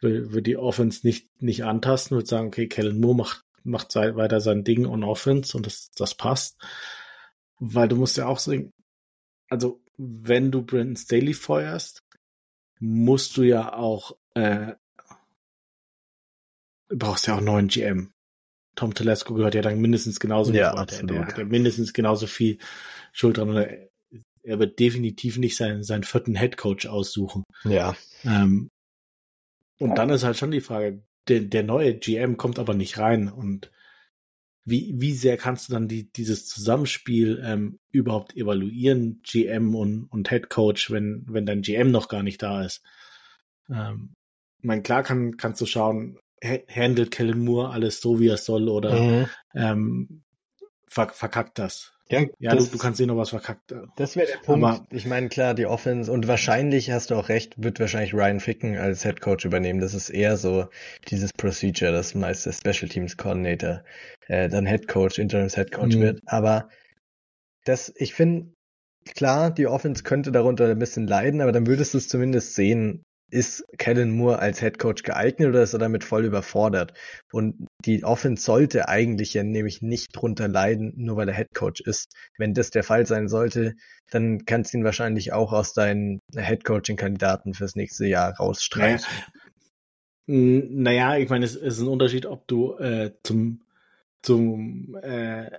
[0.00, 4.62] würde die Offense nicht, nicht antasten, würde sagen, okay, Kellen Moore macht, macht weiter sein
[4.62, 6.56] Ding on Offense und das, das passt.
[7.58, 8.72] Weil du musst ja auch sagen,
[9.48, 12.02] also wenn du Brandon Staley feuerst,
[12.78, 14.74] musst du ja auch, äh,
[16.88, 18.12] brauchst ja auch einen neuen GM.
[18.74, 21.10] Tom Telesco gehört ja dann mindestens genauso ja, absolut.
[21.10, 22.58] Der, der, mindestens genauso viel
[23.12, 23.56] Schuld dran.
[23.56, 23.88] Er,
[24.42, 27.44] er wird definitiv nicht seinen, seinen vierten Headcoach aussuchen.
[27.64, 27.96] Ja.
[28.24, 28.68] Ähm,
[29.78, 33.28] und dann ist halt schon die Frage, der, der neue GM kommt aber nicht rein
[33.28, 33.70] und
[34.66, 40.28] wie, wie sehr kannst du dann die, dieses Zusammenspiel ähm, überhaupt evaluieren, GM und, und
[40.28, 42.82] Head Coach, wenn, wenn dein GM noch gar nicht da ist?
[43.70, 44.14] Ähm,
[44.58, 48.68] ich meine, klar kann, kannst du schauen, handelt Kellen Moore alles so, wie er soll
[48.68, 49.26] oder mhm.
[49.54, 50.24] ähm,
[50.88, 51.95] ver verkackt das.
[52.08, 53.74] Ja, ja das, du, du, kannst sehen, ob was verkackt.
[53.96, 54.64] Das wäre der Punkt.
[54.64, 58.40] Aber, ich meine, klar, die Offense und wahrscheinlich hast du auch recht, wird wahrscheinlich Ryan
[58.40, 59.80] Ficken als Head Coach übernehmen.
[59.80, 60.66] Das ist eher so
[61.08, 63.82] dieses Procedure, dass meist der Special Teams Coordinator
[64.28, 66.00] äh, dann Head Coach, Interims Head Coach mhm.
[66.00, 66.20] wird.
[66.26, 66.68] Aber
[67.64, 68.52] das, ich finde,
[69.14, 73.02] klar, die Offense könnte darunter ein bisschen leiden, aber dann würdest du es zumindest sehen,
[73.30, 76.92] ist Kellen Moore als Head Coach geeignet oder ist er damit voll überfordert?
[77.32, 81.80] Und die Offense sollte eigentlich ja nämlich nicht drunter leiden, nur weil er Head Coach
[81.80, 82.14] ist.
[82.38, 83.74] Wenn das der Fall sein sollte,
[84.10, 89.06] dann kannst du ihn wahrscheinlich auch aus deinen Head Coaching Kandidaten fürs nächste Jahr rausstreichen.
[90.26, 93.62] Naja, naja ich meine, es ist ein Unterschied, ob du äh, zum
[94.22, 95.50] zum äh,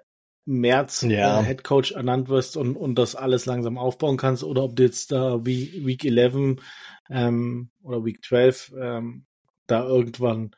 [0.47, 1.41] März ja.
[1.41, 4.83] äh, Head Coach ernannt wirst und, und das alles langsam aufbauen kannst oder ob du
[4.83, 6.61] jetzt da Week, Week 11
[7.09, 9.25] ähm, oder Week 12 ähm,
[9.67, 10.51] da irgendwann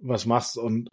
[0.00, 0.90] was machst und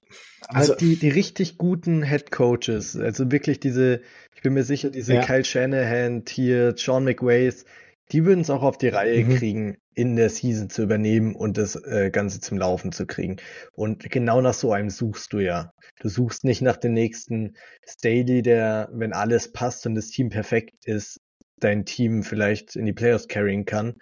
[0.48, 4.02] also, die, die richtig guten Head Coaches, also wirklich diese,
[4.34, 5.22] ich bin mir sicher, diese ja.
[5.22, 7.66] Kyle Shanahan, Tier, Sean McWays,
[8.12, 9.36] die würden es auch auf die Reihe mhm.
[9.36, 13.38] kriegen, in der Season zu übernehmen und das äh, Ganze zum Laufen zu kriegen.
[13.74, 15.74] Und genau nach so einem suchst du ja.
[16.00, 17.56] Du suchst nicht nach dem nächsten
[17.88, 21.20] Staley, der, wenn alles passt und das Team perfekt ist,
[21.58, 23.96] dein Team vielleicht in die Playoffs carryen kann,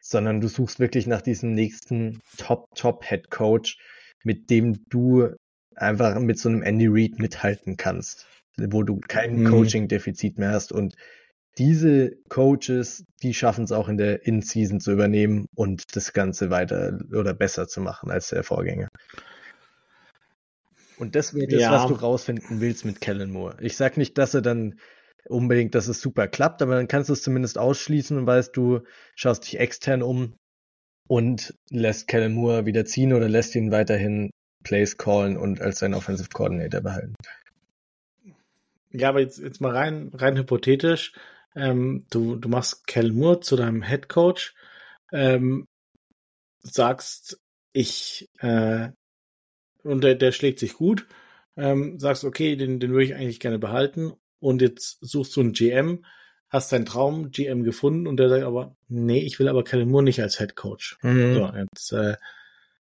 [0.00, 3.78] sondern du suchst wirklich nach diesem nächsten Top, Top Head Coach,
[4.24, 5.28] mit dem du
[5.76, 8.26] einfach mit so einem Andy Reid mithalten kannst,
[8.58, 9.44] wo du kein mhm.
[9.46, 10.96] Coaching-Defizit mehr hast und
[11.60, 16.98] diese Coaches, die schaffen es auch in der In-Season zu übernehmen und das Ganze weiter
[17.12, 18.88] oder besser zu machen als der Vorgänger.
[20.96, 21.72] Und das wäre das, ja.
[21.72, 23.58] was du rausfinden willst mit Kellen Moore.
[23.60, 24.80] Ich sag nicht, dass er dann
[25.28, 28.80] unbedingt, dass es super klappt, aber dann kannst du es zumindest ausschließen und weißt, du
[29.14, 30.36] schaust dich extern um
[31.08, 34.30] und lässt Kellen Moore wieder ziehen oder lässt ihn weiterhin
[34.64, 37.14] Plays callen und als sein Offensive Coordinator behalten.
[38.92, 41.12] Ja, aber jetzt, jetzt mal rein, rein hypothetisch.
[41.54, 44.54] Ähm, du, du machst Kel Moore zu deinem Head Coach,
[45.12, 45.66] ähm,
[46.62, 47.40] sagst,
[47.72, 48.90] ich, äh,
[49.82, 51.06] und der, der schlägt sich gut,
[51.56, 55.52] ähm, sagst, okay, den, den würde ich eigentlich gerne behalten und jetzt suchst du einen
[55.52, 56.04] GM,
[56.48, 60.04] hast deinen Traum GM gefunden und der sagt aber, nee, ich will aber Kellen Moore
[60.04, 60.98] nicht als Head Coach.
[61.02, 61.34] Mhm.
[61.34, 62.16] So, jetzt, äh,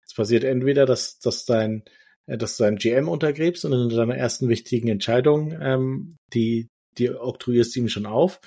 [0.02, 1.84] jetzt passiert entweder, dass, dass dein,
[2.26, 6.68] äh, dass du deinen GM untergräbst und in deiner ersten wichtigen Entscheidung, ähm, die,
[6.98, 8.40] die oktroyierst ihm schon auf,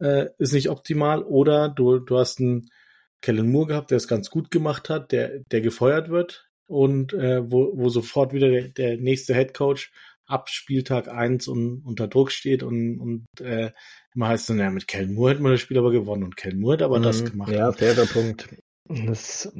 [0.00, 1.22] äh, ist nicht optimal.
[1.22, 2.70] Oder du, du hast einen
[3.20, 7.50] Kellen Moore gehabt, der es ganz gut gemacht hat, der, der gefeuert wird und äh,
[7.50, 9.92] wo, wo sofort wieder der, der nächste Head Coach
[10.26, 13.72] ab Spieltag eins und unter Druck steht und, und äh,
[14.14, 16.60] immer heißt dann, ja, mit Kellen Moore hätte man das Spiel aber gewonnen und Kellen
[16.60, 17.52] Moore hat aber mhm, das gemacht.
[17.52, 18.48] Ja, fairer Punkt.
[18.88, 19.52] Das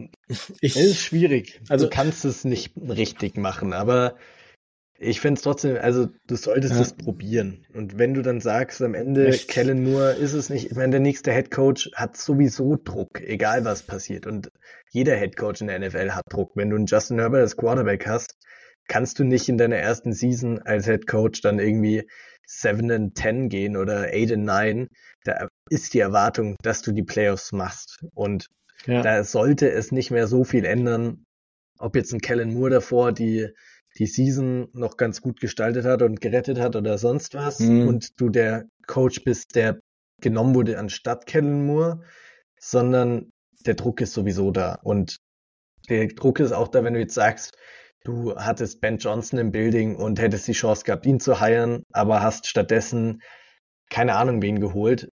[0.60, 1.60] ich, ist schwierig.
[1.68, 4.16] Also du kannst es nicht richtig machen, aber
[5.02, 6.82] ich finde es trotzdem, also du solltest ja.
[6.82, 7.64] es probieren.
[7.72, 9.48] Und wenn du dann sagst, am Ende Echt?
[9.48, 13.64] Kellen Moore ist es nicht, ich meine, der nächste Head Coach hat sowieso Druck, egal
[13.64, 14.26] was passiert.
[14.26, 14.52] Und
[14.90, 16.52] jeder Head Coach in der NFL hat Druck.
[16.54, 18.36] Wenn du einen Justin Herbert als Quarterback hast,
[18.88, 22.06] kannst du nicht in deiner ersten Season als Head Coach dann irgendwie
[22.46, 24.88] 7 and 10 gehen oder 8 and 9.
[25.24, 28.04] Da ist die Erwartung, dass du die Playoffs machst.
[28.12, 28.48] Und
[28.84, 29.00] ja.
[29.00, 31.24] da sollte es nicht mehr so viel ändern,
[31.78, 33.48] ob jetzt ein Kellen Moore davor die
[34.00, 37.86] die Season noch ganz gut gestaltet hat und gerettet hat oder sonst was mhm.
[37.86, 39.78] und du der Coach bist, der
[40.22, 42.00] genommen wurde anstatt Kellen Moore,
[42.58, 43.30] sondern
[43.66, 45.18] der Druck ist sowieso da und
[45.90, 47.58] der Druck ist auch da, wenn du jetzt sagst,
[48.02, 52.22] du hattest Ben Johnson im Building und hättest die Chance gehabt, ihn zu heiren, aber
[52.22, 53.20] hast stattdessen
[53.90, 55.10] keine Ahnung wen geholt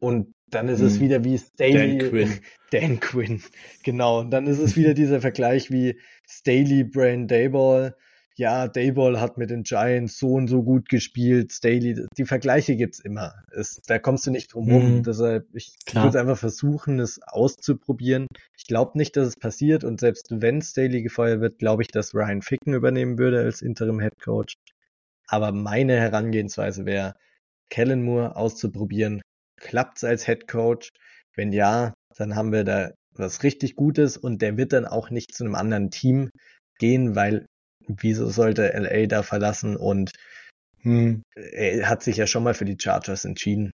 [0.00, 0.86] und dann ist hm.
[0.88, 1.98] es wieder wie Staley.
[1.98, 2.40] Dan Quinn.
[2.72, 3.42] Dan Quinn,
[3.84, 4.20] genau.
[4.20, 7.94] Und dann ist es wieder dieser Vergleich wie Staley, Brian Dayball
[8.36, 12.98] ja, Dayball hat mit den Giants so und so gut gespielt, Staley, die Vergleiche gibt's
[12.98, 13.34] immer.
[13.52, 14.96] Es, da kommst du nicht drum rum.
[14.96, 15.02] Mhm.
[15.04, 18.26] Deshalb, ich würde einfach versuchen, es auszuprobieren.
[18.56, 22.14] Ich glaube nicht, dass es passiert und selbst wenn Staley gefeuert wird, glaube ich, dass
[22.14, 24.54] Ryan Ficken übernehmen würde als Interim Head Coach.
[25.28, 27.14] Aber meine Herangehensweise wäre,
[27.70, 29.22] Kellen Moore auszuprobieren.
[29.56, 30.90] Klappt's als Head Coach?
[31.36, 35.34] Wenn ja, dann haben wir da was richtig Gutes und der wird dann auch nicht
[35.34, 36.30] zu einem anderen Team
[36.78, 37.46] gehen, weil
[37.88, 40.12] wieso sollte LA da verlassen und
[40.80, 41.22] hm.
[41.34, 43.70] er hat sich ja schon mal für die Chargers entschieden.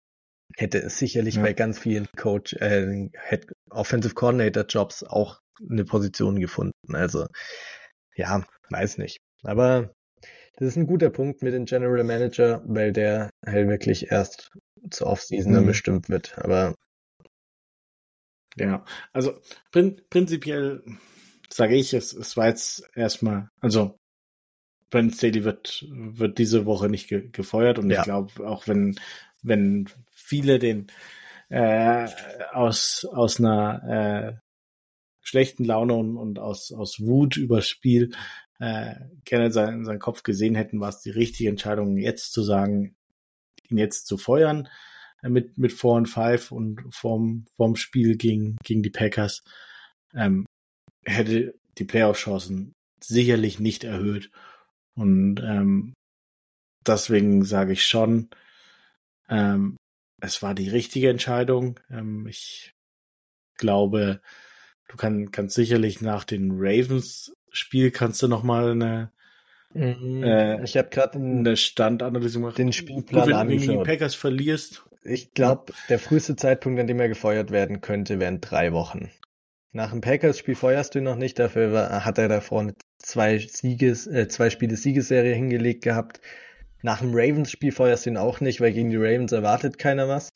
[0.56, 1.42] Hätte es sicherlich ja.
[1.42, 6.74] bei ganz vielen Coach, äh, Head, Offensive Coordinator Jobs auch eine Position gefunden.
[6.94, 7.28] Also,
[8.16, 9.20] ja, weiß nicht.
[9.44, 9.94] Aber
[10.58, 14.52] das ist ein guter Punkt mit dem General Manager, weil der halt wirklich erst
[14.90, 15.56] zur Offseason mhm.
[15.56, 16.38] dann bestimmt wird.
[16.38, 16.76] Aber
[18.56, 19.40] ja, also
[19.72, 20.84] prin prinzipiell
[21.52, 23.98] sage ich, es, es war jetzt erstmal, also
[24.90, 28.00] Brandon Staley wird, wird diese Woche nicht ge gefeuert und ja.
[28.00, 29.00] ich glaube, auch wenn,
[29.42, 30.88] wenn viele den
[31.50, 32.08] äh,
[32.52, 34.46] aus, aus einer äh,
[35.22, 38.12] schlechten Laune und, und aus, aus Wut übers Spiel
[38.60, 38.96] äh,
[39.26, 42.96] gerne seinen, seinen Kopf gesehen hätten, war es die richtige Entscheidung, jetzt zu sagen,
[43.70, 44.70] ihn jetzt zu feuern
[45.22, 49.44] äh, mit, mit 4 und 5 und vorm, vorm Spiel gegen, gegen die Packers.
[50.14, 50.45] ähm,
[51.06, 54.32] hätte die Playoff-Chancen sicherlich nicht erhöht.
[54.96, 55.94] Und ähm,
[56.86, 58.30] deswegen sage ich schon,
[59.30, 59.78] ähm,
[60.22, 61.80] es war die richtige Entscheidung.
[61.90, 62.74] Ähm, ich
[63.58, 64.22] glaube,
[64.88, 69.12] du kann, kannst sicherlich nach dem Ravens-Spiel kannst du noch mal eine
[69.74, 70.24] mhm.
[70.24, 72.58] äh, ich habe gerade eine Standanalyse gemacht.
[72.58, 74.84] Den Spielplan Gut, wenn du gegen die Packers verlierst.
[75.04, 79.12] Ich glaube, der früheste Zeitpunkt, an dem er gefeuert werden könnte, wären drei Wochen.
[79.76, 84.08] Nach dem Packers-Spiel feuerst du noch nicht, dafür war, hat er davor eine zwei Sieges,
[84.08, 86.22] äh, zwei Spiele Siegesserie hingelegt gehabt.
[86.82, 90.30] Nach dem Ravens-Spiel feuerst du ihn auch nicht, weil gegen die Ravens erwartet keiner was.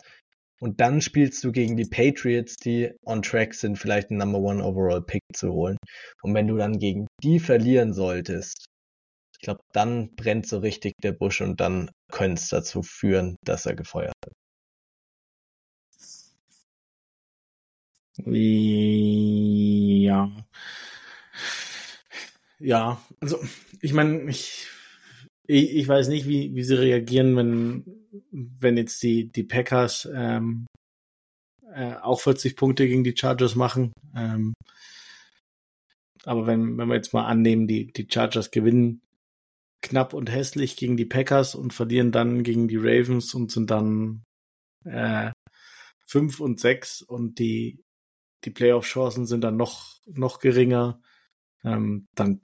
[0.59, 4.61] Und dann spielst du gegen die Patriots, die on track sind, vielleicht einen Number One
[4.61, 5.77] Overall Pick zu holen.
[6.21, 8.65] Und wenn du dann gegen die verlieren solltest,
[9.37, 13.65] ich glaube, dann brennt so richtig der Busch und dann könnte es dazu führen, dass
[13.65, 14.35] er gefeuert wird.
[18.25, 20.31] Ja.
[22.59, 23.39] Ja, also
[23.81, 24.67] ich meine, ich,
[25.47, 27.85] ich, ich weiß nicht, wie, wie sie reagieren, wenn,
[28.31, 30.67] wenn jetzt die, die Packers ähm,
[31.73, 33.93] äh, auch 40 Punkte gegen die Chargers machen.
[34.15, 34.53] Ähm,
[36.25, 39.01] aber wenn, wenn wir jetzt mal annehmen, die, die Chargers gewinnen
[39.81, 44.23] knapp und hässlich gegen die Packers und verlieren dann gegen die Ravens und sind dann
[44.83, 45.31] äh,
[46.07, 47.81] 5 und 6 und die,
[48.45, 51.01] die Playoff-Chancen sind dann noch, noch geringer,
[51.63, 52.41] ähm, dann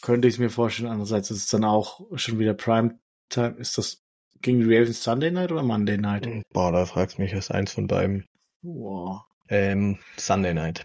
[0.00, 0.90] könnte ich es mir vorstellen.
[0.90, 3.56] Andererseits ist es dann auch schon wieder Prime Time.
[3.58, 4.02] Ist das
[4.40, 6.26] gegen die Ravens Sunday Night oder Monday Night?
[6.26, 8.26] Hm, boah, da fragst mich, was eins von beiden.
[8.62, 9.22] Wow.
[9.48, 10.84] Ähm, Sunday Night.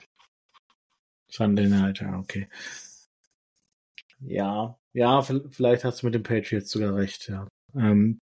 [1.30, 2.48] Sunday Night, ja, okay.
[4.19, 7.48] Ja, ja, vielleicht hast du mit den Patriots sogar recht, ja.
[7.76, 8.19] Ähm,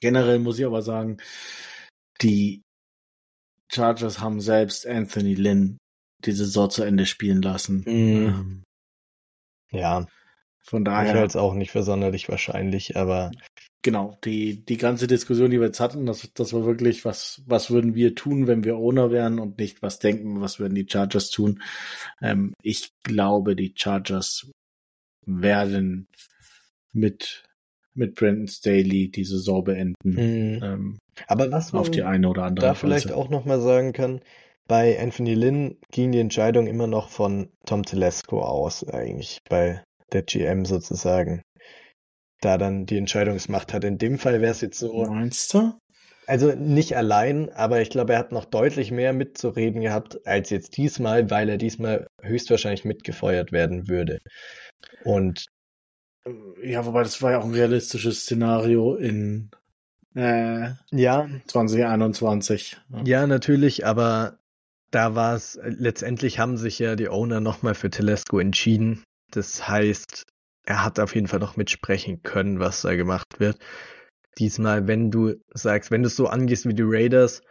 [0.00, 1.18] generell muss ich aber sagen,
[2.22, 2.62] die
[3.70, 5.78] Chargers haben selbst Anthony Lynn
[6.24, 7.84] die Saison zu Ende spielen lassen.
[7.86, 8.26] Mhm.
[8.26, 8.62] Ähm,
[9.70, 10.06] ja.
[10.68, 11.06] Von daher.
[11.06, 13.30] Ich halte es auch nicht für sonderlich wahrscheinlich, aber.
[13.82, 17.70] Genau, die, die ganze Diskussion, die wir jetzt hatten, das, das war wirklich, was, was
[17.70, 21.30] würden wir tun, wenn wir Owner wären und nicht, was denken, was würden die Chargers
[21.30, 21.62] tun.
[22.20, 24.50] Ähm, ich glaube, die Chargers
[25.24, 26.08] werden
[26.92, 27.47] mit,
[27.98, 30.10] mit Brandon Staley die Saison beenden.
[30.10, 30.62] Mhm.
[30.62, 32.80] Ähm, aber was man auf die eine oder andere da Weise.
[32.80, 34.20] vielleicht auch nochmal sagen kann,
[34.68, 40.22] bei Anthony Lynn ging die Entscheidung immer noch von Tom Telesco aus, eigentlich, bei der
[40.22, 41.42] GM sozusagen.
[42.40, 43.82] Da dann die Entscheidungsmacht hat.
[43.82, 45.04] In dem Fall wäre es jetzt so.
[45.06, 45.72] Meinst du?
[46.26, 50.76] Also nicht allein, aber ich glaube, er hat noch deutlich mehr mitzureden gehabt als jetzt
[50.76, 54.18] diesmal, weil er diesmal höchstwahrscheinlich mitgefeuert werden würde.
[55.04, 55.46] Und
[56.62, 59.50] ja, wobei das war ja auch ein realistisches Szenario in
[60.14, 62.76] äh, ja 2021.
[62.90, 63.02] Ja.
[63.04, 64.38] ja, natürlich, aber
[64.90, 69.04] da war es, letztendlich haben sich ja die Owner nochmal für Telesco entschieden.
[69.30, 70.24] Das heißt,
[70.64, 73.58] er hat auf jeden Fall noch mitsprechen können, was da gemacht wird.
[74.38, 77.42] Diesmal, wenn du sagst, wenn du es so angehst wie die Raiders,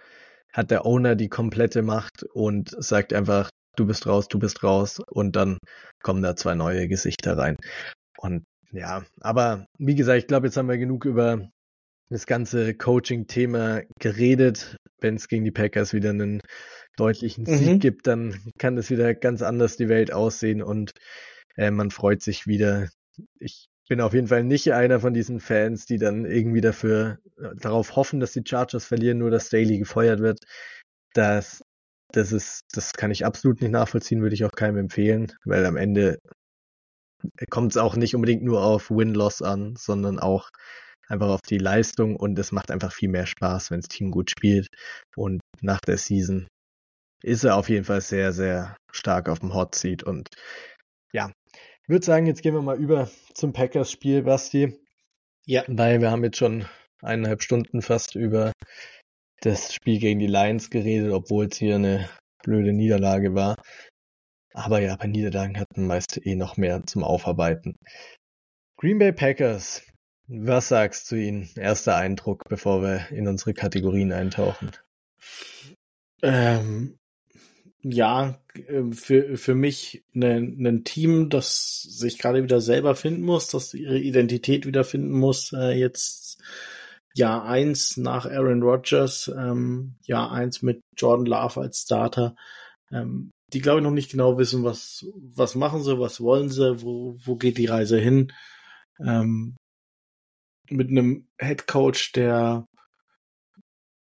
[0.53, 4.99] hat der Owner die komplette Macht und sagt einfach, du bist raus, du bist raus
[4.99, 5.57] und dann
[6.01, 7.57] kommen da zwei neue Gesichter rein.
[8.17, 11.49] Und ja, aber wie gesagt, ich glaube, jetzt haben wir genug über
[12.09, 14.77] das ganze Coaching-Thema geredet.
[14.99, 16.41] Wenn es gegen die Packers wieder einen
[16.95, 17.57] deutlichen mhm.
[17.57, 20.91] Sieg gibt, dann kann das wieder ganz anders die Welt aussehen und
[21.55, 22.89] äh, man freut sich wieder.
[23.39, 27.55] Ich bin auf jeden Fall nicht einer von diesen Fans, die dann irgendwie dafür äh,
[27.55, 30.39] darauf hoffen, dass die Chargers verlieren, nur dass Daly gefeuert wird.
[31.13, 31.63] Das,
[32.11, 35.77] das ist, das kann ich absolut nicht nachvollziehen, würde ich auch keinem empfehlen, weil am
[35.77, 36.19] Ende
[37.49, 40.49] kommt es auch nicht unbedingt nur auf Win-Loss an, sondern auch
[41.07, 44.31] einfach auf die Leistung und es macht einfach viel mehr Spaß, wenn das Team gut
[44.31, 44.67] spielt.
[45.15, 46.47] Und nach der Season
[47.23, 50.03] ist er auf jeden Fall sehr, sehr stark auf dem Hot Seat.
[50.03, 50.27] Und
[51.13, 51.31] ja,
[51.83, 54.77] ich würde sagen, jetzt gehen wir mal über zum Packers-Spiel, Basti.
[55.45, 55.63] Ja.
[55.67, 56.65] Weil wir haben jetzt schon
[57.01, 58.51] eineinhalb Stunden fast über
[59.41, 62.09] das Spiel gegen die Lions geredet, obwohl es hier eine
[62.43, 63.55] blöde Niederlage war.
[64.57, 67.77] Aber ja, bei Niederlagen hat man meist eh noch mehr zum Aufarbeiten.
[68.77, 69.83] Green Bay Packers
[70.27, 71.49] was sagst du ihnen?
[71.55, 74.71] Erster Eindruck, bevor wir in unsere Kategorien eintauchen.
[76.21, 76.97] Ähm,
[77.81, 83.47] ja, ähm, für, für mich ein ne, Team, das sich gerade wieder selber finden muss,
[83.47, 85.53] das ihre Identität wieder finden muss.
[85.53, 86.43] Äh, jetzt
[87.13, 92.35] Jahr eins nach Aaron Rodgers, ähm, Jahr eins mit Jordan Love als Starter.
[92.91, 96.81] Ähm, die glaube ich noch nicht genau wissen, was, was machen sie, was wollen sie,
[96.81, 98.33] wo, wo geht die Reise hin.
[98.99, 99.55] Ähm,
[100.69, 102.65] mit einem Head Coach, der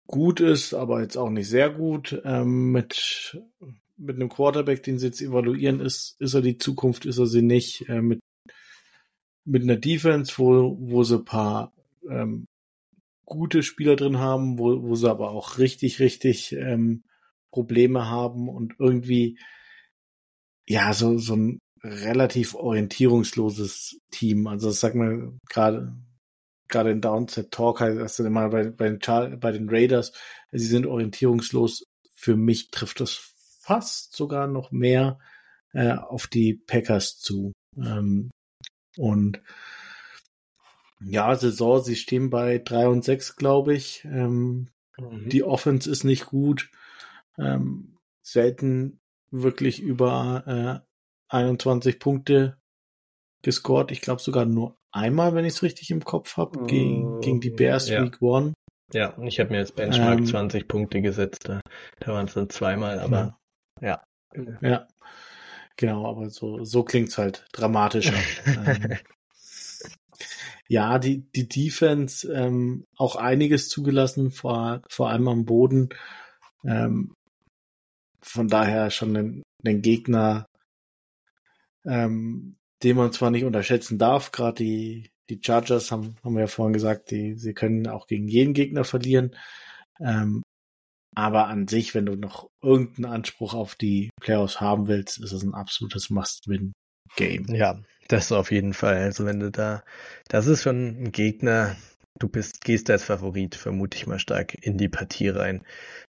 [0.06, 3.38] gut ist, aber jetzt auch nicht sehr gut, ähm, mit
[4.00, 7.42] mit einem Quarterback, den sie jetzt evaluieren, ist, ist er die Zukunft, ist er sie
[7.42, 8.20] nicht, äh, mit,
[9.44, 11.72] mit einer Defense, wo, wo sie ein paar
[12.08, 12.46] ähm,
[13.26, 17.04] gute Spieler drin haben, wo, wo sie aber auch richtig, richtig ähm,
[17.50, 19.38] Probleme haben und irgendwie
[20.68, 24.46] ja so so ein relativ orientierungsloses Team.
[24.46, 25.94] Also sag mal gerade
[26.68, 30.12] gerade in Downset Talk heißt du immer bei, bei, den, bei den Raiders,
[30.52, 31.84] sie sind orientierungslos.
[32.14, 35.18] Für mich trifft das fast sogar noch mehr
[35.72, 37.52] äh, auf die Packers zu.
[37.76, 38.30] Ähm,
[38.96, 39.42] und
[41.02, 44.04] ja, Saison, sie stehen bei drei und sechs, glaube ich.
[44.04, 44.68] Ähm,
[44.98, 45.28] mhm.
[45.28, 46.70] Die Offense ist nicht gut.
[47.38, 49.00] Ähm, selten
[49.30, 52.58] wirklich über äh, 21 Punkte
[53.42, 53.90] gescored.
[53.90, 57.50] Ich glaube sogar nur einmal, wenn ich es richtig im Kopf habe, gegen, gegen die
[57.50, 58.02] Bears ja.
[58.04, 58.54] Week One.
[58.92, 61.48] Ja, ich habe mir jetzt Benchmark ähm, 20 Punkte gesetzt.
[61.48, 61.60] Da,
[62.00, 63.38] da waren es dann zweimal, aber
[63.80, 64.02] ja.
[64.34, 64.58] Ja.
[64.60, 64.88] ja.
[65.76, 68.18] Genau, aber so, so klingt's halt dramatischer.
[68.46, 68.96] ähm,
[70.68, 75.88] ja, die, die Defense ähm, auch einiges zugelassen, vor, vor allem am Boden.
[76.64, 77.14] Ähm,
[78.22, 80.46] von daher schon ein, ein Gegner,
[81.84, 86.46] ähm, den man zwar nicht unterschätzen darf, gerade die, die Chargers haben, haben wir ja
[86.46, 89.36] vorhin gesagt, die, sie können auch gegen jeden Gegner verlieren.
[90.00, 90.42] Ähm,
[91.14, 95.42] aber an sich, wenn du noch irgendeinen Anspruch auf die Playoffs haben willst, ist es
[95.42, 97.46] ein absolutes Must-Win-Game.
[97.54, 98.96] Ja, das auf jeden Fall.
[98.96, 99.82] Also wenn du da,
[100.28, 101.76] das ist schon ein Gegner,
[102.18, 105.64] du bist, gehst als Favorit, vermute ich mal stark, in die Partie rein.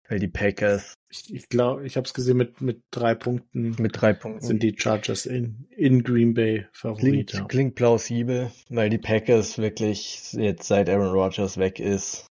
[0.10, 0.96] Weil die Packers.
[1.10, 3.76] Ich, glaube, ich habe es gesehen mit, mit drei Punkten.
[3.80, 4.46] Mit drei Punkten.
[4.46, 7.30] Sind die Chargers in, in Green Bay Favorit.
[7.30, 12.28] Klingt, klingt plausibel, weil die Packers wirklich jetzt seit Aaron Rodgers weg ist,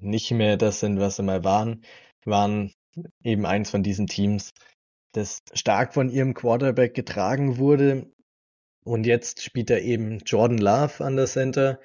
[0.00, 1.84] nicht mehr das sind, was sie mal waren.
[2.24, 2.72] Waren
[3.22, 4.52] eben eins von diesen Teams,
[5.12, 8.10] das stark von ihrem Quarterback getragen wurde.
[8.84, 11.80] Und jetzt spielt er eben Jordan Love an der Center,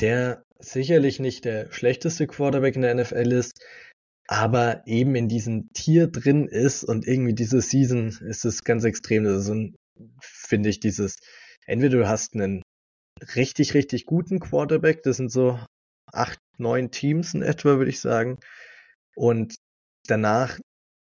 [0.00, 3.64] der sicherlich nicht der schlechteste Quarterback in der NFL ist,
[4.28, 9.24] aber eben in diesem Tier drin ist und irgendwie diese Season ist es ganz extrem.
[9.24, 9.76] Das ist ein,
[10.20, 11.16] finde ich, dieses,
[11.66, 12.62] entweder du hast einen
[13.34, 15.58] richtig, richtig guten Quarterback, das sind so
[16.12, 18.38] acht, neun Teams in etwa, würde ich sagen.
[19.14, 19.56] Und
[20.06, 20.58] danach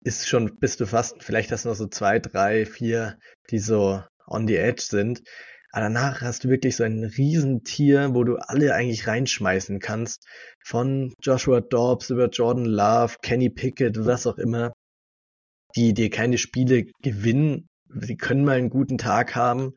[0.05, 3.19] ist schon, bist du fast, vielleicht hast du noch so zwei, drei, vier,
[3.51, 5.23] die so on the edge sind.
[5.79, 10.27] Aber danach hast du wirklich so ein Riesentier, wo du alle eigentlich reinschmeißen kannst.
[10.65, 14.73] Von Joshua Dobbs über Jordan Love, Kenny Pickett, was auch immer.
[15.77, 17.69] Die dir keine Spiele gewinnen.
[18.01, 19.75] Sie können mal einen guten Tag haben.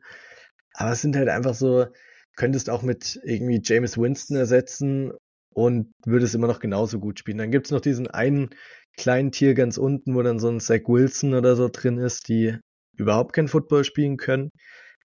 [0.74, 1.86] Aber es sind halt einfach so,
[2.34, 5.12] könntest auch mit irgendwie James Winston ersetzen
[5.54, 7.38] und würdest immer noch genauso gut spielen.
[7.38, 8.50] Dann gibt's noch diesen einen
[8.96, 12.58] kleinen Tier ganz unten, wo dann so ein Zach Wilson oder so drin ist, die
[12.96, 14.50] überhaupt kein Football spielen können.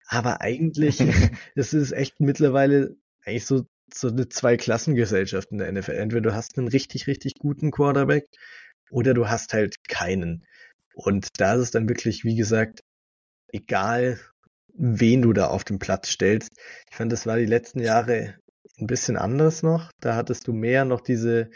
[0.07, 0.99] Aber eigentlich
[1.55, 5.91] es ist echt mittlerweile eigentlich so, so eine Zwei-Klassengesellschaft in der NFL.
[5.91, 8.25] Entweder du hast einen richtig, richtig guten Quarterback
[8.91, 10.45] oder du hast halt keinen.
[10.93, 12.81] Und da ist es dann wirklich, wie gesagt,
[13.51, 14.19] egal,
[14.75, 16.51] wen du da auf den Platz stellst.
[16.89, 18.35] Ich fand, das war die letzten Jahre
[18.79, 19.91] ein bisschen anders noch.
[19.99, 21.49] Da hattest du mehr noch diese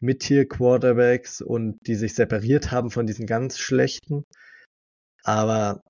[0.00, 4.24] Mid-Tier-Quarterbacks und die sich separiert haben von diesen ganz schlechten.
[5.22, 5.82] Aber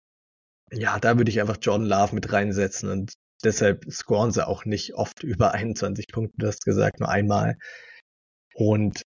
[0.73, 3.15] ja, da würde ich einfach Jordan Love mit reinsetzen und
[3.45, 7.57] deshalb scoren sie auch nicht oft über 21 Punkte, du hast gesagt, nur einmal.
[8.55, 9.03] Und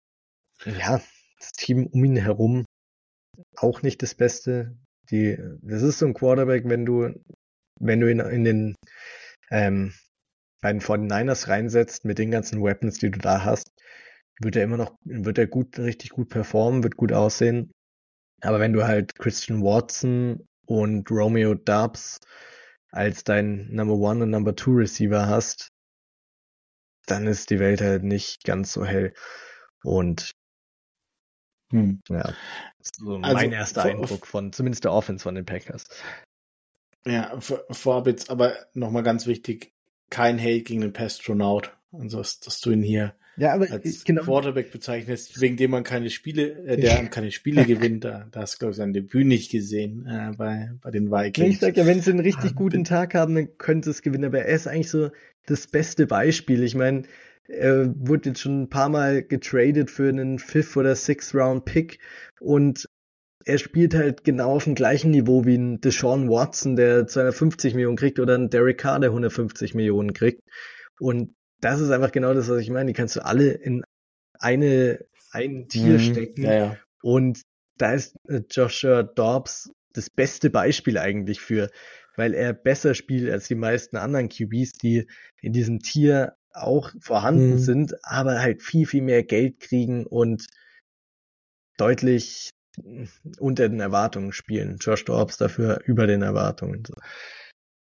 [0.66, 1.02] ja,
[1.40, 2.66] das Team um ihn herum
[3.58, 4.78] auch nicht das Beste.
[5.10, 7.14] Die, das ist so ein Quarterback, wenn du,
[7.80, 8.76] wenn du ihn in den
[9.50, 9.94] ähm,
[10.62, 13.72] bei den 49ers reinsetzt mit den ganzen Weapons, die du da hast,
[14.40, 17.72] wird er immer noch, wird er gut, richtig gut performen, wird gut aussehen.
[18.42, 22.22] Aber wenn du halt Christian Watson und Romeo Dubs
[22.92, 25.72] als dein Number One und Number Two Receiver hast,
[27.06, 29.14] dann ist die Welt halt nicht ganz so hell.
[29.84, 30.32] Und
[31.72, 32.02] hm.
[32.10, 32.34] ja,
[32.82, 35.86] so also, mein erster vor, Eindruck von zumindest der Offense von den Packers.
[37.06, 39.74] Ja, vor, vorab jetzt aber nochmal ganz wichtig,
[40.10, 41.76] kein Hate gegen den Pastronaut.
[41.92, 44.22] Also, dass, dass du ihn hier ja, aber als genau.
[44.22, 48.60] Quarterback bezeichnest, wegen dem man keine Spiele, äh, der keine Spiele gewinnt, da, hast du,
[48.60, 51.56] glaube ich, sein Debüt nicht gesehen äh, bei, bei den Vikings.
[51.56, 54.26] Ich sag ja, wenn sie einen richtig ah, guten Tag haben, dann könnte es gewinnen,
[54.26, 55.10] aber er ist eigentlich so
[55.48, 56.62] das beste Beispiel.
[56.62, 57.02] Ich meine,
[57.48, 61.98] er wurde jetzt schon ein paar Mal getradet für einen Fifth- oder Sixth-Round-Pick
[62.40, 62.88] und
[63.44, 67.98] er spielt halt genau auf dem gleichen Niveau wie ein Deshaun Watson, der 250 Millionen
[67.98, 70.44] kriegt, oder ein Derek Carr, der 150 Millionen kriegt.
[71.00, 72.88] Und das ist einfach genau das, was ich meine.
[72.88, 73.84] Die kannst du alle in
[74.40, 76.44] eine, ein Tier mhm, stecken.
[76.44, 76.78] Ja, ja.
[77.02, 77.42] Und
[77.78, 81.70] da ist äh, Joshua Dobbs das beste Beispiel eigentlich für,
[82.16, 85.08] weil er besser spielt als die meisten anderen QBs, die
[85.42, 87.60] in diesem Tier auch vorhanden mhm.
[87.60, 90.48] sind, aber halt viel, viel mehr Geld kriegen und
[91.78, 92.50] deutlich
[93.40, 94.78] unter den Erwartungen spielen.
[94.80, 96.84] Josh Dobbs dafür über den Erwartungen.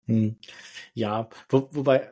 [0.05, 0.37] Hm.
[0.93, 2.11] Ja, wo, wobei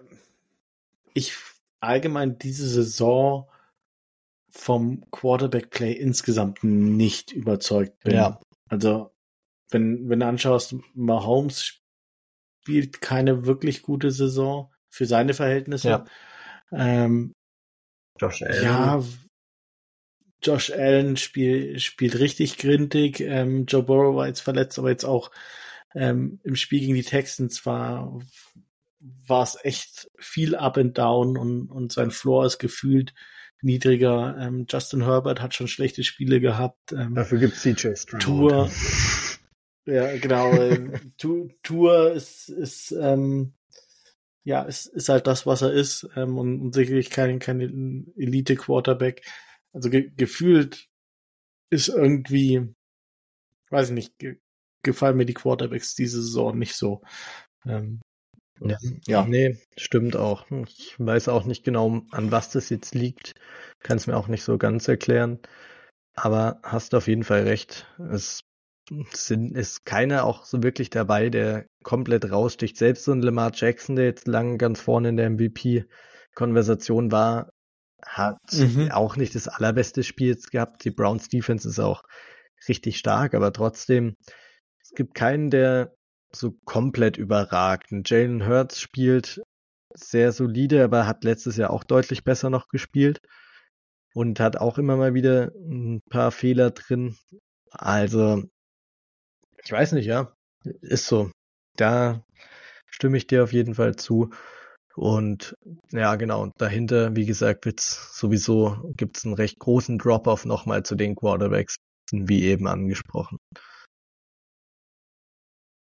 [1.14, 1.36] ich
[1.80, 3.50] allgemein diese Saison
[4.50, 8.16] vom Quarterback-Play insgesamt nicht überzeugt bin.
[8.16, 8.40] Ja.
[8.70, 9.12] Also,
[9.70, 11.82] wenn, wenn du anschaust, Mahomes
[12.62, 15.90] spielt keine wirklich gute Saison für seine Verhältnisse.
[15.90, 16.06] Ja.
[16.72, 17.34] Ähm,
[18.20, 18.64] Josh Allen.
[18.64, 19.04] Ja,
[20.44, 23.22] Josh Allen spiel, spielt richtig grindig.
[23.22, 25.32] Ähm, Joe Burrow war jetzt verletzt, aber jetzt auch
[25.96, 28.20] ähm, im Spiel gegen die Texans war
[29.28, 33.14] war es echt viel up and down und, und sein Floor ist gefühlt
[33.62, 34.38] niedriger.
[34.40, 36.94] Ähm, Justin Herbert hat schon schlechte Spiele gehabt.
[36.94, 38.22] Ähm, Dafür gibt es CJ Stroud.
[38.22, 38.72] Tour.
[39.86, 40.52] ja, genau.
[40.62, 41.00] Äh,
[41.64, 43.54] Tour ist, ist ähm,
[44.44, 49.24] ja, ist, ist halt das, was er ist ähm, und, und sicherlich kein, kein Elite-Quarterback.
[49.74, 50.90] Also ge gefühlt
[51.70, 52.74] ist irgendwie,
[53.70, 54.38] weiß ich nicht, ge
[54.84, 57.04] gefallen mir die Quarterbacks diese Saison nicht so.
[57.68, 58.02] Ähm,
[58.62, 58.78] ja,
[59.08, 60.46] ja, nee, stimmt auch.
[60.68, 63.34] Ich weiß auch nicht genau, an was das jetzt liegt.
[63.80, 65.40] Kann es mir auch nicht so ganz erklären.
[66.14, 67.88] Aber hast auf jeden Fall recht.
[68.12, 68.42] Es
[69.14, 72.78] sind, ist keiner auch so wirklich dabei, der komplett raussticht.
[72.78, 77.50] Selbst so ein Lamar Jackson, der jetzt lang ganz vorne in der MVP-Konversation war,
[78.06, 78.92] hat mhm.
[78.92, 80.84] auch nicht das allerbeste Spiel jetzt gehabt.
[80.84, 82.04] Die Browns Defense ist auch
[82.68, 84.16] richtig stark, aber trotzdem,
[84.82, 85.94] es gibt keinen, der
[86.36, 87.90] so komplett überragt.
[88.06, 89.42] Jalen Hurts spielt
[89.94, 93.22] sehr solide, aber hat letztes Jahr auch deutlich besser noch gespielt
[94.14, 97.18] und hat auch immer mal wieder ein paar Fehler drin.
[97.72, 98.44] Also,
[99.64, 100.34] ich weiß nicht, ja,
[100.64, 101.32] ist so.
[101.78, 102.24] Da
[102.88, 104.32] stimme ich dir auf jeden Fall zu.
[104.96, 105.56] Und
[105.92, 111.16] ja, genau, dahinter, wie gesagt, wird's sowieso, gibt's einen recht großen Drop-off nochmal zu den
[111.16, 111.78] Quarterbacks,
[112.12, 113.38] wie eben angesprochen.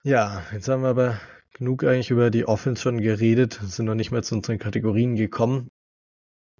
[0.05, 1.18] Ja, jetzt haben wir aber
[1.55, 5.68] genug eigentlich über die Offense schon geredet, sind noch nicht mehr zu unseren Kategorien gekommen.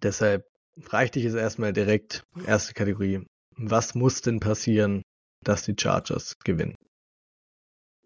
[0.03, 0.47] Deshalb
[0.81, 3.21] frage ich jetzt erstmal direkt, erste Kategorie.
[3.57, 5.03] Was muss denn passieren,
[5.43, 6.75] dass die Chargers gewinnen?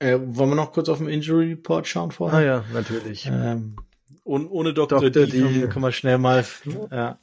[0.01, 2.39] Äh, wollen wir noch kurz auf den Injury Report schauen vorher?
[2.39, 3.27] Ah ja, natürlich.
[3.27, 3.77] Ähm,
[4.25, 5.01] und ohne Dr.
[5.01, 5.11] Dr.
[5.11, 5.69] D, D.
[5.69, 6.45] kann man schnell mal.
[6.91, 7.21] ja,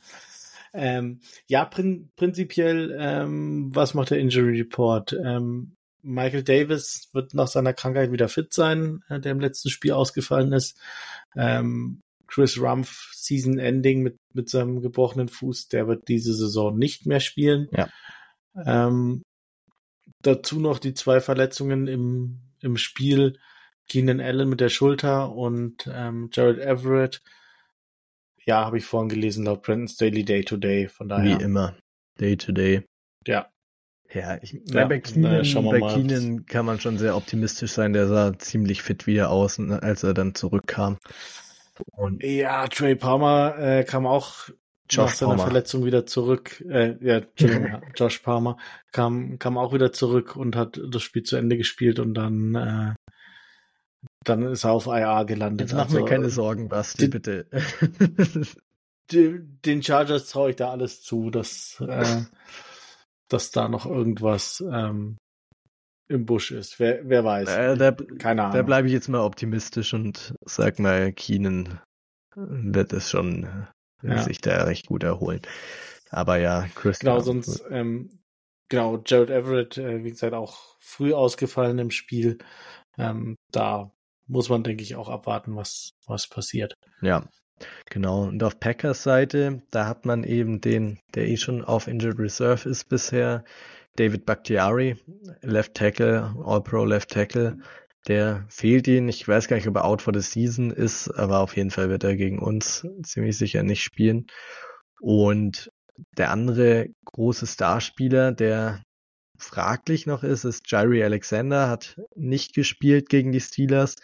[0.74, 5.14] ähm, ja prin prinzipiell, ähm, was macht der Injury Report?
[5.22, 5.75] Ähm,
[6.06, 10.54] Michael Davis wird nach seiner Krankheit wieder fit sein, äh, der im letzten Spiel ausgefallen
[10.54, 10.80] ist.
[11.36, 17.06] Ähm, Chris Rumpf, Season Ending mit, mit seinem gebrochenen Fuß, der wird diese Saison nicht
[17.06, 17.68] mehr spielen.
[17.72, 17.90] Ja.
[18.56, 19.24] Ähm,
[20.22, 23.40] dazu noch die zwei Verletzungen im, im Spiel
[23.88, 27.22] Keenan Allen mit der Schulter und ähm, Jared Everett.
[28.46, 30.88] Ja, habe ich vorhin gelesen, laut Brandon's Daily Day to Day.
[30.88, 31.40] Von daher.
[31.40, 31.78] Wie immer.
[32.20, 32.84] Day to Day.
[33.26, 33.50] Ja.
[34.16, 37.92] Ja, ich, ja, bei, Keenan, bei Keenan kann man schon sehr optimistisch sein.
[37.92, 40.98] Der sah ziemlich fit wieder aus, ne, als er dann zurückkam.
[41.92, 44.48] Und ja, Trey Palmer äh, kam auch
[44.90, 45.44] Josh nach seiner Palmer.
[45.44, 46.64] Verletzung wieder zurück.
[46.70, 47.22] Äh, ja,
[47.96, 48.58] Josh Palmer
[48.94, 52.94] kam, kam auch wieder zurück und hat das Spiel zu Ende gespielt und dann äh,
[54.24, 55.70] dann ist er auf IA gelandet.
[55.70, 57.48] Jetzt mach also, mir keine Sorgen, Basti, bitte.
[59.12, 62.24] Die, den Chargers traue ich da alles zu, dass, äh,
[63.30, 65.18] dass da noch irgendwas ähm,
[66.08, 66.80] im Busch ist.
[66.80, 67.50] Wer, wer weiß.
[67.50, 68.56] Äh, da, Keine Ahnung.
[68.56, 71.80] Da bleibe ich jetzt mal optimistisch und sag mal, Keenan
[72.36, 73.44] wird es schon
[74.04, 74.22] äh, ja.
[74.22, 75.42] sich da recht gut erholen.
[76.10, 77.00] Aber ja, Chris.
[77.00, 78.20] Genau, sonst, ähm,
[78.70, 82.38] genau, Jared Everett, äh, wie gesagt, auch früh ausgefallen im Spiel.
[82.98, 83.92] Ähm, da
[84.28, 86.74] muss man, denke ich, auch abwarten, was, was passiert.
[87.02, 87.28] Ja,
[87.90, 88.24] genau.
[88.24, 92.70] Und auf Packers Seite, da hat man eben den, der eh schon auf Injured Reserve
[92.70, 93.44] ist bisher,
[93.96, 94.98] David Bakhtiari,
[95.42, 97.60] Left Tackle, All-Pro Left Tackle.
[98.08, 99.08] Der fehlt ihn.
[99.08, 101.90] Ich weiß gar nicht, ob er out for the season ist, aber auf jeden Fall
[101.90, 104.28] wird er gegen uns ziemlich sicher nicht spielen.
[105.00, 105.72] Und
[106.18, 108.84] der andere große Starspieler, der
[109.38, 113.96] fraglich noch ist, ist Jairi Alexander, hat nicht gespielt gegen die Steelers.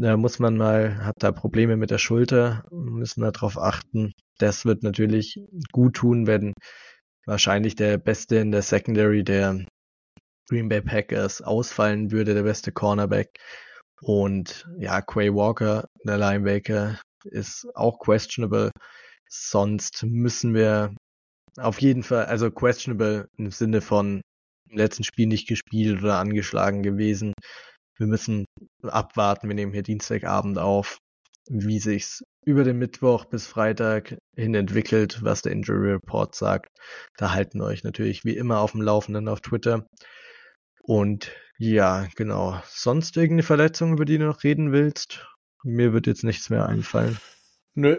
[0.00, 4.12] Da muss man mal, hat da Probleme mit der Schulter, müssen wir darauf achten.
[4.38, 5.40] Das wird natürlich
[5.72, 6.54] gut tun, wenn
[7.26, 9.64] wahrscheinlich der Beste in der Secondary der
[10.48, 13.40] Green Bay Packers ausfallen würde, der beste Cornerback.
[14.00, 18.70] Und ja, Quay Walker, der Linebacker, ist auch questionable.
[19.28, 20.94] Sonst müssen wir
[21.56, 24.22] auf jeden Fall, also questionable im Sinne von
[24.70, 27.32] im letzten Spiel nicht gespielt oder angeschlagen gewesen.
[27.98, 28.44] Wir müssen
[28.82, 29.48] abwarten.
[29.48, 30.98] Wir nehmen hier Dienstagabend auf,
[31.48, 36.70] wie sich's über den Mittwoch bis Freitag hin entwickelt, was der Injury Report sagt.
[37.18, 39.86] Da halten wir euch natürlich wie immer auf dem Laufenden auf Twitter.
[40.82, 42.62] Und ja, genau.
[42.66, 45.26] Sonst irgendeine Verletzung, über die du noch reden willst?
[45.64, 47.18] Mir wird jetzt nichts mehr einfallen.
[47.74, 47.98] Nö,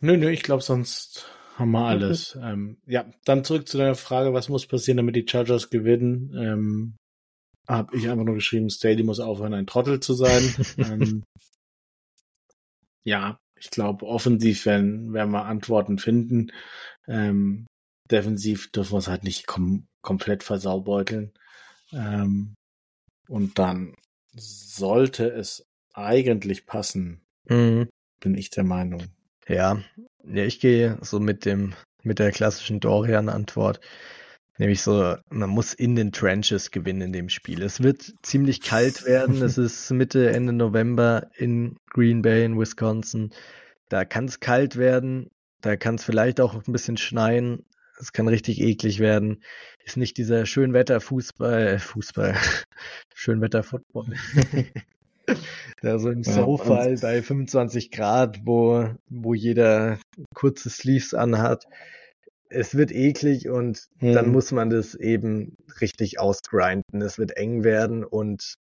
[0.00, 1.26] nö, nö, ich glaube, sonst
[1.56, 2.36] haben wir alles.
[2.36, 2.52] Okay.
[2.52, 6.34] Ähm, ja, dann zurück zu deiner Frage, was muss passieren, damit die Chargers gewinnen?
[6.38, 6.96] Ähm,
[7.70, 10.42] Habe ich einfach nur geschrieben, Staley muss aufhören, ein Trottel zu sein.
[10.78, 11.22] ähm,
[13.04, 16.50] ja, ich glaube, offensiv werden, werden wir Antworten finden.
[17.06, 17.66] Ähm,
[18.10, 21.32] defensiv dürfen wir es halt nicht kom komplett versaubeuteln.
[21.92, 22.54] Ähm,
[23.28, 23.94] und dann
[24.34, 27.88] sollte es eigentlich passen, mhm.
[28.18, 29.04] bin ich der Meinung.
[29.46, 29.80] Ja,
[30.24, 33.80] ja, ich gehe so mit dem, mit der klassischen Dorian-Antwort.
[34.58, 37.62] Nämlich so, man muss in den Trenches gewinnen in dem Spiel.
[37.62, 39.40] Es wird ziemlich kalt werden.
[39.42, 43.32] es ist Mitte, Ende November in Green Bay in Wisconsin.
[43.88, 45.30] Da kann es kalt werden.
[45.60, 47.64] Da kann es vielleicht auch ein bisschen schneien.
[47.98, 49.42] Es kann richtig eklig werden.
[49.84, 52.36] Ist nicht dieser Schönwetter-Fußball, äh, Fußball,
[53.14, 54.14] Schönwetter-Football.
[55.82, 59.98] Ja, so im Snowfall ja, bei 25 Grad, wo, wo jeder
[60.34, 61.66] kurze Sleeves anhat.
[62.50, 64.12] Es wird eklig und hm.
[64.12, 67.00] dann muss man das eben richtig ausgrinden.
[67.00, 68.54] Es wird eng werden und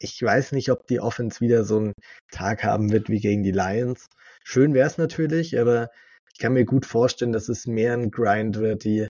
[0.00, 1.92] ich weiß nicht, ob die Offense wieder so einen
[2.30, 4.06] Tag haben wird wie gegen die Lions.
[4.44, 5.88] Schön wäre es natürlich, aber
[6.32, 9.08] ich kann mir gut vorstellen, dass es mehr ein Grind wird, die,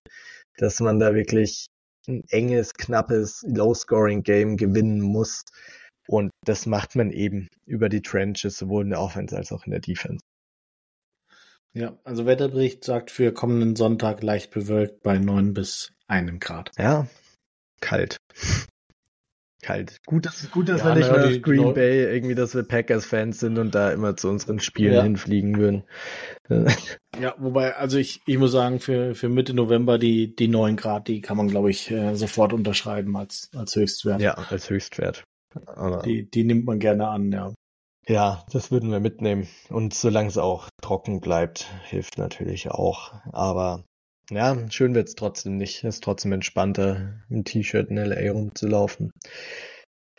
[0.57, 1.65] dass man da wirklich
[2.07, 5.41] ein enges, knappes, Low-Scoring-Game gewinnen muss.
[6.07, 9.71] Und das macht man eben über die Trenches, sowohl in der Offense als auch in
[9.71, 10.23] der Defense.
[11.75, 16.71] Ja, also Wetterbericht sagt für kommenden Sonntag leicht bewölkt bei 9 bis 1 Grad.
[16.77, 17.07] Ja,
[17.81, 18.17] kalt.
[19.61, 19.99] kalt.
[20.05, 23.41] Gut, dass, gut, dass ja, wir nicht mehr die, Green Bay irgendwie, dass wir Packers-Fans
[23.41, 25.03] sind und da immer zu unseren Spielen ja.
[25.03, 25.83] hinfliegen würden.
[27.19, 31.09] ja, wobei, also ich, ich muss sagen, für, für Mitte November die, die 9 Grad,
[31.09, 34.21] die kann man, glaube ich, äh, sofort unterschreiben als, als Höchstwert.
[34.21, 35.25] Ja, als Höchstwert.
[35.65, 37.53] Aber die, die nimmt man gerne an, ja.
[38.07, 39.47] Ja, das würden wir mitnehmen.
[39.69, 43.13] Und solange es auch trocken bleibt, hilft natürlich auch.
[43.33, 43.83] Aber
[44.29, 45.83] ja, schön wird's trotzdem nicht.
[45.83, 49.11] Es ist trotzdem entspannter, im T-Shirt in LA rumzulaufen.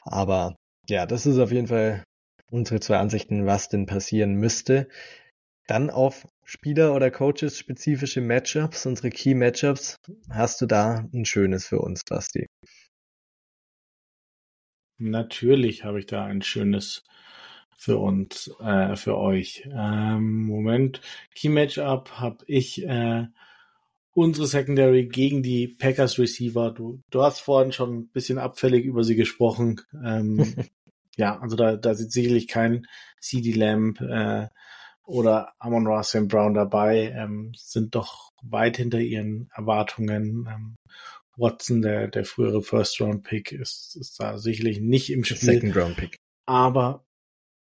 [0.02, 0.56] Aber
[0.88, 2.02] ja, das ist auf jeden Fall
[2.50, 4.88] unsere zwei Ansichten, was denn passieren müsste.
[5.68, 9.96] Dann auf Spieler- oder Coaches-spezifische Matchups, unsere Key-Matchups.
[10.30, 12.46] Hast du da ein schönes für uns, Basti?
[14.98, 17.04] Natürlich habe ich da ein schönes
[17.76, 19.68] für uns, äh, für euch.
[19.72, 21.00] Ähm, Moment,
[21.34, 23.26] Key Matchup habe ich äh,
[24.12, 26.72] unsere Secondary gegen die Packers Receiver.
[26.72, 29.80] Du, du hast vorhin schon ein bisschen abfällig über sie gesprochen.
[30.04, 30.54] Ähm,
[31.16, 32.86] ja, also da, da sieht sicherlich kein
[33.20, 34.48] CD Lamb äh,
[35.04, 40.48] oder Amon Ross Brown dabei, ähm, sind doch weit hinter ihren Erwartungen.
[40.50, 40.76] Ähm,
[41.36, 45.38] Watson, der, der frühere First-Round-Pick, ist, ist da sicherlich nicht im Spiel.
[45.38, 46.16] Second-Round-Pick.
[46.46, 47.05] Aber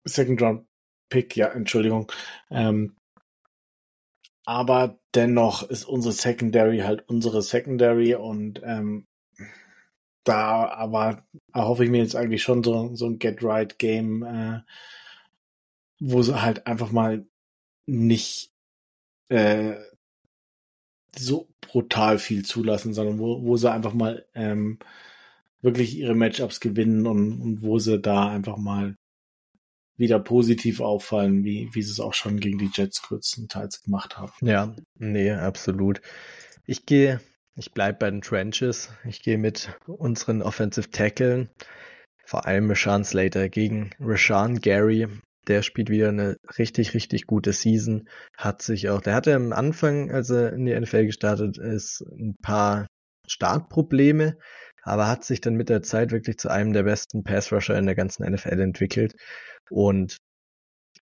[0.05, 2.11] Second-Round-Pick, ja, Entschuldigung.
[2.49, 2.95] Ähm,
[4.45, 9.07] aber dennoch ist unsere Secondary halt unsere Secondary und ähm,
[10.23, 14.61] da aber erhoffe ich mir jetzt eigentlich schon so, so ein Get-Right-Game, äh,
[15.99, 17.25] wo sie halt einfach mal
[17.85, 18.51] nicht
[19.29, 19.75] äh,
[21.15, 24.79] so brutal viel zulassen, sondern wo, wo sie einfach mal ähm,
[25.61, 28.97] wirklich ihre Matchups gewinnen und, und wo sie da einfach mal
[29.97, 34.33] wieder positiv auffallen, wie, wie sie es auch schon gegen die Jets größtenteils gemacht haben.
[34.41, 36.01] Ja, nee, absolut.
[36.65, 37.21] Ich gehe,
[37.55, 38.89] ich bleibe bei den Trenches.
[39.07, 41.49] Ich gehe mit unseren Offensive Tacklen,
[42.25, 45.07] vor allem Rashawn Slater gegen Rashawn Gary
[45.47, 48.07] der spielt wieder eine richtig, richtig gute Season.
[48.37, 52.35] Hat sich auch, der hatte am Anfang, als er in die NFL gestartet ist, ein
[52.41, 52.87] paar
[53.27, 54.37] Startprobleme,
[54.85, 57.95] aber hat sich dann mit der Zeit wirklich zu einem der besten Pass-Rusher in der
[57.95, 59.15] ganzen NFL entwickelt.
[59.71, 60.17] Und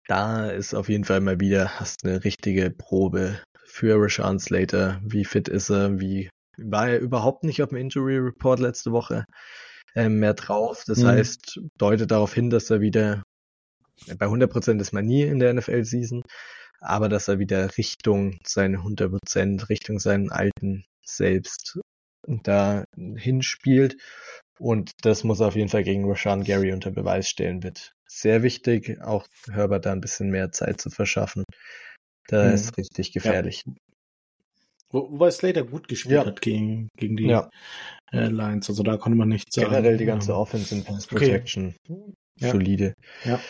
[0.06, 5.00] da ist auf jeden Fall mal wieder, hast eine richtige Probe für Rashawn Slater.
[5.02, 5.98] Wie fit ist er?
[5.98, 6.28] Wie
[6.58, 9.24] war er überhaupt nicht auf dem Injury Report letzte Woche
[9.94, 10.84] äh, mehr drauf?
[10.86, 11.06] Das mhm.
[11.06, 13.22] heißt, deutet darauf hin, dass er wieder
[14.18, 16.22] bei 100% ist man nie in der NFL-Season,
[16.80, 21.80] aber dass er wieder Richtung seine 100%, Richtung seinen alten Selbst
[22.26, 23.96] da hinspielt.
[24.58, 27.94] Und das muss er auf jeden Fall gegen Rashan Gary unter Beweis stellen wird.
[28.06, 31.44] Sehr wichtig, auch Herbert da ein bisschen mehr Zeit zu verschaffen.
[32.28, 32.54] Da hm.
[32.54, 33.62] ist richtig gefährlich.
[33.66, 33.72] Ja.
[34.92, 36.26] Wobei Slater gut gespielt ja.
[36.26, 37.48] hat gegen, gegen die, ja.
[38.12, 38.68] äh, Lines.
[38.68, 39.70] Also da konnte man nichts sagen.
[39.70, 41.76] Generell die ganze Offense in Pass Protection.
[41.88, 42.50] Okay.
[42.50, 42.94] Solide.
[43.24, 43.40] Ja.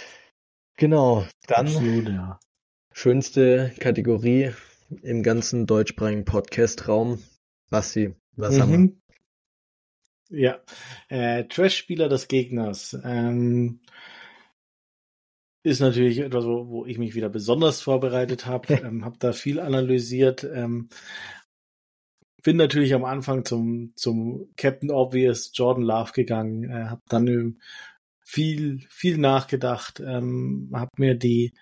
[0.77, 1.27] Genau.
[1.47, 2.11] Dann Absolut,
[2.93, 4.53] schönste Kategorie
[5.03, 7.23] im ganzen deutschsprachigen Podcast-Raum.
[7.71, 8.79] Basti, was haben wir?
[8.79, 9.01] Mhm.
[10.31, 10.61] Ja,
[11.09, 12.97] äh, Trash-Spieler des Gegners.
[13.05, 13.81] Ähm,
[15.63, 19.61] ist natürlich etwas, wo, wo ich mich wieder besonders vorbereitet habe, ähm, habe da viel
[19.61, 20.45] analysiert.
[20.45, 20.89] Ähm,
[22.43, 27.61] bin natürlich am Anfang zum, zum Captain Obvious Jordan Love gegangen, äh, habe dann
[28.25, 31.53] viel, viel nachgedacht, ähm, habe mir die,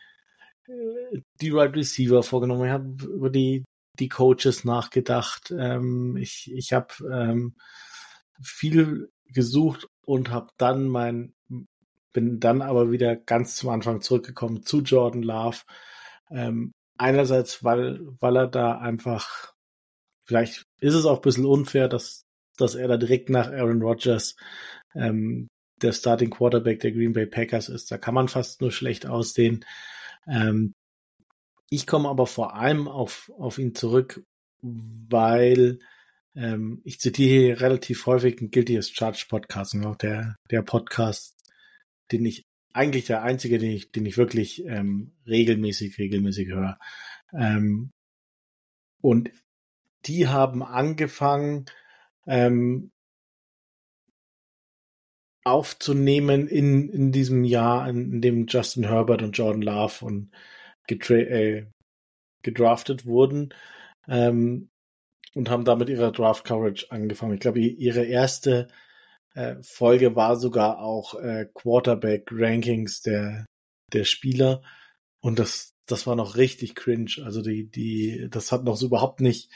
[0.68, 3.64] äh, die Right Receiver vorgenommen, ich habe über die,
[3.98, 7.56] die Coaches nachgedacht, ähm, ich, ich habe ähm,
[8.42, 11.34] viel gesucht und habe dann mein
[12.12, 15.58] bin dann aber wieder ganz zum Anfang zurückgekommen zu Jordan Love.
[16.30, 19.52] Ähm, einerseits, weil, weil er da einfach,
[20.24, 22.24] vielleicht ist es auch ein bisschen unfair, dass,
[22.56, 24.36] dass er da direkt nach Aaron Rodgers
[24.94, 25.48] ähm,
[25.80, 27.90] der Starting Quarterback der Green Bay Packers ist.
[27.90, 29.64] Da kann man fast nur schlecht aussehen.
[30.26, 30.74] Ähm,
[31.70, 34.24] ich komme aber vor allem auf, auf ihn zurück,
[34.60, 35.78] weil
[36.34, 40.62] ähm, ich zitiere hier relativ häufig ein Guilty as Charged Podcast und auch der, der
[40.62, 41.38] Podcast
[42.12, 46.78] den ich eigentlich der einzige, den ich, den ich wirklich ähm, regelmäßig, regelmäßig höre.
[47.32, 47.90] Ähm,
[49.00, 49.30] und
[50.06, 51.66] die haben angefangen
[52.26, 52.90] ähm,
[55.44, 60.30] aufzunehmen in, in diesem Jahr, in, in dem Justin Herbert und Jordan Love und
[60.88, 61.66] äh,
[62.42, 63.54] gedraftet wurden
[64.06, 64.68] ähm,
[65.34, 67.34] und haben damit ihre Draft Coverage angefangen.
[67.34, 68.68] Ich glaube, ihre erste
[69.34, 73.46] äh, Folge war sogar auch äh, Quarterback Rankings der
[73.92, 74.62] der Spieler
[75.20, 77.22] und das das war noch richtig cringe.
[77.24, 79.50] Also die die das hat noch so überhaupt nicht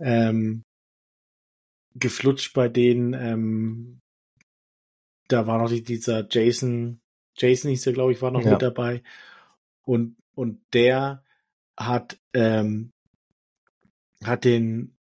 [0.00, 0.62] ähm,
[1.94, 3.14] geflutscht bei denen.
[3.14, 3.98] Ähm,
[5.28, 7.00] da war noch die, dieser Jason
[7.36, 8.52] Jason hieß der glaube ich war noch ja.
[8.52, 9.02] mit dabei
[9.84, 11.24] und und der
[11.76, 12.92] hat ähm,
[14.22, 14.96] hat den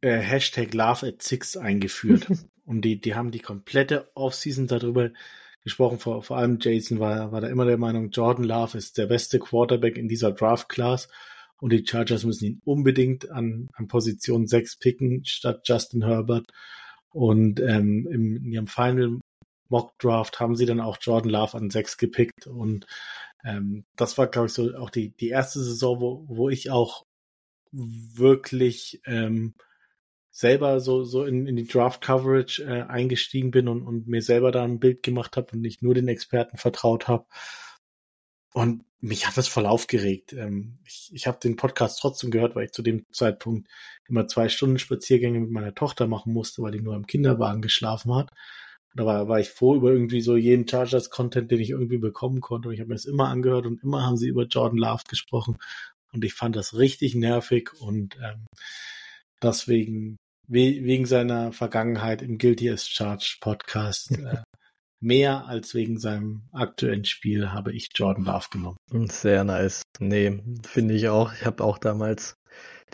[0.00, 2.26] äh, Hashtag Love at Six eingeführt.
[2.66, 5.10] Und die, die haben die komplette Offseason darüber
[5.62, 5.98] gesprochen.
[5.98, 9.38] Vor, vor allem Jason war, war da immer der Meinung, Jordan Love ist der beste
[9.38, 11.08] Quarterback in dieser Draft-Class.
[11.58, 16.46] Und die Chargers müssen ihn unbedingt an, an Position 6 picken statt Justin Herbert.
[17.10, 19.18] Und ähm, im, in ihrem Final
[19.68, 22.46] Mock Draft haben sie dann auch Jordan Love an 6 gepickt.
[22.46, 22.86] Und
[23.44, 27.04] ähm, das war, glaube ich, so auch die, die erste Saison, wo, wo ich auch
[27.72, 29.54] wirklich ähm,
[30.30, 34.64] selber so, so in, in die Draft-Coverage äh, eingestiegen bin und, und mir selber da
[34.64, 37.26] ein Bild gemacht habe und nicht nur den Experten vertraut habe.
[38.52, 40.32] Und mich hat das voll aufgeregt.
[40.32, 43.68] Ähm, ich ich habe den Podcast trotzdem gehört, weil ich zu dem Zeitpunkt
[44.08, 48.14] immer zwei Stunden Spaziergänge mit meiner Tochter machen musste, weil die nur im Kinderwagen geschlafen
[48.14, 48.30] hat.
[48.94, 52.40] Und da war, war ich froh über irgendwie so jeden Chargers-Content, den ich irgendwie bekommen
[52.40, 52.68] konnte.
[52.68, 55.58] Und ich habe mir das immer angehört und immer haben sie über Jordan Love gesprochen.
[56.12, 58.46] Und ich fand das richtig nervig und ähm,
[59.42, 60.16] deswegen
[60.46, 64.12] wegen seiner Vergangenheit im Guilty as Charged Podcast.
[64.18, 64.42] äh,
[65.00, 68.76] mehr als wegen seinem aktuellen Spiel habe ich Jordan Love genommen.
[69.10, 69.82] Sehr nice.
[69.98, 71.32] Nee, finde ich auch.
[71.34, 72.36] Ich habe auch damals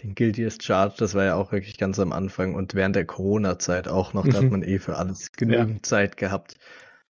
[0.02, 3.04] den Guilty as Charged, das war ja auch wirklich ganz am Anfang und während der
[3.04, 4.50] Corona-Zeit auch noch, da hat mhm.
[4.50, 5.82] man eh für alles genügend ja.
[5.82, 6.54] Zeit gehabt.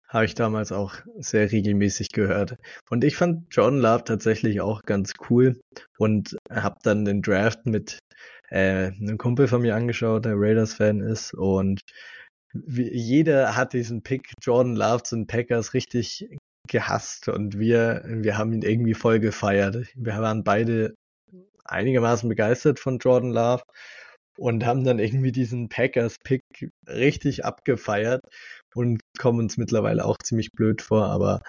[0.08, 2.56] Habe ich damals auch sehr regelmäßig gehört.
[2.90, 5.60] Und ich fand Jordan Love tatsächlich auch ganz cool
[5.98, 8.00] und habe dann den Draft mit
[8.50, 11.82] äh, einen Kumpel von mir angeschaut, der Raiders-Fan ist und
[12.54, 16.26] wie, jeder hat diesen Pick Jordan Love zu den Packers richtig
[16.70, 19.88] gehasst und wir, wir haben ihn irgendwie voll gefeiert.
[19.96, 20.96] Wir waren beide
[21.70, 23.64] einigermaßen begeistert von Jordan Love
[24.38, 26.44] und haben dann irgendwie diesen Packers-Pick
[26.88, 28.22] richtig abgefeiert
[28.76, 31.42] und kommen uns mittlerweile auch ziemlich blöd vor, aber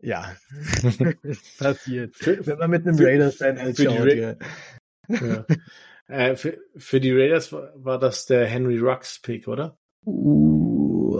[0.00, 0.34] ja,
[1.58, 2.14] passiert.
[2.20, 4.14] Wenn man mit einem Raiders-Fan schaut.
[4.14, 4.36] Ja.
[5.08, 5.46] ja.
[6.08, 9.78] Äh, für, für die Raiders war, war das der Henry Rux Pick, oder?
[10.04, 11.16] Uh,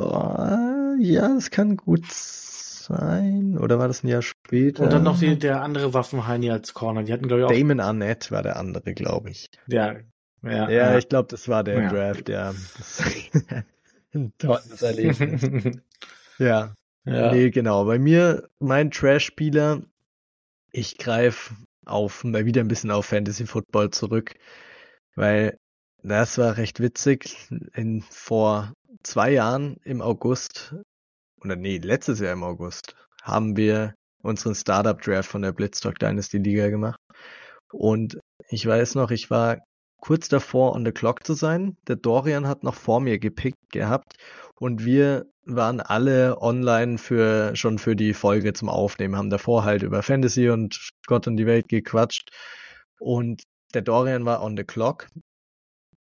[0.98, 2.52] ja, das kann gut sein.
[2.92, 4.84] Oder war das ein Jahr später?
[4.84, 7.02] Und dann noch die, der andere Waffenheini als Corner.
[7.02, 7.52] Die hatten, glaube ich, auch.
[7.52, 9.48] Damon Arnett war der andere, glaube ich.
[9.66, 9.96] Ja,
[10.42, 11.88] ja, ja, ich glaube, das war der ja.
[11.88, 12.52] Draft, ja.
[14.14, 15.42] ein tolles Erlebnis.
[16.38, 16.74] ja.
[17.04, 17.32] ja.
[17.32, 17.84] Nee, genau.
[17.84, 19.82] Bei mir, mein Trash-Spieler,
[20.72, 21.54] ich greife
[21.84, 24.34] auf, mal wieder ein bisschen auf Fantasy Football zurück.
[25.14, 25.58] Weil
[26.02, 27.36] das war recht witzig.
[27.74, 28.72] In, vor
[29.04, 30.74] zwei Jahren im August,
[31.44, 36.38] oder nee, letztes Jahr im August, haben wir unseren Startup Draft von der Blitzstock Dynasty
[36.38, 37.00] Liga gemacht.
[37.72, 39.58] Und ich weiß noch, ich war
[40.00, 41.76] kurz davor on the clock zu sein.
[41.88, 44.14] Der Dorian hat noch vor mir gepickt gehabt
[44.58, 49.82] und wir waren alle online für schon für die Folge zum Aufnehmen, haben davor halt
[49.82, 52.30] über Fantasy und Gott und die Welt gequatscht
[53.00, 53.42] und
[53.74, 55.08] der Dorian war on the clock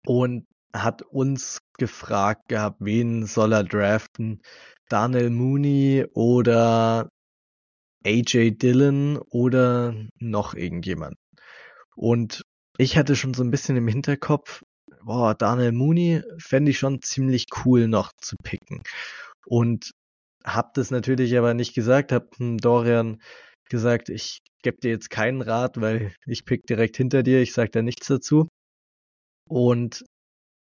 [0.06, 4.42] und hat uns gefragt gehabt, wen soll er draften?
[4.92, 7.08] Daniel Mooney oder
[8.04, 11.16] AJ Dillon oder noch irgendjemand.
[11.96, 12.42] Und
[12.76, 14.62] ich hatte schon so ein bisschen im Hinterkopf,
[15.02, 18.82] boah, Daniel Mooney fände ich schon ziemlich cool noch zu picken.
[19.46, 19.92] Und
[20.44, 23.22] hab das natürlich aber nicht gesagt, hab Dorian
[23.70, 27.72] gesagt, ich gebe dir jetzt keinen Rat, weil ich pick direkt hinter dir, ich sag
[27.72, 28.46] da nichts dazu.
[29.48, 30.04] Und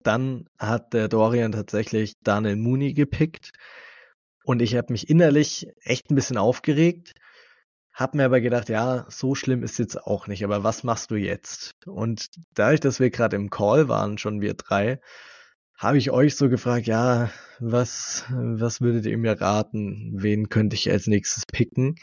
[0.02, 3.52] dann hat der Dorian tatsächlich Daniel Mooney gepickt
[4.44, 7.12] und ich habe mich innerlich echt ein bisschen aufgeregt,
[7.92, 11.16] hab mir aber gedacht, ja, so schlimm ist jetzt auch nicht, aber was machst du
[11.16, 11.74] jetzt?
[11.86, 14.98] Und dadurch, dass wir gerade im Call waren, schon wir drei,
[15.76, 20.12] habe ich euch so gefragt, ja, was, was würdet ihr mir raten?
[20.14, 21.96] Wen könnte ich als nächstes picken?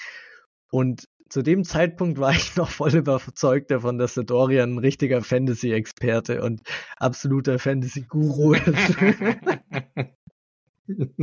[0.69, 5.23] Und zu dem Zeitpunkt war ich noch voll überzeugt davon, dass der Dorian ein richtiger
[5.23, 6.61] Fantasy-Experte und
[6.97, 8.97] absoluter Fantasy-Guru ist.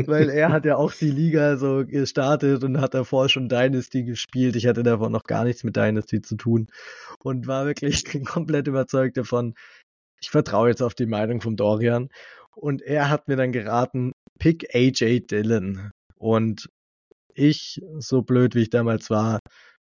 [0.08, 4.56] Weil er hat ja auch die Liga so gestartet und hat davor schon Dynasty gespielt.
[4.56, 6.68] Ich hatte davon noch gar nichts mit Dynasty zu tun
[7.22, 9.54] und war wirklich komplett überzeugt davon.
[10.20, 12.08] Ich vertraue jetzt auf die Meinung von Dorian.
[12.54, 15.90] Und er hat mir dann geraten, pick AJ Dillon.
[16.16, 16.68] Und
[17.34, 19.40] ich, so blöd wie ich damals war,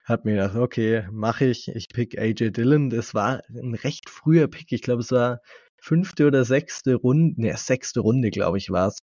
[0.05, 1.69] hab mir gedacht, okay, mache ich.
[1.69, 2.91] Ich pick AJ Dillon.
[2.91, 4.73] Das war ein recht früher Pick.
[4.73, 5.41] Ich glaube, es war
[5.81, 8.99] fünfte oder sechste Runde, ne, sechste Runde, glaube ich, war es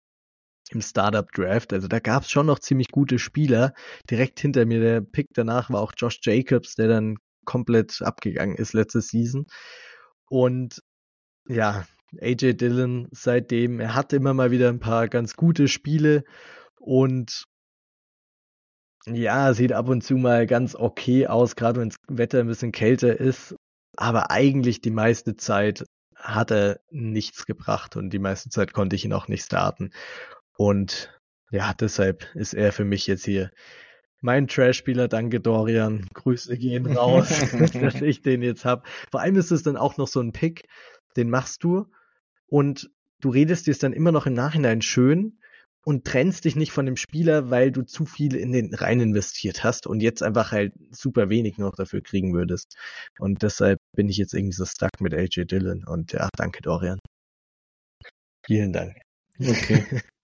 [0.69, 1.73] im Startup Draft.
[1.73, 3.73] Also da gab es schon noch ziemlich gute Spieler.
[4.09, 8.73] Direkt hinter mir, der Pick danach war auch Josh Jacobs, der dann komplett abgegangen ist
[8.73, 9.45] letzte Season.
[10.29, 10.81] Und
[11.47, 11.85] ja,
[12.19, 16.23] AJ Dillon seitdem, er hat immer mal wieder ein paar ganz gute Spiele
[16.79, 17.45] und
[19.05, 22.71] ja, sieht ab und zu mal ganz okay aus, gerade wenn das Wetter ein bisschen
[22.71, 23.55] kälter ist.
[23.97, 25.85] Aber eigentlich die meiste Zeit
[26.15, 29.91] hat er nichts gebracht und die meiste Zeit konnte ich ihn auch nicht starten.
[30.61, 31.09] Und
[31.49, 33.49] ja, deshalb ist er für mich jetzt hier
[34.21, 35.07] mein Trash-Spieler.
[35.07, 36.07] Danke, Dorian.
[36.13, 37.29] Grüße gehen raus,
[37.81, 38.85] dass ich den jetzt hab.
[39.09, 40.67] Vor allem ist es dann auch noch so ein Pick,
[41.17, 41.87] den machst du
[42.45, 45.39] und du redest dir es dann immer noch im Nachhinein schön
[45.83, 49.63] und trennst dich nicht von dem Spieler, weil du zu viel in den rein investiert
[49.63, 52.77] hast und jetzt einfach halt super wenig noch dafür kriegen würdest.
[53.17, 56.99] Und deshalb bin ich jetzt irgendwie so stuck mit AJ Dillon und ja, danke Dorian.
[58.45, 58.95] Vielen Dank.
[59.39, 60.03] Okay.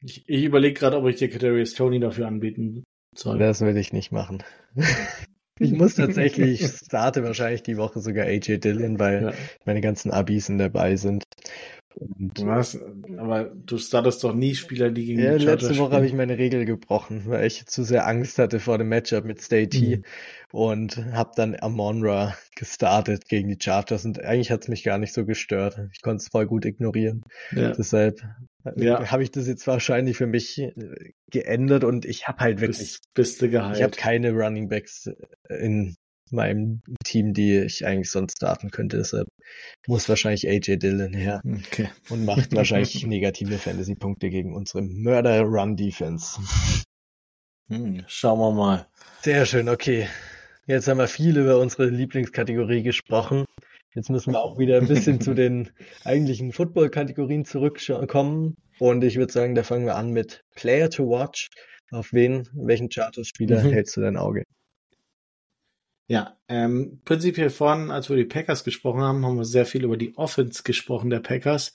[0.00, 2.84] ich, ich überlege gerade, ob ich dir Kadarius Tony dafür anbieten
[3.16, 3.38] soll.
[3.38, 4.42] Das will ich nicht machen.
[5.60, 9.32] Ich muss tatsächlich, ich starte wahrscheinlich die Woche sogar AJ Dillon, weil ja.
[9.64, 11.24] meine ganzen Abis dabei sind.
[11.96, 12.78] Und Was?
[13.16, 16.38] Aber du startest doch nie Spieler, die gegen ja, die Letzte Woche habe ich meine
[16.38, 20.04] Regel gebrochen, weil ich zu sehr Angst hatte vor dem Matchup mit Stay T mhm.
[20.52, 25.12] und habe dann Amonra gestartet gegen die Chargers und eigentlich hat es mich gar nicht
[25.12, 25.80] so gestört.
[25.92, 27.24] Ich konnte es voll gut ignorieren.
[27.50, 27.72] Ja.
[27.72, 28.22] Deshalb
[28.76, 29.10] ja.
[29.10, 30.72] habe ich das jetzt wahrscheinlich für mich äh,
[31.30, 33.76] geändert und ich habe halt wirklich bist, bist du geheilt.
[33.76, 35.10] Ich habe keine Running Backs
[35.48, 35.96] in
[36.30, 38.98] meinem Team, die ich eigentlich sonst starten könnte.
[38.98, 39.28] Deshalb
[39.86, 41.88] muss wahrscheinlich AJ Dillon her okay.
[42.10, 46.40] und macht wahrscheinlich negative Fantasy-Punkte gegen unsere Mörder-Run-Defense.
[47.68, 48.86] Hm, schauen wir mal.
[49.22, 50.08] Sehr schön, okay.
[50.66, 53.44] Jetzt haben wir viel über unsere Lieblingskategorie gesprochen.
[53.94, 55.70] Jetzt müssen wir auch wieder ein bisschen zu den
[56.04, 58.56] eigentlichen Football-Kategorien zurückkommen.
[58.78, 61.50] Und ich würde sagen, da fangen wir an mit Player to Watch.
[61.90, 63.70] Auf wen, welchen Charters-Spieler mhm.
[63.70, 64.44] hältst du dein Auge?
[66.06, 69.98] Ja, ähm, prinzipiell vorhin, als wir die Packers gesprochen haben, haben wir sehr viel über
[69.98, 71.74] die Offense gesprochen der Packers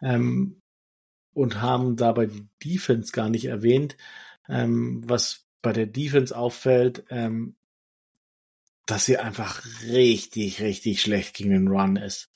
[0.00, 0.62] ähm,
[1.34, 3.96] und haben dabei die Defense gar nicht erwähnt.
[4.48, 7.56] Ähm, was bei der Defense auffällt, ähm,
[8.86, 12.30] dass sie einfach richtig, richtig schlecht gegen den Run ist.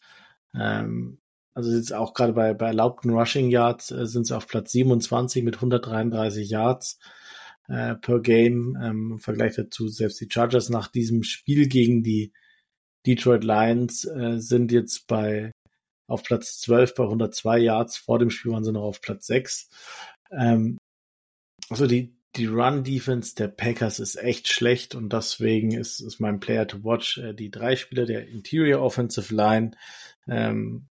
[0.55, 1.19] Ähm,
[1.55, 5.45] also jetzt auch gerade bei, bei erlaubten Rushing Yards äh, sind sie auf Platz 27
[5.45, 6.99] mit 133 Yards
[7.69, 8.77] äh, per Game.
[8.83, 12.33] Ähm, Im Vergleich dazu selbst die Chargers nach diesem Spiel gegen die
[13.07, 15.53] Detroit Lions äh, sind jetzt bei
[16.09, 17.97] auf Platz 12 bei 102 Yards.
[17.97, 19.69] Vor dem Spiel waren sie noch auf Platz 6.
[20.33, 20.79] Ähm,
[21.69, 26.67] also die, die Run-Defense der Packers ist echt schlecht und deswegen ist, ist mein Player
[26.67, 29.73] to watch äh, die drei Spieler der Interior Offensive Line.
[30.29, 30.89] Ähm,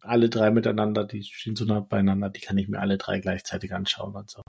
[0.00, 3.72] alle drei miteinander, die stehen so nah beieinander, die kann ich mir alle drei gleichzeitig
[3.72, 4.42] anschauen und so.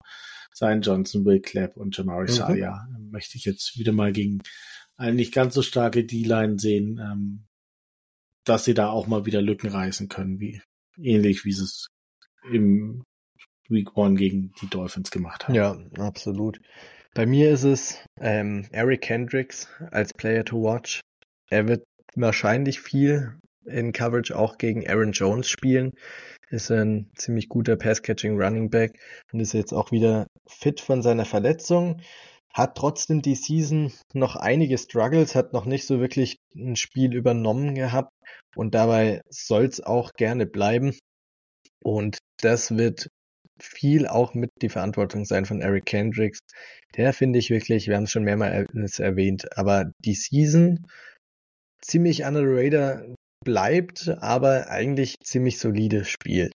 [0.52, 2.36] Sein Johnson, Will Clapp und Jamari mhm.
[2.36, 4.42] Salia möchte ich jetzt wieder mal gegen
[4.98, 7.00] eine nicht ganz so starke D-Line sehen.
[7.00, 7.46] Ähm,
[8.44, 10.62] dass sie da auch mal wieder Lücken reißen können, wie
[10.98, 11.88] ähnlich wie sie es
[12.52, 13.04] im
[13.70, 15.56] Week One gegen die Dolphins gemacht haben.
[15.56, 16.60] Ja, absolut.
[17.14, 21.02] Bei mir ist es ähm, Eric Hendricks als Player to watch.
[21.50, 21.84] Er wird
[22.16, 25.94] wahrscheinlich viel in Coverage auch gegen Aaron Jones spielen.
[26.50, 29.00] Ist ein ziemlich guter Pass-Catching Running Back
[29.32, 32.02] und ist jetzt auch wieder fit von seiner Verletzung.
[32.54, 37.74] Hat trotzdem die Season noch einige Struggles, hat noch nicht so wirklich ein Spiel übernommen
[37.74, 38.12] gehabt
[38.56, 40.96] und dabei soll es auch gerne bleiben.
[41.84, 43.08] Und das wird
[43.60, 46.40] viel auch mit die Verantwortung sein von Eric Kendricks.
[46.96, 50.88] Der finde ich wirklich, wir haben es schon mehrmals erwähnt, aber die Season
[51.82, 53.04] ziemlich under the radar
[53.44, 56.54] bleibt, aber eigentlich ziemlich solide spielt.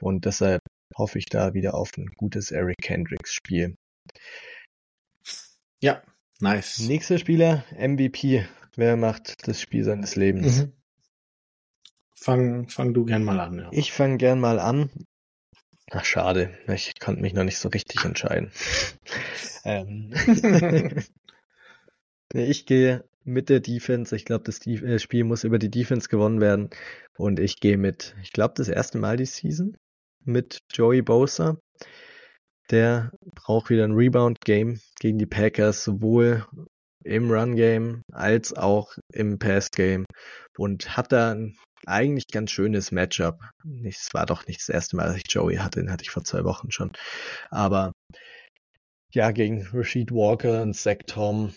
[0.00, 0.60] Und deshalb
[0.96, 3.76] hoffe ich da wieder auf ein gutes Eric Kendricks Spiel.
[5.80, 6.02] Ja,
[6.40, 6.80] nice.
[6.80, 8.46] Nächster Spieler, MVP.
[8.76, 10.62] Wer macht das Spiel seines Lebens?
[10.62, 10.72] Mhm.
[12.14, 13.58] Fang, fang du gern mal an.
[13.58, 13.68] Ja.
[13.72, 14.90] Ich fange gern mal an.
[15.94, 16.50] Ach, schade.
[16.68, 18.50] Ich konnte mich noch nicht so richtig entscheiden.
[19.64, 20.14] ähm.
[22.32, 24.16] ich gehe mit der Defense.
[24.16, 26.70] Ich glaube, das äh, Spiel muss über die Defense gewonnen werden.
[27.18, 29.76] Und ich gehe mit, ich glaube, das erste Mal die Season
[30.24, 31.58] mit Joey Bosa.
[32.70, 36.46] Der braucht wieder ein Rebound-Game gegen die Packers, sowohl
[37.04, 40.06] im Run-Game als auch im Pass-Game.
[40.56, 43.40] Und hat da ein eigentlich ganz schönes Matchup.
[43.84, 46.24] Es war doch nicht das erste Mal, dass ich Joey hatte, den hatte ich vor
[46.24, 46.92] zwei Wochen schon.
[47.50, 47.92] Aber
[49.12, 51.52] ja, gegen Rashid Walker und Zach Tom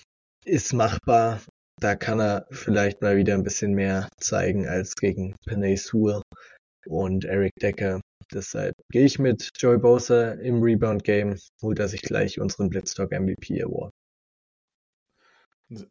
[0.46, 1.42] ist machbar.
[1.80, 6.22] Da kann er vielleicht mal wieder ein bisschen mehr zeigen als gegen Panay Sewell
[6.86, 8.02] und Eric Decker.
[8.34, 13.62] Deshalb gehe ich mit Joey Bosa im Rebound-Game, holt er sich gleich unseren Blitzstock MVP
[13.62, 13.94] Award.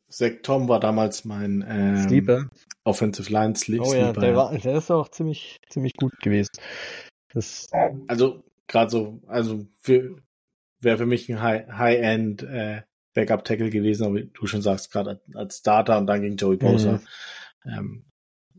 [0.09, 2.49] Zach Tom war damals mein ähm, Sleeper.
[2.85, 3.87] Offensive Line Sleeper.
[3.87, 6.51] Oh ja, der, war, der ist auch ziemlich, ziemlich gut gewesen.
[7.33, 7.69] Das
[8.07, 10.17] also gerade so, also für
[10.81, 12.83] wäre für mich ein High-End äh,
[13.15, 17.01] Backup-Tackle gewesen, aber wie du schon sagst, gerade als Starter und dann gegen Joey Bosa,
[17.65, 17.73] mhm.
[17.73, 18.05] ähm,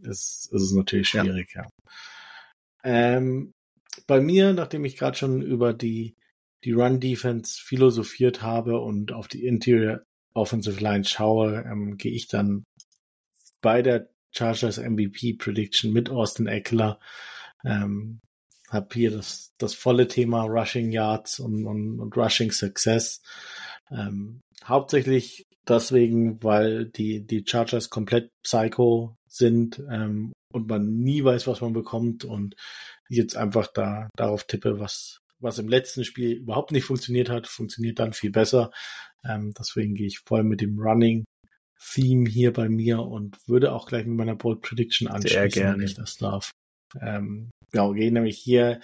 [0.01, 1.63] ist, ist es natürlich schwierig, ja.
[1.63, 1.69] ja.
[2.83, 3.53] Ähm,
[4.07, 6.15] bei mir, nachdem ich gerade schon über die,
[6.63, 10.01] die Run-Defense philosophiert habe und auf die Interior
[10.35, 12.65] Offensive Line schaue, ähm, gehe ich dann
[13.61, 16.99] bei der Chargers MVP Prediction mit Austin Eckler.
[17.63, 18.19] Ähm,
[18.69, 23.21] habe hier das, das volle Thema Rushing Yards und, und, und Rushing Success.
[23.89, 31.47] Ähm, hauptsächlich deswegen, weil die, die Chargers komplett psycho sind ähm, und man nie weiß,
[31.47, 32.55] was man bekommt und
[33.09, 37.99] jetzt einfach da darauf tippe, was, was im letzten Spiel überhaupt nicht funktioniert hat, funktioniert
[37.99, 38.71] dann viel besser.
[39.23, 41.25] Ähm, deswegen gehe ich voll mit dem Running
[41.93, 45.95] Theme hier bei mir und würde auch gleich mit meiner Bold Prediction anschließen, wenn ich
[45.95, 46.51] das darf.
[47.01, 48.79] Ähm, genau, gehe nämlich hier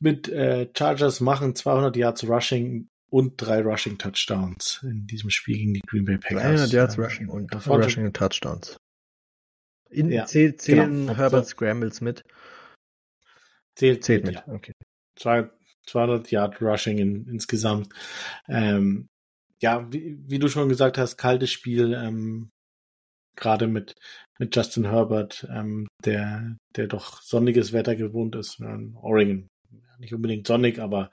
[0.00, 5.74] mit äh, Chargers machen 200 Yards Rushing und drei Rushing Touchdowns in diesem Spiel gegen
[5.74, 6.42] die Green Bay Packers.
[6.42, 8.76] 300 Yards ähm, Rushing und Rushing und Touchdowns.
[9.90, 11.16] In, ja, zähl, zählen genau.
[11.16, 12.22] Herbert Scrambles mit?
[13.74, 14.48] Zählt, zählt mit, ja.
[14.48, 14.72] okay.
[15.86, 17.88] 200 Yard Rushing in, insgesamt.
[18.48, 19.08] Ähm,
[19.60, 22.50] ja, wie, wie du schon gesagt hast, kaltes Spiel, ähm,
[23.36, 23.94] gerade mit,
[24.38, 28.60] mit Justin Herbert, ähm, der, der doch sonniges Wetter gewohnt ist.
[28.60, 29.48] In Oregon
[30.02, 31.10] nicht unbedingt sonnig, aber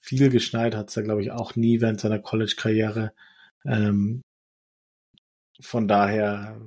[0.00, 3.12] viel geschneit hat es da, glaube ich, auch nie während seiner College-Karriere.
[3.66, 4.22] Ähm,
[5.60, 6.60] von daher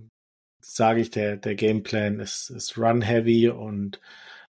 [0.59, 3.99] sage ich, der, der Gameplan ist, ist run-heavy und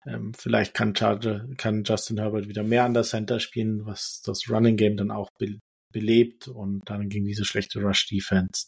[0.09, 4.49] ähm, vielleicht kann, Charger, kann Justin Herbert wieder mehr an der Center spielen, was das
[4.49, 5.59] Running Game dann auch be
[5.91, 8.67] belebt und dann gegen diese schlechte Rush-Defense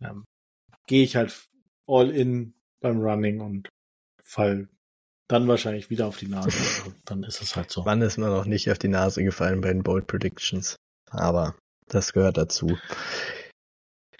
[0.00, 0.24] ähm,
[0.86, 1.48] gehe ich halt
[1.86, 3.68] all in beim Running und
[4.22, 4.68] fall
[5.28, 6.48] dann wahrscheinlich wieder auf die Nase.
[6.48, 7.84] Also dann ist es halt so.
[7.84, 10.76] Wann ist man noch nicht auf die Nase gefallen bei den Bold Predictions?
[11.10, 11.56] Aber
[11.86, 12.76] das gehört dazu.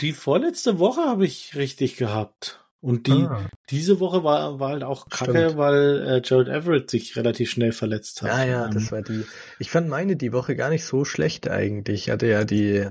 [0.01, 2.65] Die vorletzte Woche habe ich richtig gehabt.
[2.83, 3.49] Und die, ah.
[3.71, 5.57] diese Woche war, war halt auch kacke, Stimmt.
[5.57, 8.29] weil äh, Jared Everett sich relativ schnell verletzt hat.
[8.31, 9.25] Ja, ja, ähm, das war die.
[9.61, 12.09] Ich fand meine die Woche gar nicht so schlecht eigentlich.
[12.09, 12.89] Ich hatte ja die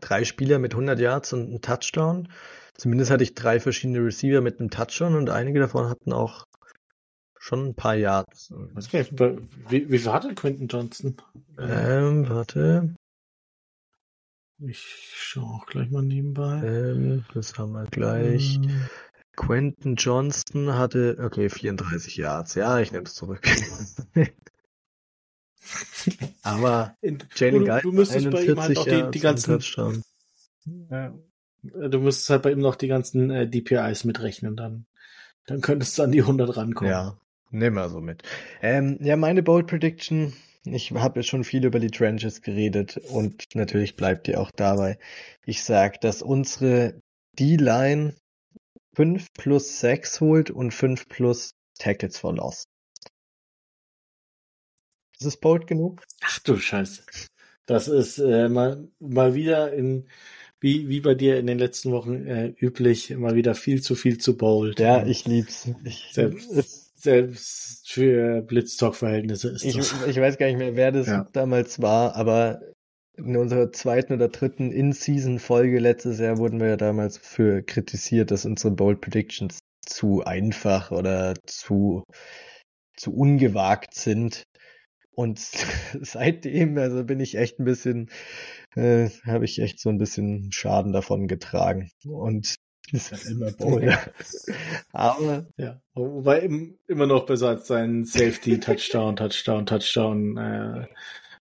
[0.00, 2.28] drei Spieler mit 100 Yards und einen Touchdown.
[2.74, 6.44] Zumindest hatte ich drei verschiedene Receiver mit einem Touchdown und einige davon hatten auch
[7.38, 8.52] schon ein paar Yards.
[8.76, 9.06] Okay,
[9.68, 11.16] wie, wie war denn Quentin Johnson?
[11.60, 12.96] Ähm, warte.
[14.60, 16.60] Ich schaue auch gleich mal nebenbei.
[16.64, 18.56] Ähm, das haben wir gleich.
[18.56, 18.88] Ähm.
[19.38, 22.56] Quentin Johnston hatte, okay, 34 Yards.
[22.56, 23.46] Ja, ich nehme es zurück.
[26.42, 26.96] Aber
[27.36, 29.62] Jalen Geist, du, du müsstest bei ihm halt auch die, die ganzen,
[31.62, 34.86] Du müsstest halt bei ihm noch die ganzen äh, DPIs mitrechnen, dann,
[35.46, 36.90] dann könntest du an die 100 rankommen.
[36.90, 37.16] Ja,
[37.50, 38.24] nimm mal so mit.
[38.60, 40.32] Ähm, ja, meine Bold Prediction,
[40.64, 44.98] ich habe jetzt schon viel über die Trenches geredet und natürlich bleibt ihr auch dabei.
[45.44, 47.00] Ich sag, dass unsere
[47.38, 48.14] D-Line
[48.98, 52.64] 5 plus 6 holt und 5 plus Tackles for Loss.
[55.20, 56.02] Ist es bold genug?
[56.20, 57.04] Ach du Scheiße.
[57.66, 60.08] Das ist äh, mal, mal wieder in,
[60.58, 64.18] wie, wie bei dir in den letzten Wochen äh, üblich, mal wieder viel zu viel
[64.18, 64.80] zu bold.
[64.80, 65.70] Ja, ich lieb's.
[65.84, 69.94] Ich, selbst, selbst für Blitztalk-Verhältnisse ist ich, das.
[70.08, 71.28] Ich weiß gar nicht mehr, wer das ja.
[71.32, 72.60] damals war, aber
[73.18, 78.44] in unserer zweiten oder dritten In-Season-Folge letztes Jahr wurden wir ja damals für kritisiert, dass
[78.44, 82.04] unsere Bold Predictions zu einfach oder zu,
[82.96, 84.44] zu ungewagt sind.
[85.10, 85.38] Und
[86.00, 88.10] seitdem, also bin ich echt ein bisschen,
[88.76, 91.90] äh, habe ich echt so ein bisschen Schaden davon getragen.
[92.06, 92.54] Und
[92.92, 93.92] ist halt immer Bowl.
[94.92, 95.46] Aber.
[95.56, 96.48] Ja, wobei
[96.86, 100.86] immer noch besser als sein Safety, Touchdown, Touchdown, Touchdown, äh,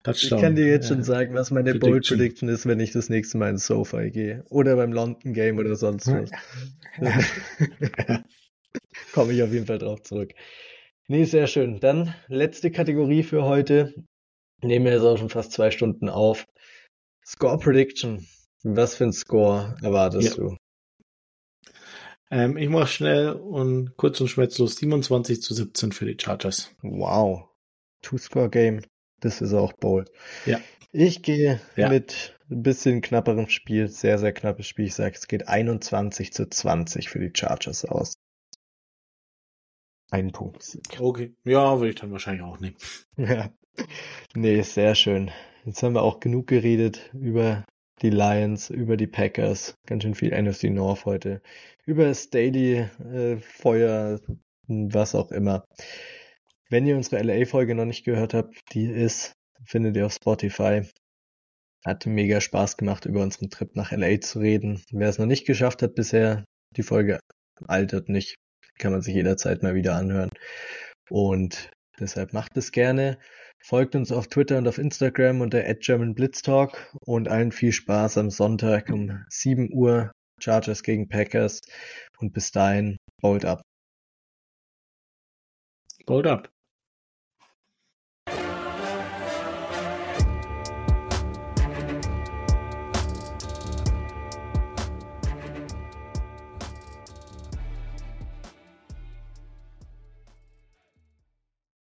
[0.06, 0.38] Touchdown.
[0.38, 1.90] Ich kann dir jetzt schon sagen, was meine Prediction.
[1.90, 4.44] Bold Prediction ist, wenn ich das nächste Mal ins Sofa gehe.
[4.50, 6.30] Oder beim London Game oder sonst was.
[9.12, 10.32] Komme ich auf jeden Fall drauf zurück.
[11.08, 11.80] Nee, sehr schön.
[11.80, 13.94] Dann letzte Kategorie für heute.
[14.62, 16.46] Nehmen wir jetzt auch schon fast zwei Stunden auf.
[17.24, 18.26] Score Prediction.
[18.62, 20.44] Was für ein Score erwartest ja.
[20.44, 20.56] du?
[22.30, 26.74] Ähm, ich mache schnell und kurz und schmerzlos 27 zu 17 für die Chargers.
[26.82, 27.48] Wow.
[28.02, 28.82] Two-Score-Game.
[29.20, 30.10] Das ist auch bold.
[30.44, 30.60] Ja.
[30.92, 31.88] Ich gehe ja.
[31.88, 34.86] mit ein bisschen knapperem Spiel, sehr, sehr knappes Spiel.
[34.86, 38.14] Ich sage, es geht 21 zu 20 für die Chargers aus.
[40.10, 40.78] Ein Punkt.
[40.98, 42.76] Okay, ja, würde ich dann wahrscheinlich auch nehmen.
[43.16, 43.50] Ja.
[44.34, 45.30] Nee, sehr schön.
[45.66, 47.66] Jetzt haben wir auch genug geredet über
[48.00, 51.42] die Lions, über die Packers, ganz schön viel NFC North heute,
[51.84, 54.20] über das Daily äh, Feuer,
[54.66, 55.64] was auch immer.
[56.68, 59.32] Wenn ihr unsere LA-Folge noch nicht gehört habt, die ist,
[59.64, 60.82] findet ihr auf Spotify.
[61.84, 64.82] Hat mega Spaß gemacht, über unseren Trip nach LA zu reden.
[64.90, 66.44] Wer es noch nicht geschafft hat bisher,
[66.76, 67.20] die Folge
[67.66, 68.36] altert nicht
[68.78, 70.30] kann man sich jederzeit mal wieder anhören.
[71.08, 73.18] Und deshalb macht es gerne.
[73.62, 78.90] Folgt uns auf Twitter und auf Instagram unter @germanblitztalk und allen viel Spaß am Sonntag
[78.90, 81.60] um 7 Uhr Chargers gegen Packers
[82.18, 83.62] und bis dahin bold up.
[86.04, 86.55] Bold up.